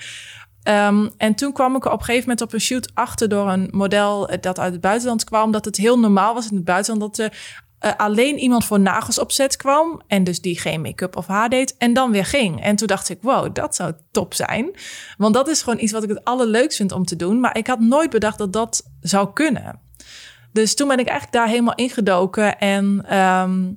Ehm, 0.63 1.09
en 1.17 1.35
toen 1.35 1.53
kwam 1.53 1.77
ik 1.77 1.85
op 1.85 1.93
een 1.93 1.99
gegeven 1.99 2.21
moment 2.21 2.41
op 2.41 2.53
een 2.53 2.61
shoot 2.61 2.91
achter 2.95 3.29
door 3.29 3.51
een 3.51 3.69
model 3.71 4.29
eh, 4.29 4.41
dat 4.41 4.59
uit 4.59 4.73
het 4.73 4.81
buitenland 4.81 5.25
kwam. 5.25 5.51
Dat 5.51 5.65
het 5.65 5.77
heel 5.77 5.99
normaal 5.99 6.35
was 6.35 6.51
in 6.51 6.57
het 6.57 6.65
buitenland 6.65 7.17
dat 7.17 7.27
er 7.27 7.65
eh, 7.87 7.93
alleen 7.97 8.39
iemand 8.39 8.65
voor 8.65 8.81
nagels 8.81 9.19
op 9.19 9.33
set 9.33 9.57
kwam. 9.57 10.03
En 10.07 10.25
dus 10.25 10.41
die 10.41 10.59
geen 10.59 10.81
make-up 10.81 11.17
of 11.17 11.27
haar 11.27 11.49
deed. 11.49 11.77
En 11.77 11.93
dan 11.93 12.11
weer 12.11 12.25
ging. 12.25 12.63
En 12.63 12.77
toen 12.77 12.87
dacht 12.87 13.09
ik, 13.09 13.19
wow, 13.21 13.55
dat 13.55 13.75
zou 13.75 13.93
top 14.11 14.35
zijn. 14.35 14.71
Want 15.17 15.35
dat 15.35 15.49
is 15.49 15.63
gewoon 15.63 15.81
iets 15.81 15.93
wat 15.93 16.03
ik 16.03 16.09
het 16.09 16.25
allerleukst 16.25 16.77
vind 16.77 16.93
om 16.93 17.05
te 17.05 17.17
doen. 17.17 17.41
Maar 17.41 17.57
ik 17.57 17.67
had 17.67 17.81
nooit 17.81 18.11
bedacht 18.11 18.39
dat 18.39 18.53
dat 18.53 18.83
zou 19.01 19.33
kunnen. 19.33 19.81
Dus 20.53 20.75
toen 20.75 20.89
ben 20.89 20.99
ik 20.99 21.07
eigenlijk 21.07 21.39
daar 21.39 21.49
helemaal 21.49 21.75
ingedoken. 21.75 22.59
En 22.59 23.05
ehm, 23.09 23.73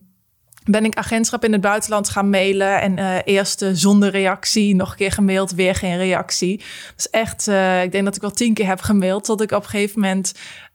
ben 0.63 0.85
ik 0.85 0.95
agentschap 0.95 1.43
in 1.43 1.51
het 1.51 1.61
buitenland 1.61 2.09
gaan 2.09 2.29
mailen. 2.29 2.81
En 2.81 2.97
eh 2.97 3.17
eerst 3.25 3.65
zonder 3.73 4.09
reactie, 4.09 4.75
nog 4.75 4.91
een 4.91 4.97
keer 4.97 5.11
gemaild, 5.11 5.51
weer 5.51 5.75
geen 5.75 5.97
reactie. 5.97 6.63
Dus 6.95 7.09
echt, 7.09 7.47
eh, 7.47 7.83
ik 7.83 7.91
denk 7.91 8.05
dat 8.05 8.15
ik 8.15 8.21
wel 8.21 8.31
tien 8.31 8.53
keer 8.53 8.67
heb 8.67 8.81
gemaild. 8.81 9.23
Tot 9.23 9.41
ik 9.41 9.51
op 9.51 9.63
een 9.63 9.69
gegeven 9.69 9.99
moment 9.99 10.33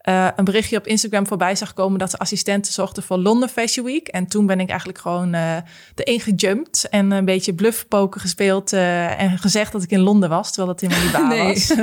uh, 0.09 0.29
een 0.37 0.45
berichtje 0.45 0.77
op 0.77 0.87
Instagram 0.87 1.27
voorbij 1.27 1.57
zag 1.57 1.75
komen 1.75 1.99
dat 1.99 2.11
ze 2.11 2.19
assistenten 2.19 2.73
zochten 2.73 3.03
voor 3.03 3.19
Londen 3.19 3.49
Fashion 3.49 3.87
Week. 3.87 4.09
En 4.09 4.27
toen 4.27 4.47
ben 4.47 4.61
ik 4.61 4.69
eigenlijk 4.69 4.99
gewoon 4.99 5.35
uh, 5.35 5.57
erin 5.95 6.21
gejumpt 6.21 6.89
en 6.89 7.11
een 7.11 7.25
beetje 7.25 7.55
bluffpoker 7.55 8.21
gespeeld 8.21 8.73
uh, 8.73 9.21
en 9.21 9.39
gezegd 9.39 9.73
dat 9.73 9.83
ik 9.83 9.91
in 9.91 10.01
Londen 10.01 10.29
was, 10.29 10.53
terwijl 10.53 10.77
dat 10.77 10.81
helemaal 10.81 11.05
niet 11.05 11.13
waar 11.13 11.29
nee. 11.29 11.53
was. 11.53 11.75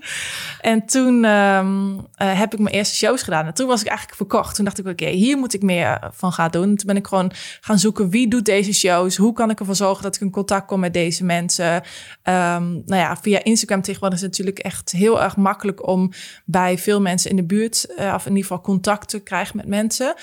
en 0.72 0.86
toen 0.86 1.24
um, 1.24 2.06
heb 2.14 2.52
ik 2.52 2.58
mijn 2.58 2.74
eerste 2.74 2.94
shows 2.94 3.22
gedaan. 3.22 3.46
En 3.46 3.54
toen 3.54 3.66
was 3.66 3.80
ik 3.80 3.86
eigenlijk 3.86 4.16
verkocht. 4.16 4.54
Toen 4.54 4.64
dacht 4.64 4.78
ik, 4.78 4.86
oké, 4.86 5.08
hier 5.08 5.36
moet 5.36 5.54
ik 5.54 5.62
meer 5.62 6.10
van 6.12 6.32
gaan 6.32 6.50
doen. 6.50 6.76
toen 6.76 6.86
ben 6.86 6.96
ik 6.96 7.06
gewoon 7.06 7.32
gaan 7.60 7.78
zoeken 7.78 8.10
wie 8.10 8.28
doet 8.28 8.44
deze 8.44 8.72
shows, 8.72 9.16
hoe 9.16 9.32
kan 9.32 9.50
ik 9.50 9.60
ervoor 9.60 9.74
zorgen 9.74 10.02
dat 10.02 10.14
ik 10.14 10.20
in 10.20 10.30
contact 10.30 10.66
kom 10.66 10.80
met 10.80 10.92
deze 10.92 11.24
mensen. 11.24 11.74
Um, 11.74 11.82
nou 12.86 12.96
ja, 12.96 13.16
via 13.16 13.44
Instagram 13.44 13.82
tegenwoordig 13.82 14.18
is 14.18 14.24
het 14.24 14.30
natuurlijk 14.30 14.58
echt 14.58 14.92
heel 14.92 15.22
erg 15.22 15.36
makkelijk 15.36 15.88
om 15.88 16.12
bij 16.44 16.78
veel 16.78 17.00
mensen 17.00 17.30
in 17.30 17.36
de 17.36 17.44
buurt 17.44 17.62
uh, 17.98 18.12
of 18.14 18.26
in 18.26 18.30
ieder 18.30 18.42
geval 18.42 18.60
contact 18.60 19.08
te 19.08 19.18
krijgen 19.20 19.56
met 19.56 19.66
mensen. 19.66 20.14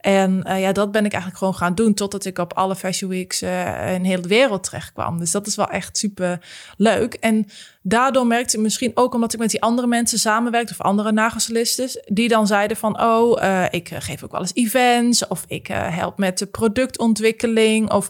En 0.00 0.44
uh, 0.46 0.60
ja, 0.60 0.72
dat 0.72 0.92
ben 0.92 1.04
ik 1.04 1.12
eigenlijk 1.12 1.38
gewoon 1.38 1.54
gaan 1.54 1.74
doen 1.74 1.94
totdat 1.94 2.24
ik 2.24 2.38
op 2.38 2.52
alle 2.52 2.76
Fashion 2.76 3.10
Weeks 3.10 3.42
uh, 3.42 3.94
in 3.94 4.04
heel 4.04 4.20
de 4.20 4.28
wereld 4.28 4.64
terecht 4.64 4.92
kwam. 4.92 5.18
Dus 5.18 5.30
dat 5.30 5.46
is 5.46 5.56
wel 5.56 5.68
echt 5.68 5.98
super 5.98 6.40
leuk. 6.76 7.14
En 7.14 7.46
daardoor 7.82 8.26
merkte 8.26 8.56
ik 8.56 8.62
misschien 8.62 8.90
ook 8.94 9.14
omdat 9.14 9.32
ik 9.32 9.38
met 9.38 9.50
die 9.50 9.62
andere 9.62 9.86
mensen 9.86 10.18
samenwerkte 10.18 10.72
of 10.72 10.80
andere 10.80 11.12
nagelstylisten, 11.12 11.88
die 12.06 12.28
dan 12.28 12.46
zeiden 12.46 12.76
van, 12.76 13.02
oh, 13.02 13.42
ik 13.70 13.88
geef 13.98 14.24
ook 14.24 14.32
wel 14.32 14.40
eens 14.40 14.54
events 14.54 15.26
of 15.26 15.44
ik 15.46 15.66
help 15.66 16.18
met 16.18 16.38
de 16.38 16.46
productontwikkeling 16.46 17.92
of 17.92 18.08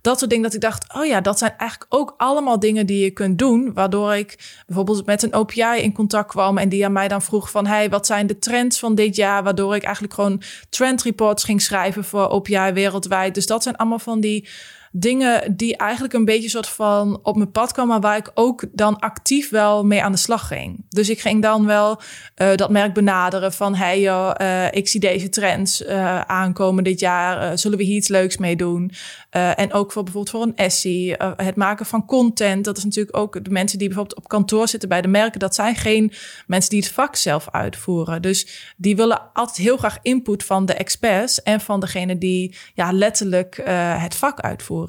dat 0.00 0.18
soort 0.18 0.30
dingen 0.30 0.44
dat 0.44 0.54
ik 0.54 0.60
dacht, 0.60 0.94
oh 0.94 1.06
ja, 1.06 1.20
dat 1.20 1.38
zijn 1.38 1.54
eigenlijk 1.56 1.94
ook 1.94 2.14
allemaal 2.16 2.58
dingen 2.58 2.86
die 2.86 3.04
je 3.04 3.10
kunt 3.10 3.38
doen. 3.38 3.72
Waardoor 3.74 4.14
ik 4.14 4.62
bijvoorbeeld 4.66 5.06
met 5.06 5.22
een 5.22 5.34
OPI 5.34 5.76
in 5.80 5.92
contact 5.92 6.28
kwam 6.28 6.58
en 6.58 6.68
die 6.68 6.84
aan 6.84 6.92
mij 6.92 7.08
dan 7.08 7.22
vroeg 7.22 7.50
van, 7.50 7.66
hey, 7.66 7.88
wat 7.88 8.06
zijn 8.06 8.26
de 8.26 8.38
trends 8.38 8.78
van 8.78 8.94
dit 8.94 9.16
jaar? 9.16 9.42
Waardoor 9.42 9.74
ik 9.74 9.82
eigenlijk 9.82 10.14
gewoon 10.14 10.42
trend 10.68 11.02
reports 11.02 11.44
ging 11.44 11.62
schrijven 11.62 12.04
voor 12.04 12.28
OPI 12.28 12.72
wereldwijd. 12.72 13.34
Dus 13.34 13.46
dat 13.46 13.62
zijn 13.62 13.76
allemaal 13.76 13.98
van 13.98 14.20
die 14.20 14.48
dingen 14.92 15.56
die 15.56 15.76
eigenlijk 15.76 16.12
een 16.12 16.24
beetje 16.24 16.48
soort 16.48 16.68
van 16.68 17.20
op 17.22 17.36
mijn 17.36 17.50
pad 17.50 17.72
kwamen, 17.72 18.00
waar 18.00 18.16
ik 18.16 18.30
ook 18.34 18.64
dan 18.72 18.98
actief 18.98 19.50
wel 19.50 19.84
mee 19.84 20.02
aan 20.02 20.12
de 20.12 20.18
slag 20.18 20.46
ging. 20.46 20.84
Dus 20.88 21.08
ik 21.08 21.20
ging 21.20 21.42
dan 21.42 21.66
wel 21.66 22.00
uh, 22.36 22.54
dat 22.54 22.70
merk 22.70 22.94
benaderen 22.94 23.52
van 23.52 23.74
hey 23.74 24.00
uh, 24.00 24.66
ik 24.70 24.88
zie 24.88 25.00
deze 25.00 25.28
trends 25.28 25.82
uh, 25.82 26.20
aankomen 26.20 26.84
dit 26.84 27.00
jaar, 27.00 27.58
zullen 27.58 27.78
we 27.78 27.84
hier 27.84 27.96
iets 27.96 28.08
leuks 28.08 28.36
mee 28.36 28.56
doen? 28.56 28.92
en 29.30 29.72
ook 29.72 29.92
voor 29.92 30.02
bijvoorbeeld 30.02 30.36
voor 30.36 30.42
een 30.42 30.56
essay, 30.56 31.18
het 31.36 31.56
maken 31.56 31.86
van 31.86 32.06
content. 32.06 32.64
Dat 32.64 32.76
is 32.76 32.84
natuurlijk 32.84 33.16
ook 33.16 33.44
de 33.44 33.50
mensen 33.50 33.78
die 33.78 33.88
bijvoorbeeld 33.88 34.18
op 34.18 34.28
kantoor 34.28 34.68
zitten 34.68 34.88
bij 34.88 35.02
de 35.02 35.08
merken, 35.08 35.40
dat 35.40 35.54
zijn 35.54 35.74
geen 35.74 36.12
mensen 36.46 36.70
die 36.70 36.80
het 36.80 36.92
vak 36.92 37.16
zelf 37.16 37.48
uitvoeren. 37.50 38.22
Dus 38.22 38.72
die 38.76 38.96
willen 38.96 39.32
altijd 39.32 39.56
heel 39.56 39.76
graag 39.76 39.98
input 40.02 40.44
van 40.44 40.66
de 40.66 40.74
experts 40.74 41.42
en 41.42 41.60
van 41.60 41.80
degene 41.80 42.18
die 42.18 42.56
ja, 42.74 42.92
letterlijk 42.92 43.60
het 43.98 44.14
vak 44.14 44.40
uitvoeren. 44.40 44.79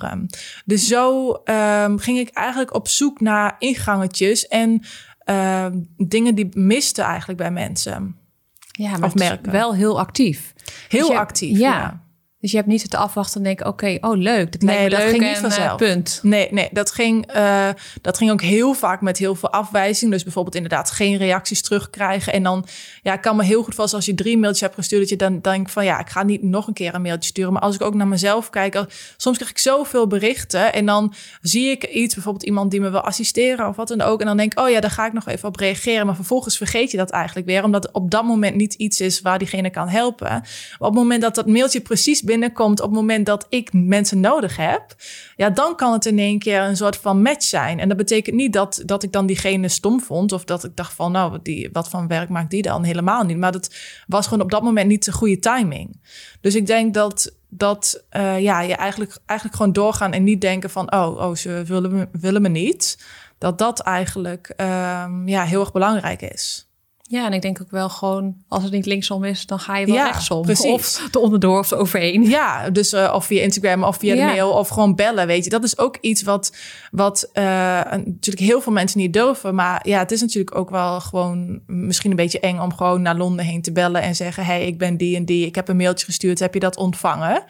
Dus 0.65 0.87
zo 0.87 1.29
um, 1.45 1.99
ging 1.99 2.19
ik 2.19 2.29
eigenlijk 2.29 2.73
op 2.73 2.87
zoek 2.87 3.19
naar 3.19 3.55
ingangetjes 3.59 4.47
en 4.47 4.81
uh, 5.25 5.65
dingen 5.97 6.35
die 6.35 6.49
misten 6.53 7.03
eigenlijk 7.03 7.39
bij 7.39 7.51
mensen. 7.51 8.15
Ja, 8.71 8.97
maar 8.97 9.09
of 9.09 9.15
merken. 9.15 9.51
wel 9.51 9.75
heel 9.75 9.99
actief. 9.99 10.53
Heel 10.87 11.07
dus 11.07 11.17
actief, 11.17 11.57
ja. 11.57 12.03
Dus 12.41 12.51
je 12.51 12.57
hebt 12.57 12.69
niet 12.69 12.81
het 12.81 12.95
afwachten 12.95 13.37
en 13.37 13.43
denken, 13.43 13.67
oké, 13.67 13.97
oh 14.01 14.17
leuk, 14.17 14.51
dat 14.51 14.61
nee, 14.61 14.89
dat 14.89 14.99
leuk 14.99 15.09
ging 15.09 15.23
niet 15.23 15.35
en, 15.35 15.41
vanzelf. 15.41 15.75
Punt. 15.75 16.19
Nee, 16.23 16.47
nee 16.51 16.69
dat, 16.71 16.91
ging, 16.91 17.35
uh, 17.35 17.69
dat 18.01 18.17
ging 18.17 18.31
ook 18.31 18.41
heel 18.41 18.73
vaak 18.73 19.01
met 19.01 19.17
heel 19.17 19.35
veel 19.35 19.51
afwijzing. 19.51 20.11
Dus 20.11 20.23
bijvoorbeeld 20.23 20.55
inderdaad 20.55 20.91
geen 20.91 21.17
reacties 21.17 21.61
terugkrijgen. 21.61 22.33
En 22.33 22.43
dan, 22.43 22.65
ja, 23.01 23.13
ik 23.13 23.21
kan 23.21 23.35
me 23.35 23.43
heel 23.43 23.63
goed 23.63 23.75
vast 23.75 23.93
als 23.93 24.05
je 24.05 24.13
drie 24.13 24.37
mailtjes 24.37 24.61
hebt 24.61 24.75
gestuurd, 24.75 25.01
dat 25.01 25.09
je 25.09 25.15
dan 25.15 25.39
denkt 25.39 25.71
van, 25.71 25.85
ja, 25.85 25.99
ik 25.99 26.09
ga 26.09 26.23
niet 26.23 26.43
nog 26.43 26.67
een 26.67 26.73
keer 26.73 26.95
een 26.95 27.01
mailtje 27.01 27.29
sturen. 27.29 27.53
Maar 27.53 27.61
als 27.61 27.75
ik 27.75 27.81
ook 27.81 27.93
naar 27.93 28.07
mezelf 28.07 28.49
kijk, 28.49 28.85
soms 29.17 29.37
krijg 29.37 29.51
ik 29.51 29.57
zoveel 29.57 30.07
berichten 30.07 30.73
en 30.73 30.85
dan 30.85 31.13
zie 31.41 31.69
ik 31.69 31.83
iets, 31.83 32.13
bijvoorbeeld 32.13 32.45
iemand 32.45 32.71
die 32.71 32.81
me 32.81 32.89
wil 32.89 33.01
assisteren 33.01 33.67
of 33.67 33.75
wat 33.75 33.87
dan 33.87 34.01
ook. 34.01 34.19
En 34.19 34.25
dan 34.25 34.37
denk 34.37 34.51
ik, 34.51 34.59
oh 34.59 34.69
ja, 34.69 34.79
daar 34.79 34.91
ga 34.91 35.05
ik 35.05 35.13
nog 35.13 35.27
even 35.27 35.47
op 35.47 35.55
reageren. 35.55 36.05
Maar 36.05 36.15
vervolgens 36.15 36.57
vergeet 36.57 36.91
je 36.91 36.97
dat 36.97 37.09
eigenlijk 37.09 37.47
weer, 37.47 37.63
omdat 37.63 37.91
op 37.91 38.11
dat 38.11 38.23
moment 38.23 38.55
niet 38.55 38.73
iets 38.73 39.01
is 39.01 39.21
waar 39.21 39.39
diegene 39.39 39.69
kan 39.69 39.87
helpen. 39.87 40.29
Maar 40.29 40.77
op 40.79 40.85
het 40.85 40.95
moment 40.95 41.21
dat 41.21 41.35
dat 41.35 41.47
mailtje 41.47 41.81
precies 41.81 42.21
binnenkomt 42.31 42.79
op 42.79 42.89
het 42.89 42.99
moment 42.99 43.25
dat 43.25 43.45
ik 43.49 43.73
mensen 43.73 44.19
nodig 44.19 44.57
heb, 44.57 44.95
ja, 45.35 45.49
dan 45.49 45.75
kan 45.75 45.93
het 45.93 46.05
in 46.05 46.19
één 46.19 46.39
keer 46.39 46.61
een 46.61 46.77
soort 46.77 46.97
van 46.97 47.21
match 47.21 47.45
zijn. 47.45 47.79
En 47.79 47.87
dat 47.87 47.97
betekent 47.97 48.35
niet 48.35 48.53
dat, 48.53 48.81
dat 48.85 49.03
ik 49.03 49.11
dan 49.11 49.25
diegene 49.25 49.67
stom 49.67 50.01
vond 50.01 50.31
of 50.31 50.43
dat 50.43 50.63
ik 50.63 50.75
dacht 50.75 50.93
van, 50.93 51.11
nou, 51.11 51.39
die, 51.43 51.69
wat 51.73 51.89
van 51.89 52.07
werk 52.07 52.29
maakt 52.29 52.49
die 52.49 52.61
dan? 52.61 52.83
Helemaal 52.83 53.23
niet. 53.23 53.37
Maar 53.37 53.51
dat 53.51 53.75
was 54.07 54.27
gewoon 54.27 54.43
op 54.43 54.51
dat 54.51 54.63
moment 54.63 54.87
niet 54.87 55.05
de 55.05 55.11
goede 55.11 55.39
timing. 55.39 56.01
Dus 56.41 56.55
ik 56.55 56.65
denk 56.65 56.93
dat 56.93 57.35
dat 57.49 58.05
uh, 58.11 58.39
ja, 58.39 58.61
je 58.61 58.75
eigenlijk, 58.75 59.17
eigenlijk 59.25 59.57
gewoon 59.57 59.73
doorgaan 59.73 60.13
en 60.13 60.23
niet 60.23 60.41
denken 60.41 60.69
van, 60.69 60.93
oh, 60.93 61.17
oh 61.17 61.35
ze 61.35 61.63
willen 61.65 61.95
me, 61.95 62.07
willen 62.11 62.41
me 62.41 62.49
niet. 62.49 63.05
Dat 63.37 63.57
dat 63.57 63.79
eigenlijk 63.79 64.53
um, 64.57 65.27
ja, 65.27 65.43
heel 65.43 65.59
erg 65.59 65.71
belangrijk 65.71 66.21
is. 66.21 66.70
Ja, 67.11 67.25
en 67.25 67.33
ik 67.33 67.41
denk 67.41 67.61
ook 67.61 67.71
wel 67.71 67.89
gewoon, 67.89 68.35
als 68.47 68.63
het 68.63 68.71
niet 68.71 68.85
linksom 68.85 69.23
is, 69.23 69.45
dan 69.45 69.59
ga 69.59 69.77
je 69.77 69.85
wel 69.85 69.95
ja, 69.95 70.05
rechtsom. 70.05 70.41
Precies. 70.41 70.71
Of 70.71 71.07
de 71.11 71.19
onderdoor 71.19 71.59
of 71.59 71.73
overheen. 71.73 72.23
Ja, 72.23 72.69
dus 72.69 72.93
uh, 72.93 73.11
of 73.15 73.25
via 73.25 73.41
Instagram 73.41 73.83
of 73.83 73.97
via 73.97 74.15
de 74.15 74.21
mail 74.21 74.51
of 74.51 74.67
gewoon 74.67 74.95
bellen, 74.95 75.27
weet 75.27 75.43
je. 75.43 75.49
Dat 75.49 75.63
is 75.63 75.77
ook 75.77 75.97
iets 76.01 76.23
wat, 76.23 76.55
wat 76.91 77.29
uh, 77.33 77.43
natuurlijk 77.91 78.39
heel 78.39 78.61
veel 78.61 78.71
mensen 78.71 78.99
niet 78.99 79.13
durven. 79.13 79.55
Maar 79.55 79.87
ja, 79.87 79.99
het 79.99 80.11
is 80.11 80.21
natuurlijk 80.21 80.55
ook 80.55 80.69
wel 80.69 80.99
gewoon 80.99 81.61
misschien 81.67 82.09
een 82.09 82.15
beetje 82.15 82.39
eng 82.39 82.59
om 82.59 82.73
gewoon 82.73 83.01
naar 83.01 83.15
Londen 83.15 83.45
heen 83.45 83.61
te 83.61 83.71
bellen 83.71 84.01
en 84.01 84.15
zeggen, 84.15 84.45
hey, 84.45 84.65
ik 84.65 84.77
ben 84.77 84.97
die 84.97 85.15
en 85.15 85.25
die, 85.25 85.45
ik 85.45 85.55
heb 85.55 85.67
een 85.67 85.77
mailtje 85.77 86.05
gestuurd, 86.05 86.39
heb 86.39 86.53
je 86.53 86.59
dat 86.59 86.77
ontvangen? 86.77 87.43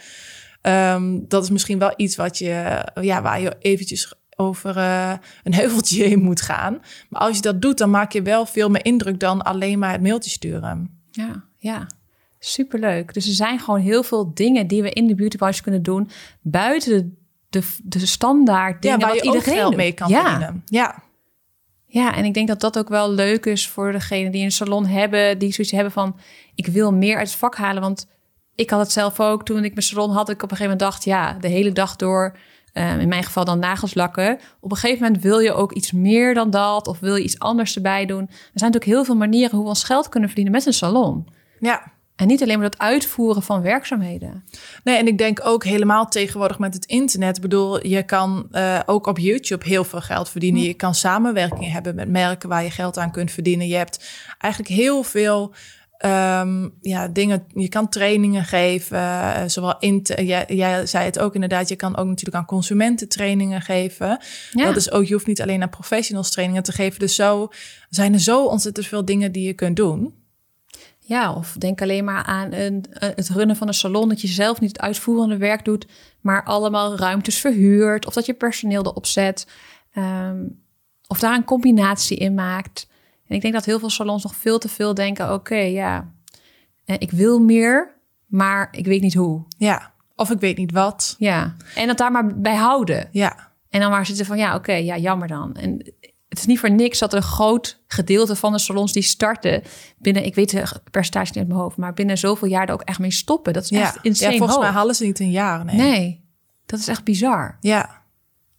Um, 0.61 1.25
dat 1.27 1.43
is 1.43 1.49
misschien 1.49 1.79
wel 1.79 1.93
iets 1.95 2.15
wat 2.15 2.37
je, 2.37 2.85
ja, 3.01 3.21
waar 3.21 3.41
je 3.41 3.55
eventjes 3.59 4.13
over 4.41 4.77
uh, 4.77 5.13
een 5.43 5.53
heuveltje 5.61 6.03
in 6.03 6.21
moet 6.21 6.41
gaan. 6.41 6.81
Maar 7.09 7.21
als 7.21 7.35
je 7.35 7.41
dat 7.41 7.61
doet, 7.61 7.77
dan 7.77 7.89
maak 7.89 8.11
je 8.11 8.21
wel 8.21 8.45
veel 8.45 8.69
meer 8.69 8.85
indruk 8.85 9.19
dan 9.19 9.41
alleen 9.41 9.79
maar 9.79 9.91
het 9.91 10.01
mailtje 10.01 10.29
sturen. 10.29 10.99
Ja, 11.11 11.43
ja. 11.57 11.87
Superleuk. 12.39 13.13
Dus 13.13 13.27
er 13.27 13.33
zijn 13.33 13.59
gewoon 13.59 13.79
heel 13.79 14.03
veel 14.03 14.33
dingen 14.33 14.67
die 14.67 14.81
we 14.81 14.89
in 14.89 15.07
de 15.07 15.15
beautybranche 15.15 15.61
kunnen 15.61 15.83
doen 15.83 16.09
buiten 16.41 17.17
de, 17.49 17.59
de, 17.59 17.99
de 17.99 18.05
standaard 18.05 18.81
dingen 18.81 18.99
ja, 18.99 19.05
waar 19.05 19.15
je 19.15 19.21
iedereen 19.21 19.55
geld 19.55 19.75
mee 19.75 19.91
kan 19.91 20.09
ja. 20.09 20.21
verdienen. 20.21 20.63
Ja. 20.65 21.03
Ja, 21.85 22.15
en 22.15 22.25
ik 22.25 22.33
denk 22.33 22.47
dat 22.47 22.61
dat 22.61 22.77
ook 22.77 22.89
wel 22.89 23.11
leuk 23.11 23.45
is 23.45 23.67
voor 23.67 23.91
degene 23.91 24.29
die 24.29 24.43
een 24.43 24.51
salon 24.51 24.85
hebben, 24.85 25.37
die 25.37 25.53
zoiets 25.53 25.73
hebben 25.73 25.91
van 25.91 26.15
ik 26.55 26.67
wil 26.67 26.93
meer 26.93 27.17
uit 27.17 27.27
het 27.27 27.37
vak 27.37 27.55
halen, 27.55 27.81
want 27.81 28.07
ik 28.55 28.69
had 28.69 28.79
het 28.79 28.91
zelf 28.91 29.19
ook 29.19 29.45
toen 29.45 29.63
ik 29.63 29.73
mijn 29.73 29.85
salon 29.85 30.11
had. 30.11 30.29
Ik 30.29 30.35
op 30.35 30.51
een 30.51 30.57
gegeven 30.57 30.63
moment 30.63 30.79
dacht, 30.79 31.03
ja, 31.03 31.33
de 31.33 31.47
hele 31.47 31.71
dag 31.71 31.95
door 31.95 32.37
Ehm, 32.73 32.99
in 32.99 33.07
mijn 33.07 33.23
geval 33.23 33.45
dan 33.45 33.59
nagels 33.59 33.93
lakken. 33.93 34.39
Op 34.59 34.71
een 34.71 34.77
gegeven 34.77 35.03
moment 35.03 35.23
wil 35.23 35.39
je 35.39 35.53
ook 35.53 35.71
iets 35.71 35.91
meer 35.91 36.33
dan 36.33 36.49
dat, 36.49 36.87
of 36.87 36.99
wil 36.99 37.15
je 37.15 37.23
iets 37.23 37.39
anders 37.39 37.75
erbij 37.75 38.05
doen. 38.05 38.21
Er 38.21 38.27
zijn 38.53 38.71
natuurlijk 38.71 38.91
heel 38.91 39.05
veel 39.05 39.15
manieren 39.15 39.55
hoe 39.55 39.63
we 39.63 39.69
ons 39.69 39.83
geld 39.83 40.09
kunnen 40.09 40.29
verdienen 40.29 40.53
met 40.53 40.65
een 40.65 40.73
salon. 40.73 41.27
Ja. 41.59 41.91
En 42.15 42.27
niet 42.27 42.41
alleen 42.41 42.57
maar 42.57 42.69
het 42.69 42.79
uitvoeren 42.79 43.41
van 43.41 43.61
werkzaamheden. 43.61 44.43
Nee, 44.83 44.97
en 44.97 45.07
ik 45.07 45.17
denk 45.17 45.39
ook 45.43 45.63
helemaal 45.63 46.07
tegenwoordig 46.07 46.59
met 46.59 46.73
het 46.73 46.85
internet. 46.85 47.35
Ik 47.35 47.41
bedoel, 47.41 47.87
je 47.87 48.03
kan 48.03 48.47
uh, 48.51 48.79
ook 48.85 49.07
op 49.07 49.17
YouTube 49.19 49.67
heel 49.67 49.83
veel 49.83 50.01
geld 50.01 50.29
verdienen. 50.29 50.61
Je 50.61 50.73
kan 50.73 50.95
samenwerking 50.95 51.71
hebben 51.71 51.95
met 51.95 52.09
merken 52.09 52.49
waar 52.49 52.63
je 52.63 52.71
geld 52.71 52.97
aan 52.97 53.11
kunt 53.11 53.31
verdienen. 53.31 53.67
Je 53.67 53.75
hebt 53.75 54.09
eigenlijk 54.37 54.73
heel 54.73 55.03
veel 55.03 55.53
Um, 56.05 56.73
ja, 56.81 57.07
dingen, 57.07 57.45
je 57.53 57.69
kan 57.69 57.89
trainingen 57.89 58.43
geven, 58.43 58.97
uh, 58.97 59.43
zowel 59.47 59.75
in, 59.79 60.03
te, 60.03 60.25
jij, 60.25 60.45
jij, 60.47 60.85
zei 60.85 61.05
het 61.05 61.19
ook 61.19 61.33
inderdaad, 61.33 61.69
je 61.69 61.75
kan 61.75 61.97
ook 61.97 62.07
natuurlijk 62.07 62.37
aan 62.37 62.45
consumenten 62.45 63.09
trainingen 63.09 63.61
geven. 63.61 64.19
Ja. 64.51 64.65
Dat 64.65 64.75
is 64.75 64.91
ook, 64.91 65.05
je 65.05 65.13
hoeft 65.13 65.27
niet 65.27 65.41
alleen 65.41 65.61
aan 65.61 65.69
professionals 65.69 66.31
trainingen 66.31 66.63
te 66.63 66.71
geven. 66.71 66.99
Dus 66.99 67.15
zo 67.15 67.49
zijn 67.89 68.13
er 68.13 68.19
zo 68.19 68.45
ontzettend 68.45 68.87
veel 68.87 69.05
dingen 69.05 69.31
die 69.31 69.47
je 69.47 69.53
kunt 69.53 69.75
doen. 69.75 70.13
Ja, 70.99 71.33
of 71.33 71.55
denk 71.57 71.81
alleen 71.81 72.03
maar 72.03 72.23
aan 72.23 72.53
een, 72.53 72.85
het 72.91 73.29
runnen 73.29 73.55
van 73.55 73.67
een 73.67 73.73
salon, 73.73 74.09
dat 74.09 74.21
je 74.21 74.27
zelf 74.27 74.59
niet 74.59 74.71
het 74.71 74.81
uitvoerende 74.81 75.37
werk 75.37 75.65
doet, 75.65 75.87
maar 76.21 76.43
allemaal 76.43 76.97
ruimtes 76.97 77.37
verhuurt, 77.37 78.05
of 78.05 78.13
dat 78.13 78.25
je 78.25 78.33
personeel 78.33 78.85
erop 78.85 79.05
zet, 79.05 79.47
um, 79.95 80.61
of 81.07 81.19
daar 81.19 81.35
een 81.35 81.43
combinatie 81.43 82.17
in 82.17 82.33
maakt. 82.33 82.87
En 83.31 83.37
ik 83.37 83.43
denk 83.43 83.53
dat 83.53 83.65
heel 83.65 83.79
veel 83.79 83.89
salons 83.89 84.23
nog 84.23 84.35
veel 84.35 84.59
te 84.59 84.69
veel 84.69 84.93
denken: 84.93 85.33
oké, 85.33 85.55
ja, 85.55 86.11
eh, 86.85 86.95
ik 86.99 87.11
wil 87.11 87.39
meer, 87.39 87.95
maar 88.25 88.67
ik 88.71 88.85
weet 88.85 89.01
niet 89.01 89.13
hoe. 89.13 89.43
Ja, 89.57 89.91
of 90.15 90.29
ik 90.31 90.39
weet 90.39 90.57
niet 90.57 90.71
wat. 90.71 91.15
Ja, 91.17 91.55
en 91.75 91.87
dat 91.87 91.97
daar 91.97 92.11
maar 92.11 92.39
bij 92.39 92.55
houden. 92.55 93.09
Ja. 93.11 93.49
En 93.69 93.79
dan 93.79 93.91
maar 93.91 94.05
zitten 94.05 94.25
van: 94.25 94.37
ja, 94.37 94.55
oké, 94.55 94.73
ja, 94.73 94.97
jammer 94.97 95.27
dan. 95.27 95.55
En 95.55 95.93
het 96.29 96.39
is 96.39 96.45
niet 96.45 96.59
voor 96.59 96.71
niks 96.71 96.99
dat 96.99 97.13
een 97.13 97.21
groot 97.21 97.81
gedeelte 97.87 98.35
van 98.35 98.51
de 98.51 98.59
salons 98.59 98.93
die 98.93 99.03
starten 99.03 99.63
binnen, 99.97 100.25
ik 100.25 100.35
weet 100.35 100.49
de 100.49 100.81
percentage 100.91 101.27
niet 101.27 101.37
uit 101.37 101.47
mijn 101.47 101.59
hoofd, 101.59 101.77
maar 101.77 101.93
binnen 101.93 102.17
zoveel 102.17 102.47
jaar 102.47 102.67
er 102.67 102.73
ook 102.73 102.81
echt 102.81 102.99
mee 102.99 103.11
stoppen. 103.11 103.53
Dat 103.53 103.63
is 103.63 103.69
ja. 103.69 103.81
echt 103.81 103.97
insane. 104.01 104.31
Ja, 104.31 104.37
volgens 104.37 104.59
mij 104.59 104.69
halen 104.69 104.95
ze 104.95 105.05
niet 105.05 105.19
een 105.19 105.31
jaar. 105.31 105.65
Nee. 105.65 105.75
nee, 105.75 106.25
dat 106.65 106.79
is 106.79 106.87
echt 106.87 107.03
bizar. 107.03 107.57
Ja. 107.59 108.00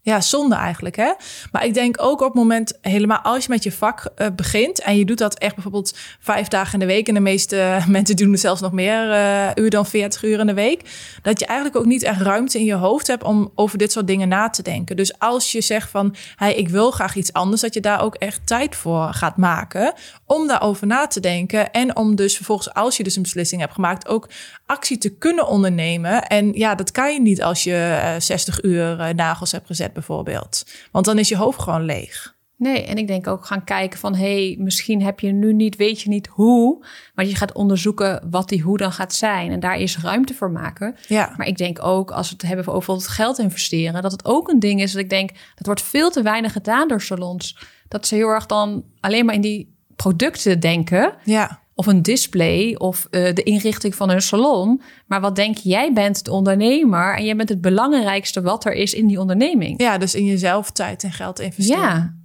Ja, 0.05 0.21
zonde 0.21 0.55
eigenlijk, 0.55 0.97
hè? 0.97 1.13
Maar 1.53 1.65
ik 1.65 1.75
denk 1.75 1.97
ook 2.01 2.21
op 2.21 2.27
het 2.27 2.35
moment, 2.35 2.79
helemaal 2.81 3.19
als 3.19 3.45
je 3.45 3.51
met 3.51 3.63
je 3.63 3.73
vak 3.73 4.13
uh, 4.17 4.27
begint... 4.37 4.81
en 4.81 4.97
je 4.97 5.05
doet 5.05 5.19
dat 5.19 5.39
echt 5.39 5.55
bijvoorbeeld 5.55 5.99
vijf 6.21 6.49
dagen 6.49 6.73
in 6.73 6.79
de 6.79 6.87
week... 6.87 7.09
en 7.09 7.15
de 7.15 7.21
meeste 7.21 7.79
mensen 7.89 8.17
doen 8.17 8.33
er 8.33 8.39
zelfs 8.39 8.61
nog 8.61 8.73
meer 8.73 9.11
uh, 9.11 9.49
uur 9.55 9.71
dan 9.71 9.87
40 9.87 10.25
uur 10.25 10.39
in 10.39 10.47
de 10.47 10.55
week... 10.55 10.81
dat 11.23 11.41
je 11.41 11.47
eigenlijk 11.47 11.79
ook 11.79 11.85
niet 11.85 12.03
echt 12.03 12.21
ruimte 12.21 12.59
in 12.59 12.65
je 12.65 12.75
hoofd 12.75 13.07
hebt... 13.07 13.23
om 13.23 13.53
over 13.55 13.79
dit 13.79 13.93
soort 13.93 14.07
dingen 14.07 14.29
na 14.29 14.51
te 14.51 14.63
denken. 14.63 14.97
Dus 14.97 15.19
als 15.19 15.53
je 15.53 15.61
zegt 15.61 15.91
van, 15.91 16.15
hey, 16.37 16.55
ik 16.55 16.69
wil 16.69 16.91
graag 16.91 17.15
iets 17.15 17.33
anders... 17.33 17.61
dat 17.61 17.75
je 17.75 17.81
daar 17.81 18.03
ook 18.03 18.15
echt 18.15 18.47
tijd 18.47 18.77
voor 18.77 19.09
gaat 19.13 19.37
maken... 19.37 19.93
om 20.27 20.47
daarover 20.47 20.87
na 20.87 21.07
te 21.07 21.21
denken... 21.21 21.71
en 21.71 21.97
om 21.97 22.15
dus 22.15 22.37
vervolgens, 22.37 22.75
als 22.75 22.97
je 22.97 23.03
dus 23.03 23.17
een 23.17 23.23
beslissing 23.23 23.61
hebt 23.61 23.75
gemaakt... 23.75 24.09
ook 24.09 24.29
actie 24.67 24.99
te 24.99 25.17
kunnen 25.17 25.47
ondernemen. 25.47 26.27
En 26.27 26.53
ja, 26.53 26.75
dat 26.75 26.91
kan 26.91 27.13
je 27.13 27.21
niet 27.21 27.43
als 27.43 27.65
je 27.65 28.01
uh, 28.03 28.21
60 28.21 28.63
uur 28.63 29.13
nagels 29.15 29.53
hebt 29.53 29.67
gezet 29.67 29.92
bijvoorbeeld. 29.93 30.67
Want 30.91 31.05
dan 31.05 31.19
is 31.19 31.29
je 31.29 31.37
hoofd 31.37 31.63
gewoon 31.63 31.85
leeg. 31.85 32.35
Nee, 32.57 32.85
en 32.85 32.97
ik 32.97 33.07
denk 33.07 33.27
ook 33.27 33.47
gaan 33.47 33.65
kijken 33.65 33.99
van... 33.99 34.15
hé, 34.15 34.47
hey, 34.47 34.57
misschien 34.59 35.03
heb 35.03 35.21
je 35.21 35.33
nu 35.33 35.53
niet, 35.53 35.77
weet 35.77 36.01
je 36.01 36.09
niet 36.09 36.27
hoe... 36.27 36.87
maar 37.15 37.27
je 37.27 37.37
gaat 37.37 37.53
onderzoeken 37.53 38.29
wat 38.31 38.49
die 38.49 38.63
hoe 38.63 38.79
dan 38.79 38.93
gaat 38.93 39.15
zijn. 39.15 39.51
En 39.51 39.61
daar 39.61 39.79
is 39.79 39.99
ruimte 39.99 40.35
voor 40.35 40.51
maken. 40.51 40.97
Ja. 41.09 41.35
Maar 41.37 41.47
ik 41.47 41.57
denk 41.57 41.85
ook, 41.85 42.11
als 42.11 42.29
we 42.29 42.35
het 42.35 42.43
hebben 42.43 42.67
over 42.67 42.79
bijvoorbeeld 42.79 43.09
geld 43.09 43.39
investeren... 43.39 44.03
dat 44.03 44.13
het 44.13 44.25
ook 44.25 44.49
een 44.49 44.59
ding 44.59 44.81
is 44.81 44.93
dat 44.93 45.03
ik 45.03 45.11
denk... 45.11 45.31
dat 45.31 45.67
wordt 45.67 45.83
veel 45.83 46.11
te 46.11 46.23
weinig 46.23 46.53
gedaan 46.53 46.89
door 46.89 47.03
salons. 47.03 47.59
Dat 47.89 48.07
ze 48.07 48.15
heel 48.15 48.29
erg 48.29 48.47
dan 48.47 48.85
alleen 49.01 49.25
maar 49.25 49.35
in 49.35 49.41
die 49.41 49.77
producten 49.97 50.61
denken... 50.61 51.15
Ja 51.25 51.62
of 51.75 51.87
een 51.87 52.03
display 52.03 52.75
of 52.75 53.07
uh, 53.11 53.35
de 53.35 53.43
inrichting 53.43 53.95
van 53.95 54.11
een 54.11 54.23
salon. 54.23 54.83
Maar 55.07 55.21
wat 55.21 55.37
denk? 55.37 55.57
Jij 55.57 55.93
bent 55.93 56.25
de 56.25 56.31
ondernemer 56.31 57.17
en 57.17 57.25
jij 57.25 57.37
bent 57.37 57.49
het 57.49 57.61
belangrijkste 57.61 58.43
wat 58.43 58.65
er 58.65 58.73
is 58.73 58.95
in 58.95 59.07
die 59.07 59.21
onderneming. 59.21 59.81
Ja, 59.81 59.99
dus 59.99 60.15
in 60.15 60.25
jezelf 60.25 60.71
tijd 60.71 61.05
en 61.05 61.13
geld 61.13 61.41
investeren. 61.41 61.83
Ja. 61.83 62.21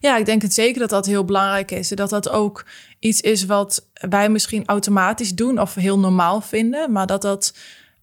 Ja, 0.00 0.16
ik 0.16 0.26
denk 0.26 0.42
het 0.42 0.54
zeker 0.54 0.80
dat 0.80 0.90
dat 0.90 1.06
heel 1.06 1.24
belangrijk 1.24 1.70
is. 1.70 1.90
En 1.90 1.96
dat 1.96 2.10
dat 2.10 2.28
ook 2.28 2.66
iets 2.98 3.20
is 3.20 3.44
wat 3.44 3.88
wij 3.92 4.28
misschien 4.28 4.66
automatisch 4.66 5.34
doen 5.34 5.60
of 5.60 5.74
heel 5.74 5.98
normaal 5.98 6.40
vinden. 6.40 6.92
Maar 6.92 7.06
dat 7.06 7.22
dat 7.22 7.54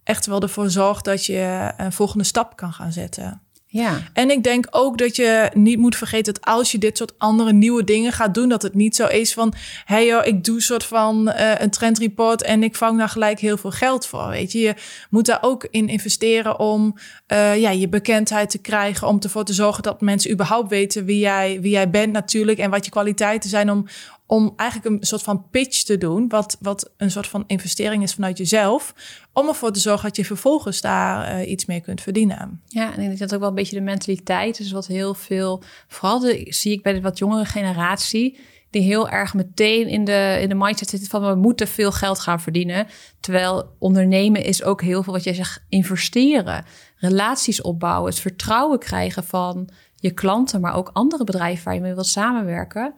echt 0.04 0.26
wel 0.26 0.42
ervoor 0.42 0.70
zorgt 0.70 1.06
dat 1.06 1.26
je 1.26 1.74
een 1.78 1.92
volgende 1.92 2.24
stap 2.24 2.56
kan 2.56 2.74
gaan 2.74 2.92
zetten. 2.92 3.42
Ja. 3.74 4.02
En 4.14 4.30
ik 4.30 4.44
denk 4.44 4.68
ook 4.70 4.98
dat 4.98 5.16
je 5.16 5.50
niet 5.54 5.78
moet 5.78 5.96
vergeten 5.96 6.34
dat 6.34 6.46
als 6.46 6.72
je 6.72 6.78
dit 6.78 6.98
soort 6.98 7.14
andere 7.18 7.54
nieuwe 7.54 7.84
dingen 7.84 8.12
gaat 8.12 8.34
doen, 8.34 8.50
dat 8.50 8.62
het 8.62 8.74
niet 8.74 8.96
zo 8.96 9.06
is 9.06 9.34
van, 9.34 9.54
hey 9.86 10.06
joh, 10.06 10.26
ik 10.26 10.44
doe 10.44 10.62
soort 10.62 10.84
van 10.84 11.28
uh, 11.28 11.60
een 11.60 11.70
trendreport 11.70 12.42
en 12.42 12.64
ik 12.64 12.76
vang 12.76 12.98
daar 12.98 13.10
gelijk 13.10 13.40
heel 13.40 13.58
veel 13.58 13.72
geld 13.72 14.06
voor. 14.06 14.28
Weet 14.30 14.52
je, 14.52 14.60
je 14.60 14.76
moet 15.10 15.26
daar 15.26 15.38
ook 15.42 15.68
in 15.70 15.88
investeren 15.88 16.60
om 16.60 16.96
uh, 17.28 17.58
ja, 17.58 17.70
je 17.70 17.90
bekendheid 17.90 18.50
te 18.50 18.58
krijgen, 18.58 19.08
om 19.08 19.20
ervoor 19.20 19.46
te 19.46 19.54
zorgen 19.54 19.84
dat 19.84 20.02
mensen 20.02 20.32
überhaupt 20.32 20.70
weten 20.70 21.06
wie 21.06 21.20
jij, 21.20 21.58
wie 21.62 21.72
jij 21.72 21.90
bent 21.90 22.12
natuurlijk 22.12 22.58
en 22.58 22.70
wat 22.70 22.86
je 22.86 22.92
kwaliteiten 22.92 23.50
zijn 23.50 23.72
om, 23.72 23.88
om 24.32 24.54
eigenlijk 24.56 24.90
een 24.90 25.08
soort 25.08 25.22
van 25.22 25.50
pitch 25.50 25.84
te 25.84 25.98
doen, 25.98 26.30
wat, 26.30 26.58
wat 26.60 26.92
een 26.98 27.12
soort 27.12 27.28
van 27.28 27.44
investering 27.48 28.04
is 28.04 28.14
vanuit 28.14 28.38
jezelf, 28.38 28.94
om 29.34 29.48
ervoor 29.48 29.72
te 29.72 29.80
zorgen 29.80 30.08
dat 30.08 30.16
je 30.16 30.26
vervolgens 30.26 30.82
daar 30.82 31.40
uh, 31.40 31.50
iets 31.50 31.66
mee 31.66 31.82
kunt 31.82 32.02
verdienen. 32.02 32.62
Ja, 32.68 32.94
en 32.94 33.02
ik 33.02 33.08
denk 33.08 33.20
dat 33.20 33.34
ook 33.34 33.40
wel 33.40 33.50
een 33.50 33.56
beetje 33.56 33.76
de 33.76 33.82
mentaliteit 33.82 34.60
is 34.60 34.72
wat 34.72 34.88
heel 34.88 35.14
veel, 35.14 35.64
vooral 35.88 36.20
zie 36.46 36.72
ik 36.72 36.84
bij 36.84 36.94
de 36.94 37.02
wat 37.02 37.18
jongere 37.18 37.46
generatie, 37.46 38.40
die 38.70 38.82
heel 38.82 39.10
erg 39.10 39.34
meteen 39.34 39.88
in 39.88 40.06
de, 40.06 40.38
in 40.42 40.50
de 40.50 40.56
mindset 40.56 40.90
zitten 40.90 41.10
van 41.10 41.28
we 41.28 41.36
moeten 41.36 41.68
veel 41.68 41.92
geld 41.92 42.20
gaan 42.20 42.42
verdienen. 42.42 42.88
Terwijl 43.20 43.76
ondernemen 43.80 44.44
is 44.44 44.64
ook 44.64 44.82
heel 44.82 45.04
veel 45.04 45.14
wat 45.14 45.24
jij 45.24 45.34
zegt, 45.34 45.64
investeren, 45.70 46.66
relaties 46.96 47.62
opbouwen, 47.62 48.10
het 48.10 48.20
vertrouwen 48.20 48.80
krijgen 48.80 49.24
van 49.24 49.70
je 49.96 50.12
klanten, 50.12 50.62
maar 50.62 50.76
ook 50.76 50.90
andere 50.94 51.24
bedrijven 51.24 51.66
waar 51.66 51.76
je 51.76 51.82
mee 51.82 51.94
wilt 51.94 52.08
samenwerken. 52.08 52.96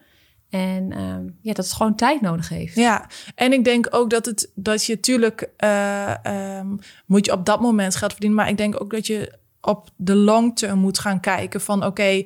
En 0.53 0.99
um, 0.99 1.37
ja, 1.41 1.53
dat 1.53 1.65
het 1.65 1.73
gewoon 1.73 1.95
tijd 1.95 2.21
nodig 2.21 2.49
heeft. 2.49 2.75
Ja, 2.75 3.09
en 3.35 3.53
ik 3.53 3.63
denk 3.63 3.87
ook 3.89 4.09
dat 4.09 4.25
het 4.25 4.51
dat 4.55 4.85
je 4.85 4.93
natuurlijk 4.93 5.49
uh, 5.63 6.13
um, 6.59 6.79
moet 7.05 7.25
je 7.25 7.31
op 7.31 7.45
dat 7.45 7.61
moment 7.61 7.95
geld 7.95 8.11
verdienen, 8.11 8.37
maar 8.37 8.49
ik 8.49 8.57
denk 8.57 8.81
ook 8.81 8.91
dat 8.91 9.07
je 9.07 9.33
op 9.61 9.89
de 9.95 10.15
long 10.15 10.55
term 10.55 10.79
moet 10.79 10.99
gaan 10.99 11.19
kijken 11.19 11.61
van 11.61 11.85
oké, 11.85 12.23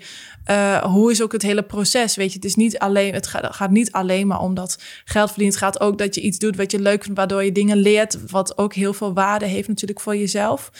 uh, 0.51 0.83
hoe 0.83 1.11
is 1.11 1.21
ook 1.21 1.31
het 1.31 1.41
hele 1.41 1.63
proces? 1.63 2.15
Weet 2.15 2.29
je, 2.29 2.35
het 2.35 2.45
is 2.45 2.55
niet 2.55 2.79
alleen, 2.79 3.13
het 3.13 3.27
gaat, 3.27 3.55
gaat 3.55 3.71
niet 3.71 3.91
alleen 3.91 4.27
maar 4.27 4.39
om 4.41 4.53
dat 4.53 4.83
geld 5.05 5.27
verdienen. 5.27 5.55
Het 5.55 5.63
gaat 5.63 5.79
ook 5.79 5.97
dat 5.97 6.15
je 6.15 6.21
iets 6.21 6.37
doet 6.37 6.55
wat 6.55 6.71
je 6.71 6.79
leuk 6.79 7.03
vindt, 7.03 7.17
waardoor 7.17 7.43
je 7.43 7.51
dingen 7.51 7.77
leert, 7.77 8.29
wat 8.31 8.57
ook 8.57 8.73
heel 8.73 8.93
veel 8.93 9.13
waarde 9.13 9.45
heeft 9.45 9.67
natuurlijk 9.67 9.99
voor 9.99 10.15
jezelf. 10.15 10.71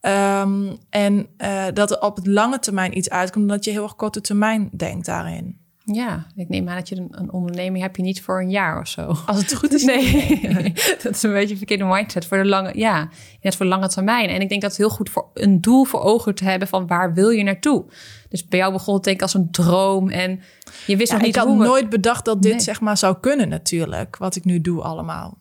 Um, 0.00 0.76
en 0.90 1.26
uh, 1.38 1.64
dat 1.74 1.90
er 1.90 2.00
op 2.00 2.16
het 2.16 2.26
lange 2.26 2.58
termijn 2.58 2.96
iets 2.96 3.10
uitkomt, 3.10 3.48
dat 3.48 3.64
je 3.64 3.70
heel 3.70 3.82
erg 3.82 3.96
korte 3.96 4.20
termijn 4.20 4.70
denkt 4.76 5.06
daarin. 5.06 5.65
Ja, 5.92 6.26
ik 6.34 6.48
neem 6.48 6.68
aan 6.68 6.76
dat 6.76 6.88
je 6.88 6.96
een, 6.96 7.08
een, 7.10 7.32
onderneming 7.32 7.82
heb 7.82 7.96
je 7.96 8.02
niet 8.02 8.22
voor 8.22 8.40
een 8.40 8.50
jaar 8.50 8.80
of 8.80 8.88
zo. 8.88 9.14
Als 9.26 9.36
het 9.36 9.54
goed 9.54 9.72
is. 9.72 9.84
Nee, 9.84 10.40
dat 11.02 11.14
is 11.14 11.22
een 11.22 11.32
beetje 11.32 11.50
een 11.50 11.56
verkeerde 11.56 11.84
mindset 11.84 12.26
voor 12.26 12.38
de 12.38 12.44
lange, 12.44 12.78
ja, 12.78 13.08
net 13.40 13.56
voor 13.56 13.66
lange 13.66 13.88
termijn. 13.88 14.28
En 14.28 14.40
ik 14.40 14.48
denk 14.48 14.60
dat 14.60 14.70
het 14.70 14.78
heel 14.78 14.90
goed 14.90 15.10
voor 15.10 15.30
een 15.34 15.60
doel 15.60 15.84
voor 15.84 16.00
ogen 16.00 16.34
te 16.34 16.44
hebben 16.44 16.68
van 16.68 16.86
waar 16.86 17.14
wil 17.14 17.30
je 17.30 17.42
naartoe. 17.42 17.84
Dus 18.28 18.44
bij 18.44 18.58
jou 18.58 18.72
begon 18.72 18.94
het 18.94 19.04
denk 19.04 19.16
ik 19.16 19.22
als 19.22 19.34
een 19.34 19.50
droom 19.50 20.08
en 20.08 20.40
je 20.86 20.96
wist 20.96 21.10
ja, 21.10 21.16
nog 21.16 21.26
niet 21.26 21.34
ik 21.34 21.40
had 21.40 21.50
hoe 21.50 21.58
we... 21.58 21.64
nooit 21.64 21.88
bedacht 21.88 22.24
dat 22.24 22.42
dit 22.42 22.52
nee. 22.52 22.60
zeg 22.60 22.80
maar 22.80 22.96
zou 22.96 23.16
kunnen 23.20 23.48
natuurlijk, 23.48 24.16
wat 24.16 24.36
ik 24.36 24.44
nu 24.44 24.60
doe 24.60 24.82
allemaal. 24.82 25.38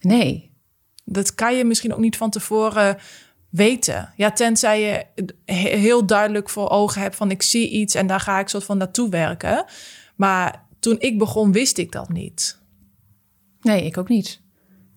Nee. 0.00 0.52
Dat 1.04 1.34
kan 1.34 1.56
je 1.56 1.64
misschien 1.64 1.92
ook 1.92 2.00
niet 2.00 2.16
van 2.16 2.30
tevoren 2.30 2.96
weten. 3.50 4.12
Ja, 4.16 4.30
tenzij 4.30 4.80
je 4.80 5.24
heel 5.52 6.06
duidelijk 6.06 6.48
voor 6.48 6.68
ogen 6.70 7.00
hebt 7.00 7.16
van 7.16 7.30
ik 7.30 7.42
zie 7.42 7.70
iets 7.70 7.94
en 7.94 8.06
daar 8.06 8.20
ga 8.20 8.38
ik 8.38 8.48
soort 8.48 8.64
van 8.64 8.78
naartoe 8.78 9.08
werken. 9.08 9.64
Maar 10.16 10.66
toen 10.80 10.96
ik 10.98 11.18
begon, 11.18 11.52
wist 11.52 11.78
ik 11.78 11.92
dat 11.92 12.08
niet. 12.08 12.58
Nee, 13.60 13.84
ik 13.84 13.98
ook 13.98 14.08
niet. 14.08 14.40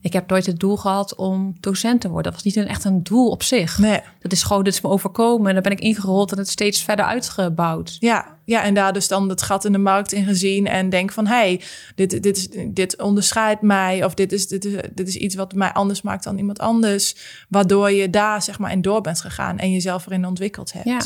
Ik 0.02 0.14
heb 0.14 0.30
nooit 0.30 0.46
het 0.46 0.60
doel 0.60 0.78
gehad 0.78 1.16
om 1.16 1.56
docent 1.60 2.02
te 2.02 2.08
worden. 2.08 2.32
Dat 2.32 2.34
was 2.34 2.54
niet 2.54 2.56
een, 2.56 2.68
echt 2.68 2.84
een 2.84 3.04
doel 3.04 3.30
op 3.30 3.44
zich. 3.44 3.78
Nee. 3.78 4.00
Dat 4.20 4.32
is 4.32 4.44
gewoon, 4.44 4.64
dit 4.64 4.74
is 4.74 4.82
me 4.82 4.90
overkomen. 4.90 5.48
En 5.48 5.54
dan 5.54 5.64
ben 5.64 5.72
ik 5.72 5.80
ingerold 5.80 6.32
en 6.32 6.38
het 6.38 6.50
steeds 6.50 6.84
verder 6.84 7.06
uitgebouwd. 7.06 7.98
Ja, 8.00 8.38
ja, 8.46 8.64
en 8.64 8.74
daar 8.74 8.94
dus 8.94 9.08
dan 9.08 9.30
het 9.30 9.42
gat 9.42 9.66
in 9.66 9.72
de 9.72 9.78
markt 9.78 10.12
in 10.12 10.26
gezien. 10.26 10.68
En 10.68 10.90
denk 10.90 11.12
van, 11.12 11.28
hey, 11.28 11.62
dit, 11.96 12.24
dit, 12.24 12.38
is, 12.38 12.48
dit 12.68 13.02
onderscheidt 13.02 13.62
mij. 13.62 14.04
Of 14.04 14.14
dit 14.14 14.32
is, 14.32 14.48
dit, 14.48 14.66
is, 14.66 14.82
dit 14.94 15.08
is 15.08 15.16
iets 15.16 15.36
wat 15.36 15.54
mij 15.54 15.72
anders 15.72 16.02
maakt 16.02 16.24
dan 16.24 16.38
iemand 16.38 16.60
anders. 16.60 17.16
Waardoor 17.50 17.92
je 17.92 18.10
daar 18.10 18.42
zeg 18.42 18.60
maar 18.60 18.72
in 18.72 18.82
door 18.82 19.02
bent 19.02 19.22
gegaan. 19.22 19.58
En 19.58 19.72
jezelf 19.72 20.06
erin 20.06 20.26
ontwikkeld 20.26 20.74
hebt. 20.74 20.86
Ja, 20.86 21.02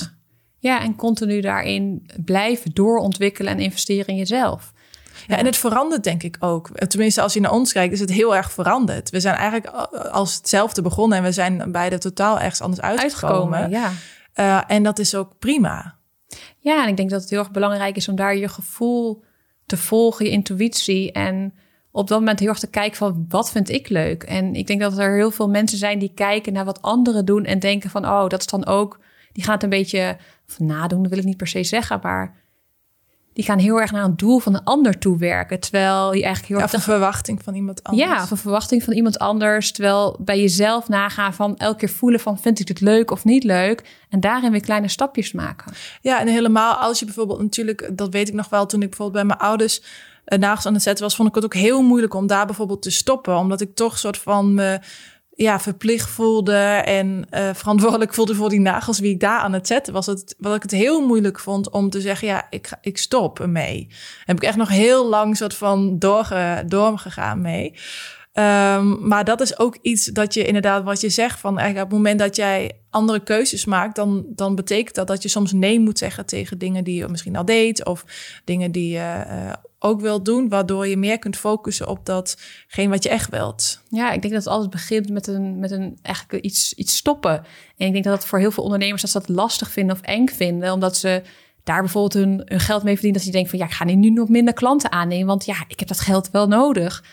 ja 0.59 0.81
en 0.81 0.95
continu 0.95 1.41
daarin 1.41 2.09
blijven 2.25 2.71
doorontwikkelen 2.73 3.51
en 3.51 3.59
investeren 3.59 4.07
in 4.07 4.15
jezelf. 4.15 4.73
Ja, 5.27 5.37
en 5.37 5.45
het 5.45 5.57
verandert 5.57 6.03
denk 6.03 6.23
ik 6.23 6.37
ook. 6.39 6.69
Tenminste, 6.87 7.21
als 7.21 7.33
je 7.33 7.39
naar 7.39 7.51
ons 7.51 7.71
kijkt, 7.71 7.93
is 7.93 7.99
het 7.99 8.11
heel 8.11 8.35
erg 8.35 8.51
veranderd. 8.51 9.09
We 9.09 9.19
zijn 9.19 9.35
eigenlijk 9.35 9.67
als 10.11 10.35
hetzelfde 10.35 10.81
begonnen 10.81 11.17
en 11.17 11.23
we 11.23 11.31
zijn 11.31 11.71
beide 11.71 11.97
totaal 11.97 12.39
ergens 12.39 12.61
anders 12.61 12.81
uitgekomen. 12.81 13.59
uitgekomen 13.59 13.69
ja. 13.69 13.91
Uh, 14.35 14.75
en 14.75 14.83
dat 14.83 14.99
is 14.99 15.15
ook 15.15 15.39
prima. 15.39 15.97
Ja, 16.57 16.83
en 16.83 16.89
ik 16.89 16.97
denk 16.97 17.09
dat 17.09 17.21
het 17.21 17.29
heel 17.29 17.39
erg 17.39 17.51
belangrijk 17.51 17.95
is 17.95 18.07
om 18.07 18.15
daar 18.15 18.35
je 18.35 18.47
gevoel 18.47 19.23
te 19.65 19.77
volgen, 19.77 20.25
je 20.25 20.31
intuïtie. 20.31 21.11
En 21.11 21.53
op 21.91 22.07
dat 22.07 22.19
moment 22.19 22.39
heel 22.39 22.49
erg 22.49 22.59
te 22.59 22.69
kijken 22.69 22.97
van 22.97 23.25
wat 23.29 23.51
vind 23.51 23.69
ik 23.69 23.89
leuk. 23.89 24.23
En 24.23 24.55
ik 24.55 24.67
denk 24.67 24.81
dat 24.81 24.97
er 24.97 25.15
heel 25.15 25.31
veel 25.31 25.49
mensen 25.49 25.77
zijn 25.77 25.99
die 25.99 26.11
kijken 26.13 26.53
naar 26.53 26.65
wat 26.65 26.81
anderen 26.81 27.25
doen 27.25 27.45
en 27.45 27.59
denken 27.59 27.89
van 27.89 28.05
oh, 28.05 28.27
dat 28.27 28.39
is 28.39 28.47
dan 28.47 28.65
ook. 28.65 28.99
Die 29.31 29.43
gaan 29.43 29.53
het 29.53 29.63
een 29.63 29.69
beetje 29.69 30.17
van 30.45 30.65
nadoen, 30.65 31.01
dat 31.01 31.09
wil 31.09 31.19
ik 31.19 31.25
niet 31.25 31.37
per 31.37 31.47
se 31.47 31.63
zeggen, 31.63 31.99
maar 32.01 32.35
die 33.35 33.43
gaan 33.43 33.59
heel 33.59 33.81
erg 33.81 33.91
naar 33.91 34.03
een 34.03 34.17
doel 34.17 34.39
van 34.39 34.53
een 34.53 34.63
ander 34.63 34.99
toe 34.99 35.17
werken. 35.17 35.59
Terwijl 35.59 36.13
je 36.13 36.23
eigenlijk 36.23 36.45
heel 36.45 36.57
ja, 36.57 36.63
erg... 36.63 36.73
een 36.73 36.81
verwachting 36.81 37.43
van 37.43 37.55
iemand 37.55 37.83
anders. 37.83 38.09
Ja, 38.09 38.23
of 38.23 38.31
een 38.31 38.37
verwachting 38.37 38.83
van 38.83 38.93
iemand 38.93 39.19
anders. 39.19 39.71
Terwijl 39.71 40.17
bij 40.19 40.39
jezelf 40.39 40.87
nagaan 40.87 41.33
van 41.33 41.57
elke 41.57 41.77
keer 41.77 41.89
voelen 41.89 42.19
van... 42.19 42.39
vind 42.39 42.59
ik 42.59 42.67
het 42.67 42.81
leuk 42.81 43.11
of 43.11 43.23
niet 43.23 43.43
leuk? 43.43 44.05
En 44.09 44.19
daarin 44.19 44.51
weer 44.51 44.61
kleine 44.61 44.87
stapjes 44.87 45.31
maken. 45.31 45.73
Ja, 46.01 46.19
en 46.19 46.27
helemaal 46.27 46.73
als 46.73 46.99
je 46.99 47.05
bijvoorbeeld 47.05 47.41
natuurlijk... 47.41 47.89
dat 47.93 48.09
weet 48.09 48.27
ik 48.27 48.33
nog 48.33 48.49
wel 48.49 48.65
toen 48.65 48.81
ik 48.81 48.89
bijvoorbeeld 48.89 49.25
bij 49.25 49.35
mijn 49.35 49.49
ouders... 49.49 49.81
Uh, 50.25 50.39
nagels 50.39 50.65
aan 50.65 50.73
het 50.73 50.83
zetten 50.83 51.03
was, 51.03 51.15
vond 51.15 51.29
ik 51.29 51.35
het 51.35 51.43
ook 51.43 51.53
heel 51.53 51.81
moeilijk 51.81 52.13
om 52.13 52.27
daar 52.27 52.45
bijvoorbeeld 52.45 52.81
te 52.81 52.91
stoppen. 52.91 53.37
Omdat 53.37 53.61
ik 53.61 53.75
toch 53.75 53.97
soort 53.97 54.17
van 54.17 54.53
me 54.53 54.79
ja, 55.35 55.59
verplicht 55.59 56.09
voelde 56.09 56.57
en 56.85 57.27
uh, 57.31 57.49
verantwoordelijk 57.53 58.13
voelde 58.13 58.35
voor 58.35 58.49
die 58.49 58.59
nagels 58.59 58.99
wie 58.99 59.13
ik 59.13 59.19
daar 59.19 59.39
aan 59.39 59.53
het 59.53 59.67
zetten 59.67 59.93
was. 59.93 60.05
Het, 60.05 60.35
wat 60.37 60.55
ik 60.55 60.61
het 60.61 60.71
heel 60.71 61.05
moeilijk 61.05 61.39
vond 61.39 61.69
om 61.69 61.89
te 61.89 62.01
zeggen, 62.01 62.27
ja, 62.27 62.47
ik, 62.49 62.69
ik 62.81 62.97
stop 62.97 63.39
ermee. 63.39 63.87
Heb 64.25 64.35
ik 64.35 64.43
echt 64.43 64.57
nog 64.57 64.69
heel 64.69 65.09
lang 65.09 65.37
soort 65.37 65.55
van 65.55 65.99
doorge, 65.99 66.63
doorgegaan 66.67 67.41
mee. 67.41 67.73
Ehm, 68.35 69.07
maar 69.07 69.23
dat 69.23 69.41
is 69.41 69.59
ook 69.59 69.77
iets 69.81 70.05
dat 70.05 70.33
je 70.33 70.45
inderdaad, 70.45 70.83
wat 70.83 71.01
je 71.01 71.09
zegt, 71.09 71.39
van 71.39 71.57
eigenlijk 71.57 71.85
op 71.85 71.91
het 71.91 72.01
moment 72.01 72.19
dat 72.19 72.35
jij 72.35 72.71
andere 72.89 73.19
keuzes 73.19 73.65
maakt, 73.65 73.95
dan, 73.95 74.25
dan 74.29 74.55
betekent 74.55 74.95
dat 74.95 75.07
dat 75.07 75.23
je 75.23 75.29
soms 75.29 75.51
nee 75.51 75.79
moet 75.79 75.97
zeggen 75.97 76.25
tegen 76.25 76.57
dingen 76.57 76.83
die 76.83 76.95
je 76.95 77.07
misschien 77.07 77.35
al 77.35 77.45
deed 77.45 77.85
of 77.85 78.05
dingen 78.43 78.71
die 78.71 78.89
je 78.89 79.23
uh, 79.27 79.53
ook 79.79 80.01
wilt 80.01 80.25
doen, 80.25 80.49
waardoor 80.49 80.87
je 80.87 80.97
meer 80.97 81.19
kunt 81.19 81.37
focussen 81.37 81.87
op 81.87 82.05
datgene 82.05 82.89
wat 82.89 83.03
je 83.03 83.09
echt 83.09 83.29
wilt. 83.29 83.81
Ja, 83.89 84.11
ik 84.11 84.21
denk 84.21 84.33
dat 84.33 84.43
het 84.43 84.53
altijd 84.53 84.71
begint 84.71 85.09
met 85.09 85.27
een, 85.27 85.59
met 85.59 85.71
een 85.71 85.97
eigenlijk 86.01 86.43
iets, 86.43 86.73
iets 86.73 86.95
stoppen. 86.95 87.45
En 87.77 87.87
ik 87.87 87.91
denk 87.91 88.03
dat 88.03 88.13
dat 88.13 88.25
voor 88.25 88.39
heel 88.39 88.51
veel 88.51 88.63
ondernemers 88.63 89.01
dat 89.01 89.11
ze 89.11 89.19
dat 89.19 89.29
lastig 89.29 89.71
vinden 89.71 89.95
of 89.95 90.01
eng 90.01 90.27
vinden, 90.27 90.73
omdat 90.73 90.97
ze 90.97 91.21
daar 91.63 91.81
bijvoorbeeld 91.81 92.25
hun, 92.25 92.41
hun 92.45 92.59
geld 92.59 92.83
mee 92.83 92.93
verdienen. 92.93 93.19
Dat 93.19 93.27
ze 93.27 93.33
denken 93.33 93.49
van 93.49 93.59
ja, 93.59 93.65
ik 93.65 93.71
ga 93.71 93.83
nu 93.83 94.09
nog 94.09 94.29
minder 94.29 94.53
klanten 94.53 94.91
aannemen, 94.91 95.27
want 95.27 95.45
ja, 95.45 95.63
ik 95.67 95.79
heb 95.79 95.87
dat 95.87 95.99
geld 95.99 96.29
wel 96.31 96.47
nodig. 96.47 97.03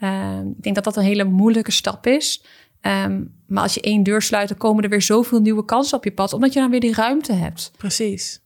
Uh, 0.00 0.40
ik 0.56 0.62
denk 0.62 0.74
dat 0.74 0.84
dat 0.84 0.96
een 0.96 1.02
hele 1.02 1.24
moeilijke 1.24 1.70
stap 1.70 2.06
is. 2.06 2.44
Um, 2.82 3.34
maar 3.46 3.62
als 3.62 3.74
je 3.74 3.80
één 3.80 4.02
deur 4.02 4.22
sluit, 4.22 4.48
dan 4.48 4.58
komen 4.58 4.84
er 4.84 4.90
weer 4.90 5.02
zoveel 5.02 5.40
nieuwe 5.40 5.64
kansen 5.64 5.96
op 5.96 6.04
je 6.04 6.12
pad, 6.12 6.32
omdat 6.32 6.52
je 6.52 6.60
dan 6.60 6.70
weer 6.70 6.80
die 6.80 6.94
ruimte 6.94 7.32
hebt. 7.32 7.72
Precies. 7.76 8.40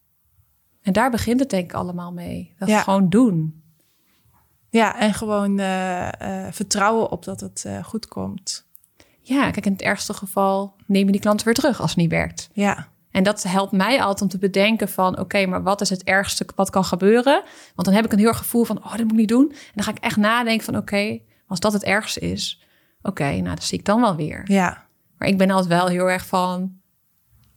En 0.82 0.92
daar 0.92 1.10
begint 1.10 1.40
het 1.40 1.50
denk 1.50 1.64
ik 1.64 1.72
allemaal 1.72 2.12
mee. 2.12 2.54
Dat 2.58 2.68
ja. 2.68 2.82
gewoon 2.82 3.08
doen. 3.08 3.62
Ja, 4.70 4.98
en 4.98 5.14
gewoon 5.14 5.60
uh, 5.60 6.08
uh, 6.22 6.46
vertrouwen 6.50 7.10
op 7.10 7.24
dat 7.24 7.40
het 7.40 7.64
uh, 7.66 7.84
goed 7.84 8.08
komt. 8.08 8.66
Ja, 9.20 9.50
kijk, 9.50 9.66
in 9.66 9.72
het 9.72 9.82
ergste 9.82 10.14
geval 10.14 10.76
neem 10.86 11.06
je 11.06 11.12
die 11.12 11.20
klant 11.20 11.42
weer 11.42 11.54
terug 11.54 11.80
als 11.80 11.90
het 11.90 11.98
niet 11.98 12.10
werkt. 12.10 12.50
Ja. 12.52 12.88
En 13.10 13.22
dat 13.22 13.42
helpt 13.42 13.72
mij 13.72 14.02
altijd 14.02 14.22
om 14.22 14.28
te 14.28 14.38
bedenken 14.38 14.88
van... 14.88 15.12
oké, 15.12 15.20
okay, 15.20 15.44
maar 15.44 15.62
wat 15.62 15.80
is 15.80 15.90
het 15.90 16.02
ergste 16.02 16.46
wat 16.54 16.70
kan 16.70 16.84
gebeuren? 16.84 17.42
Want 17.74 17.86
dan 17.88 17.96
heb 17.96 18.04
ik 18.04 18.12
een 18.12 18.18
heel 18.18 18.28
erg 18.28 18.38
gevoel 18.38 18.64
van... 18.64 18.84
oh, 18.84 18.90
dat 18.90 19.00
moet 19.00 19.10
ik 19.10 19.16
niet 19.16 19.28
doen. 19.28 19.50
En 19.50 19.72
dan 19.74 19.84
ga 19.84 19.90
ik 19.90 19.98
echt 19.98 20.16
nadenken 20.16 20.64
van... 20.64 20.76
oké, 20.76 20.82
okay, 20.82 21.22
als 21.46 21.60
dat 21.60 21.72
het 21.72 21.84
ergste 21.84 22.20
is... 22.20 22.62
oké, 22.98 23.08
okay, 23.08 23.38
nou, 23.38 23.54
dat 23.54 23.64
zie 23.64 23.78
ik 23.78 23.84
dan 23.84 24.00
wel 24.00 24.16
weer. 24.16 24.42
Ja. 24.44 24.86
Maar 25.18 25.28
ik 25.28 25.38
ben 25.38 25.50
altijd 25.50 25.68
wel 25.68 25.86
heel 25.86 26.10
erg 26.10 26.26
van 26.26 26.80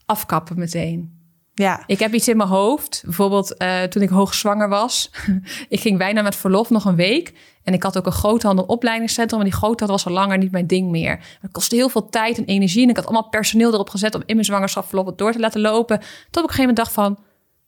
afkappen 0.06 0.60
meteen. 0.60 1.18
Ja. 1.54 1.84
Ik 1.86 2.00
heb 2.00 2.14
iets 2.14 2.28
in 2.28 2.38
mijn 2.38 2.50
hoofd. 2.50 3.02
Bijvoorbeeld 3.06 3.56
uh, 3.62 3.84
toen 3.84 4.02
ik 4.02 4.10
hoogzwanger 4.10 4.70
was. 4.70 5.12
ik 5.70 5.80
ging 5.80 5.98
bijna 5.98 6.22
met 6.22 6.36
verlof 6.36 6.70
nog 6.70 6.86
een 6.86 6.96
week. 6.96 7.34
En 7.64 7.74
ik 7.74 7.84
had 7.84 7.98
ook 7.98 8.06
een 8.06 8.12
groothandel 8.12 8.66
opleidingscentrum. 8.66 9.40
Maar 9.40 9.50
die 9.50 9.58
groothandel 9.58 9.98
was 9.98 10.06
al 10.06 10.12
langer 10.12 10.38
niet 10.38 10.52
mijn 10.52 10.68
ding 10.68 10.90
meer. 10.90 11.20
Het 11.42 11.52
kostte 11.52 11.76
heel 11.76 11.90
veel 11.90 12.10
tijd 12.10 12.38
en 12.38 12.46
energie. 12.46 12.84
En 12.84 12.90
ik 12.90 12.96
had 12.96 13.06
allemaal 13.06 13.30
personeel 13.30 13.74
erop 13.74 13.90
gezet 13.90 14.16
om 14.16 14.22
in 14.26 14.34
mijn 14.34 14.46
zwangerschapsverlof 14.46 15.06
het 15.06 15.18
door 15.18 15.32
te 15.32 15.40
laten 15.40 15.62
lopen. 15.62 16.00
Tot 16.00 16.08
ik 16.08 16.28
op 16.28 16.36
een 16.36 16.42
gegeven 16.42 16.60
moment 16.60 16.78
dacht 16.78 16.92
van... 16.92 17.20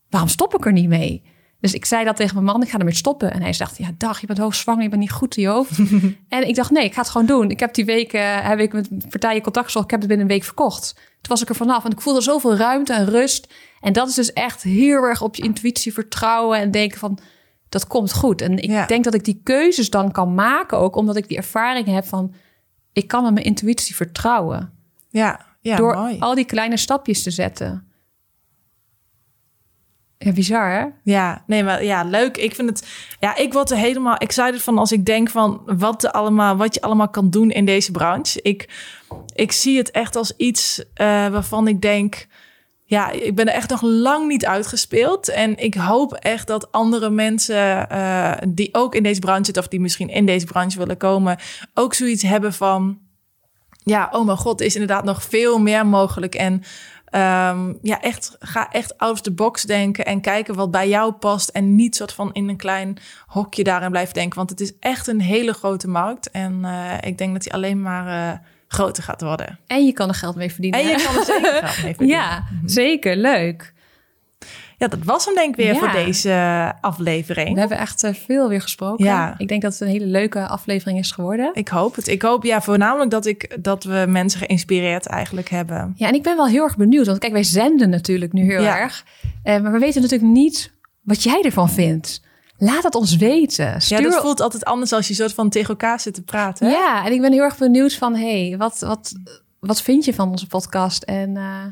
waarom 0.10 0.30
stop 0.30 0.56
ik 0.56 0.66
er 0.66 0.72
niet 0.72 0.90
mee? 0.90 1.24
Dus 1.60 1.74
ik 1.74 1.86
zei 1.86 2.06
dat 2.06 2.16
tegen 2.16 2.34
mijn 2.34 2.46
man, 2.46 2.62
ik 2.62 2.70
ga 2.70 2.78
ermee 2.78 2.94
stoppen. 2.94 3.32
En 3.32 3.42
hij 3.42 3.54
dacht, 3.58 3.78
ja 3.78 3.90
dag, 3.98 4.22
je 4.22 4.28
bent 4.28 4.40
hoogzwanger, 4.40 4.84
je 4.84 4.90
bent 4.90 5.02
niet 5.02 5.12
goed 5.12 5.38
in 5.38 5.42
je 5.42 5.48
hoofd. 5.48 5.80
en 6.30 6.48
ik 6.48 6.56
dacht, 6.56 6.72
nee, 6.72 6.84
ik 6.84 6.94
ga 6.94 7.02
het 7.02 7.10
gewoon 7.10 7.28
doen. 7.28 7.50
Ik 7.50 7.60
heb 7.60 7.74
die 7.74 7.86
week, 7.86 8.14
uh, 8.14 8.22
heb 8.48 8.60
ik 8.60 8.74
met 8.74 9.10
partijen 9.10 9.42
contact 9.42 9.66
gezocht. 9.66 9.86
Ik 9.86 9.92
heb 9.92 10.00
het 10.00 10.10
binnen 10.10 10.28
een 10.28 10.34
week 10.34 10.44
verkocht. 10.44 10.94
Toen 10.94 11.32
was 11.32 11.42
ik 11.42 11.50
er 11.50 11.56
vanaf 11.56 11.86
en 11.86 11.92
ik 11.92 12.02
voelde 12.02 12.22
zoveel 12.22 12.56
ruimte 12.56 12.94
en 12.94 13.06
rust. 13.06 13.54
En 13.80 13.94
dat 13.94 14.08
is 14.08 14.14
dus 14.14 14.34
echt 14.34 14.64
heel 14.64 15.04
erg 15.04 15.22
op 15.22 15.36
je 15.36 15.44
intuïtie 15.44 15.94
vertrouwen 15.94 16.60
en 16.60 16.72
denken 16.72 16.98
van, 16.98 17.20
dat 17.70 17.88
komt 17.88 18.14
goed. 18.14 18.42
En 18.42 18.58
ik 18.58 18.70
ja. 18.70 18.86
denk 18.86 19.04
dat 19.04 19.14
ik 19.14 19.24
die 19.24 19.42
keuzes 19.44 19.90
dan 19.90 20.12
kan 20.12 20.34
maken 20.34 20.78
ook, 20.78 20.96
omdat 20.96 21.16
ik 21.16 21.28
die 21.28 21.38
ervaring 21.38 21.88
heb 21.88 22.06
van, 22.06 22.34
ik 22.94 23.08
kan 23.08 23.26
op 23.26 23.34
mijn 23.34 23.46
intuïtie 23.46 23.96
vertrouwen. 23.96 24.74
Ja, 25.10 25.46
ja 25.62 25.76
Door 25.76 25.96
mooi. 25.96 26.20
al 26.20 26.36
die 26.36 26.46
kleine 26.46 26.78
stapjes 26.78 27.24
te 27.24 27.32
zetten. 27.32 27.89
Ja, 30.22 30.32
bizar 30.32 30.72
hè? 30.72 30.86
Ja, 31.04 31.44
nee, 31.48 31.64
maar 31.64 31.84
ja, 31.84 32.04
leuk. 32.04 32.38
Ik 32.38 32.56
vind 32.56 32.70
het, 32.70 32.88
ja, 33.20 33.36
ik 33.36 33.54
word 33.54 33.72
er 33.72 33.78
helemaal 33.78 34.18
excited 34.18 34.62
van 34.62 34.78
als 34.78 34.92
ik 34.92 35.06
denk 35.06 35.30
van 35.30 35.62
wat, 35.66 36.04
er 36.04 36.12
allemaal, 36.12 36.56
wat 36.56 36.74
je 36.74 36.82
allemaal 36.82 37.10
kan 37.10 37.30
doen 37.30 37.52
in 37.52 37.66
deze 37.66 37.92
branche. 37.92 38.42
Ik, 38.42 38.70
ik 39.36 39.52
zie 39.52 39.78
het 39.78 39.92
echt 39.92 40.16
als 40.16 40.34
iets 40.38 40.80
uh, 40.80 40.86
waarvan 41.28 41.68
ik 41.68 41.82
denk, 41.82 42.28
ja, 42.86 43.10
ik 43.12 43.36
ben 43.36 43.48
er 43.48 43.54
echt 43.54 43.70
nog 43.70 43.82
lang 43.82 44.28
niet 44.28 44.46
uitgespeeld. 44.46 45.30
En 45.30 45.58
ik 45.58 45.74
hoop 45.74 46.14
echt 46.14 46.48
dat 46.48 46.72
andere 46.72 47.10
mensen 47.10 47.88
uh, 47.92 48.34
die 48.48 48.70
ook 48.72 48.96
in 48.96 49.04
deze 49.04 49.20
branche 49.20 49.46
zitten 49.46 49.64
of 49.64 49.70
die 49.70 49.80
misschien 49.80 50.10
in 50.10 50.26
deze 50.26 50.46
branche 50.46 50.78
willen 50.78 50.98
komen, 50.98 51.38
ook 51.74 51.94
zoiets 51.94 52.24
hebben 52.24 52.54
van, 52.54 53.00
ja, 53.84 54.10
oh 54.12 54.26
mijn 54.26 54.38
god, 54.38 54.62
is 54.62 54.74
inderdaad 54.74 55.04
nog 55.04 55.24
veel 55.24 55.60
meer 55.60 55.86
mogelijk. 55.86 56.36
En 56.36 56.64
Um, 57.12 57.78
ja, 57.82 58.02
echt, 58.02 58.36
ga 58.40 58.72
echt 58.72 58.98
out 58.98 59.12
of 59.12 59.22
the 59.22 59.32
box 59.32 59.64
denken 59.64 60.06
en 60.06 60.22
kijken 60.22 60.56
wat 60.56 60.72
bij 60.72 60.90
jou 60.90 61.12
past. 61.12 61.50
En 61.50 61.76
niet 61.76 61.96
soort 61.96 62.14
van 62.14 62.34
in 62.34 62.50
een 62.50 62.58
klein 62.58 62.98
hokje 63.28 63.64
daarin 63.64 63.90
blijven 63.90 64.14
denken. 64.14 64.38
Want 64.38 64.50
het 64.50 64.62
is 64.62 64.74
echt 64.80 65.08
een 65.08 65.22
hele 65.22 65.54
grote 65.54 65.88
markt. 65.88 66.32
En 66.32 66.60
uh, 66.64 66.94
ik 67.02 67.18
denk 67.18 67.34
dat 67.34 67.44
die 67.44 67.54
alleen 67.54 67.82
maar 67.82 68.32
uh, 68.34 68.40
groter 68.68 69.04
gaat 69.04 69.22
worden. 69.22 69.60
En 69.68 69.86
je 69.86 69.94
kan 69.94 70.08
er 70.08 70.16
geld 70.16 70.36
mee 70.36 70.52
verdienen. 70.52 70.80
En 70.80 70.88
je 70.88 71.04
kan 71.04 71.16
er 71.16 71.24
zeker 71.26 71.52
geld 71.52 71.84
mee 71.84 71.96
verdienen. 71.96 72.08
ja, 72.08 72.44
zeker. 72.66 73.16
Leuk. 73.16 73.74
Ja, 74.80 74.88
dat 74.88 75.04
was 75.04 75.26
hem 75.26 75.36
denk 75.36 75.50
ik 75.50 75.56
weer 75.56 75.74
ja. 75.74 75.80
voor 75.80 75.92
deze 75.92 76.74
aflevering. 76.82 77.54
We 77.54 77.60
hebben 77.60 77.78
echt 77.78 78.04
uh, 78.04 78.14
veel 78.14 78.50
weer 78.50 78.62
gesproken. 78.62 79.06
Ja. 79.06 79.36
Ik 79.38 79.48
denk 79.48 79.62
dat 79.62 79.72
het 79.72 79.82
een 79.82 79.88
hele 79.88 80.06
leuke 80.06 80.48
aflevering 80.48 81.00
is 81.00 81.12
geworden. 81.12 81.50
Ik 81.54 81.68
hoop 81.68 81.96
het. 81.96 82.08
Ik 82.08 82.22
hoop 82.22 82.44
ja, 82.44 82.62
voornamelijk 82.62 83.12
dat, 83.12 83.26
ik, 83.26 83.58
dat 83.64 83.84
we 83.84 84.06
mensen 84.08 84.40
geïnspireerd 84.40 85.06
eigenlijk 85.06 85.50
hebben. 85.50 85.94
Ja, 85.96 86.08
en 86.08 86.14
ik 86.14 86.24
ben 86.24 86.36
wel 86.36 86.48
heel 86.48 86.64
erg 86.64 86.78
benieuwd. 86.78 87.06
Want 87.06 87.20
kijk, 87.20 87.34
wij 87.34 87.44
zenden 87.44 87.90
natuurlijk 87.90 88.34
nu 88.34 88.42
heel 88.42 88.62
ja. 88.62 88.80
erg. 88.80 89.06
Uh, 89.24 89.60
maar 89.60 89.72
we 89.72 89.80
weten 89.80 90.02
natuurlijk 90.02 90.32
niet 90.32 90.74
wat 91.02 91.24
jij 91.24 91.42
ervan 91.42 91.70
vindt. 91.70 92.22
Laat 92.58 92.84
het 92.84 92.96
ons 92.96 93.16
weten. 93.16 93.82
Stuur... 93.82 94.02
Ja, 94.02 94.10
dat 94.10 94.22
voelt 94.22 94.42
altijd 94.42 94.66
anders 94.66 94.94
als 94.94 95.08
je 95.08 95.14
soort 95.14 95.34
van 95.34 95.50
tegen 95.50 95.70
elkaar 95.70 96.00
zit 96.00 96.14
te 96.14 96.24
praten. 96.24 96.68
Hè? 96.68 96.74
Ja, 96.74 97.06
en 97.06 97.12
ik 97.12 97.22
ben 97.22 97.32
heel 97.32 97.44
erg 97.44 97.58
benieuwd 97.58 97.94
van... 97.94 98.16
hey, 98.16 98.56
wat, 98.58 98.80
wat, 98.80 99.14
wat 99.60 99.82
vind 99.82 100.06
je 100.06 100.14
van 100.14 100.30
onze 100.30 100.48
podcast? 100.48 101.04
En... 101.04 101.36
Uh, 101.36 101.66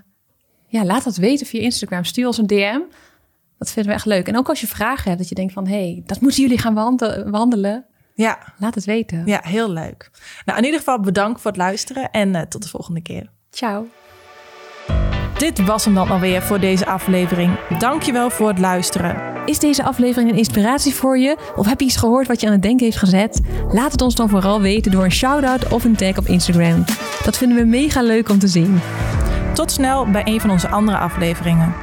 ja, 0.68 0.86
laat 0.86 1.03
dat 1.03 1.15
weten 1.15 1.47
via 1.47 1.61
Instagram. 1.61 2.03
Stuur 2.03 2.28
ons 2.28 2.38
een 2.38 2.47
DM. 2.47 2.80
Dat 3.57 3.72
vinden 3.72 3.91
we 3.91 3.97
echt 3.97 4.05
leuk. 4.05 4.28
En 4.28 4.38
ook 4.38 4.49
als 4.49 4.61
je 4.61 4.68
vragen 4.68 5.03
hebt, 5.03 5.18
dat 5.18 5.30
je 5.30 5.36
denkt 5.36 5.53
van... 5.53 5.68
hé, 5.68 5.91
hey, 5.91 6.03
dat 6.05 6.22
moeten 6.22 6.41
jullie 6.41 6.57
gaan 6.57 6.74
wandelen. 7.32 7.86
Ja. 8.13 8.53
Laat 8.57 8.76
het 8.76 8.86
weten. 8.86 9.26
Ja, 9.26 9.39
heel 9.43 9.72
leuk. 9.72 10.11
Nou, 10.45 10.57
in 10.57 10.65
ieder 10.65 10.80
geval 10.80 10.99
bedankt 10.99 11.41
voor 11.41 11.51
het 11.51 11.59
luisteren 11.59 12.11
en 12.11 12.36
uh, 12.36 12.41
tot 12.41 12.63
de 12.63 12.70
volgende 12.70 13.01
keer. 13.01 13.30
Ciao. 13.49 13.88
Dit 15.38 15.65
was 15.65 15.85
hem 15.85 15.93
dan 15.93 16.09
alweer 16.09 16.41
voor 16.41 16.59
deze 16.59 16.85
aflevering. 16.85 17.57
Dankjewel 17.79 18.29
voor 18.29 18.47
het 18.47 18.59
luisteren. 18.59 19.21
Is 19.45 19.59
deze 19.59 19.83
aflevering 19.83 20.31
een 20.31 20.38
inspiratie 20.38 20.93
voor 20.93 21.17
je? 21.17 21.38
Of 21.55 21.67
heb 21.67 21.79
je 21.79 21.85
iets 21.85 21.97
gehoord 21.97 22.27
wat 22.27 22.41
je 22.41 22.47
aan 22.47 22.53
het 22.53 22.61
denken 22.61 22.85
heeft 22.85 22.97
gezet? 22.97 23.41
Laat 23.71 23.91
het 23.91 24.01
ons 24.01 24.15
dan 24.15 24.29
vooral 24.29 24.61
weten 24.61 24.91
door 24.91 25.03
een 25.03 25.11
shout-out 25.11 25.67
of 25.67 25.83
een 25.83 25.95
tag 25.95 26.17
op 26.17 26.25
Instagram. 26.25 26.83
Dat 27.23 27.38
vinden 27.38 27.57
we 27.57 27.63
mega 27.63 28.01
leuk 28.01 28.29
om 28.29 28.39
te 28.39 28.47
zien. 28.47 28.79
Tot 29.53 29.71
snel 29.71 30.09
bij 30.09 30.21
een 30.25 30.41
van 30.41 30.49
onze 30.49 30.67
andere 30.67 30.97
afleveringen. 30.97 31.73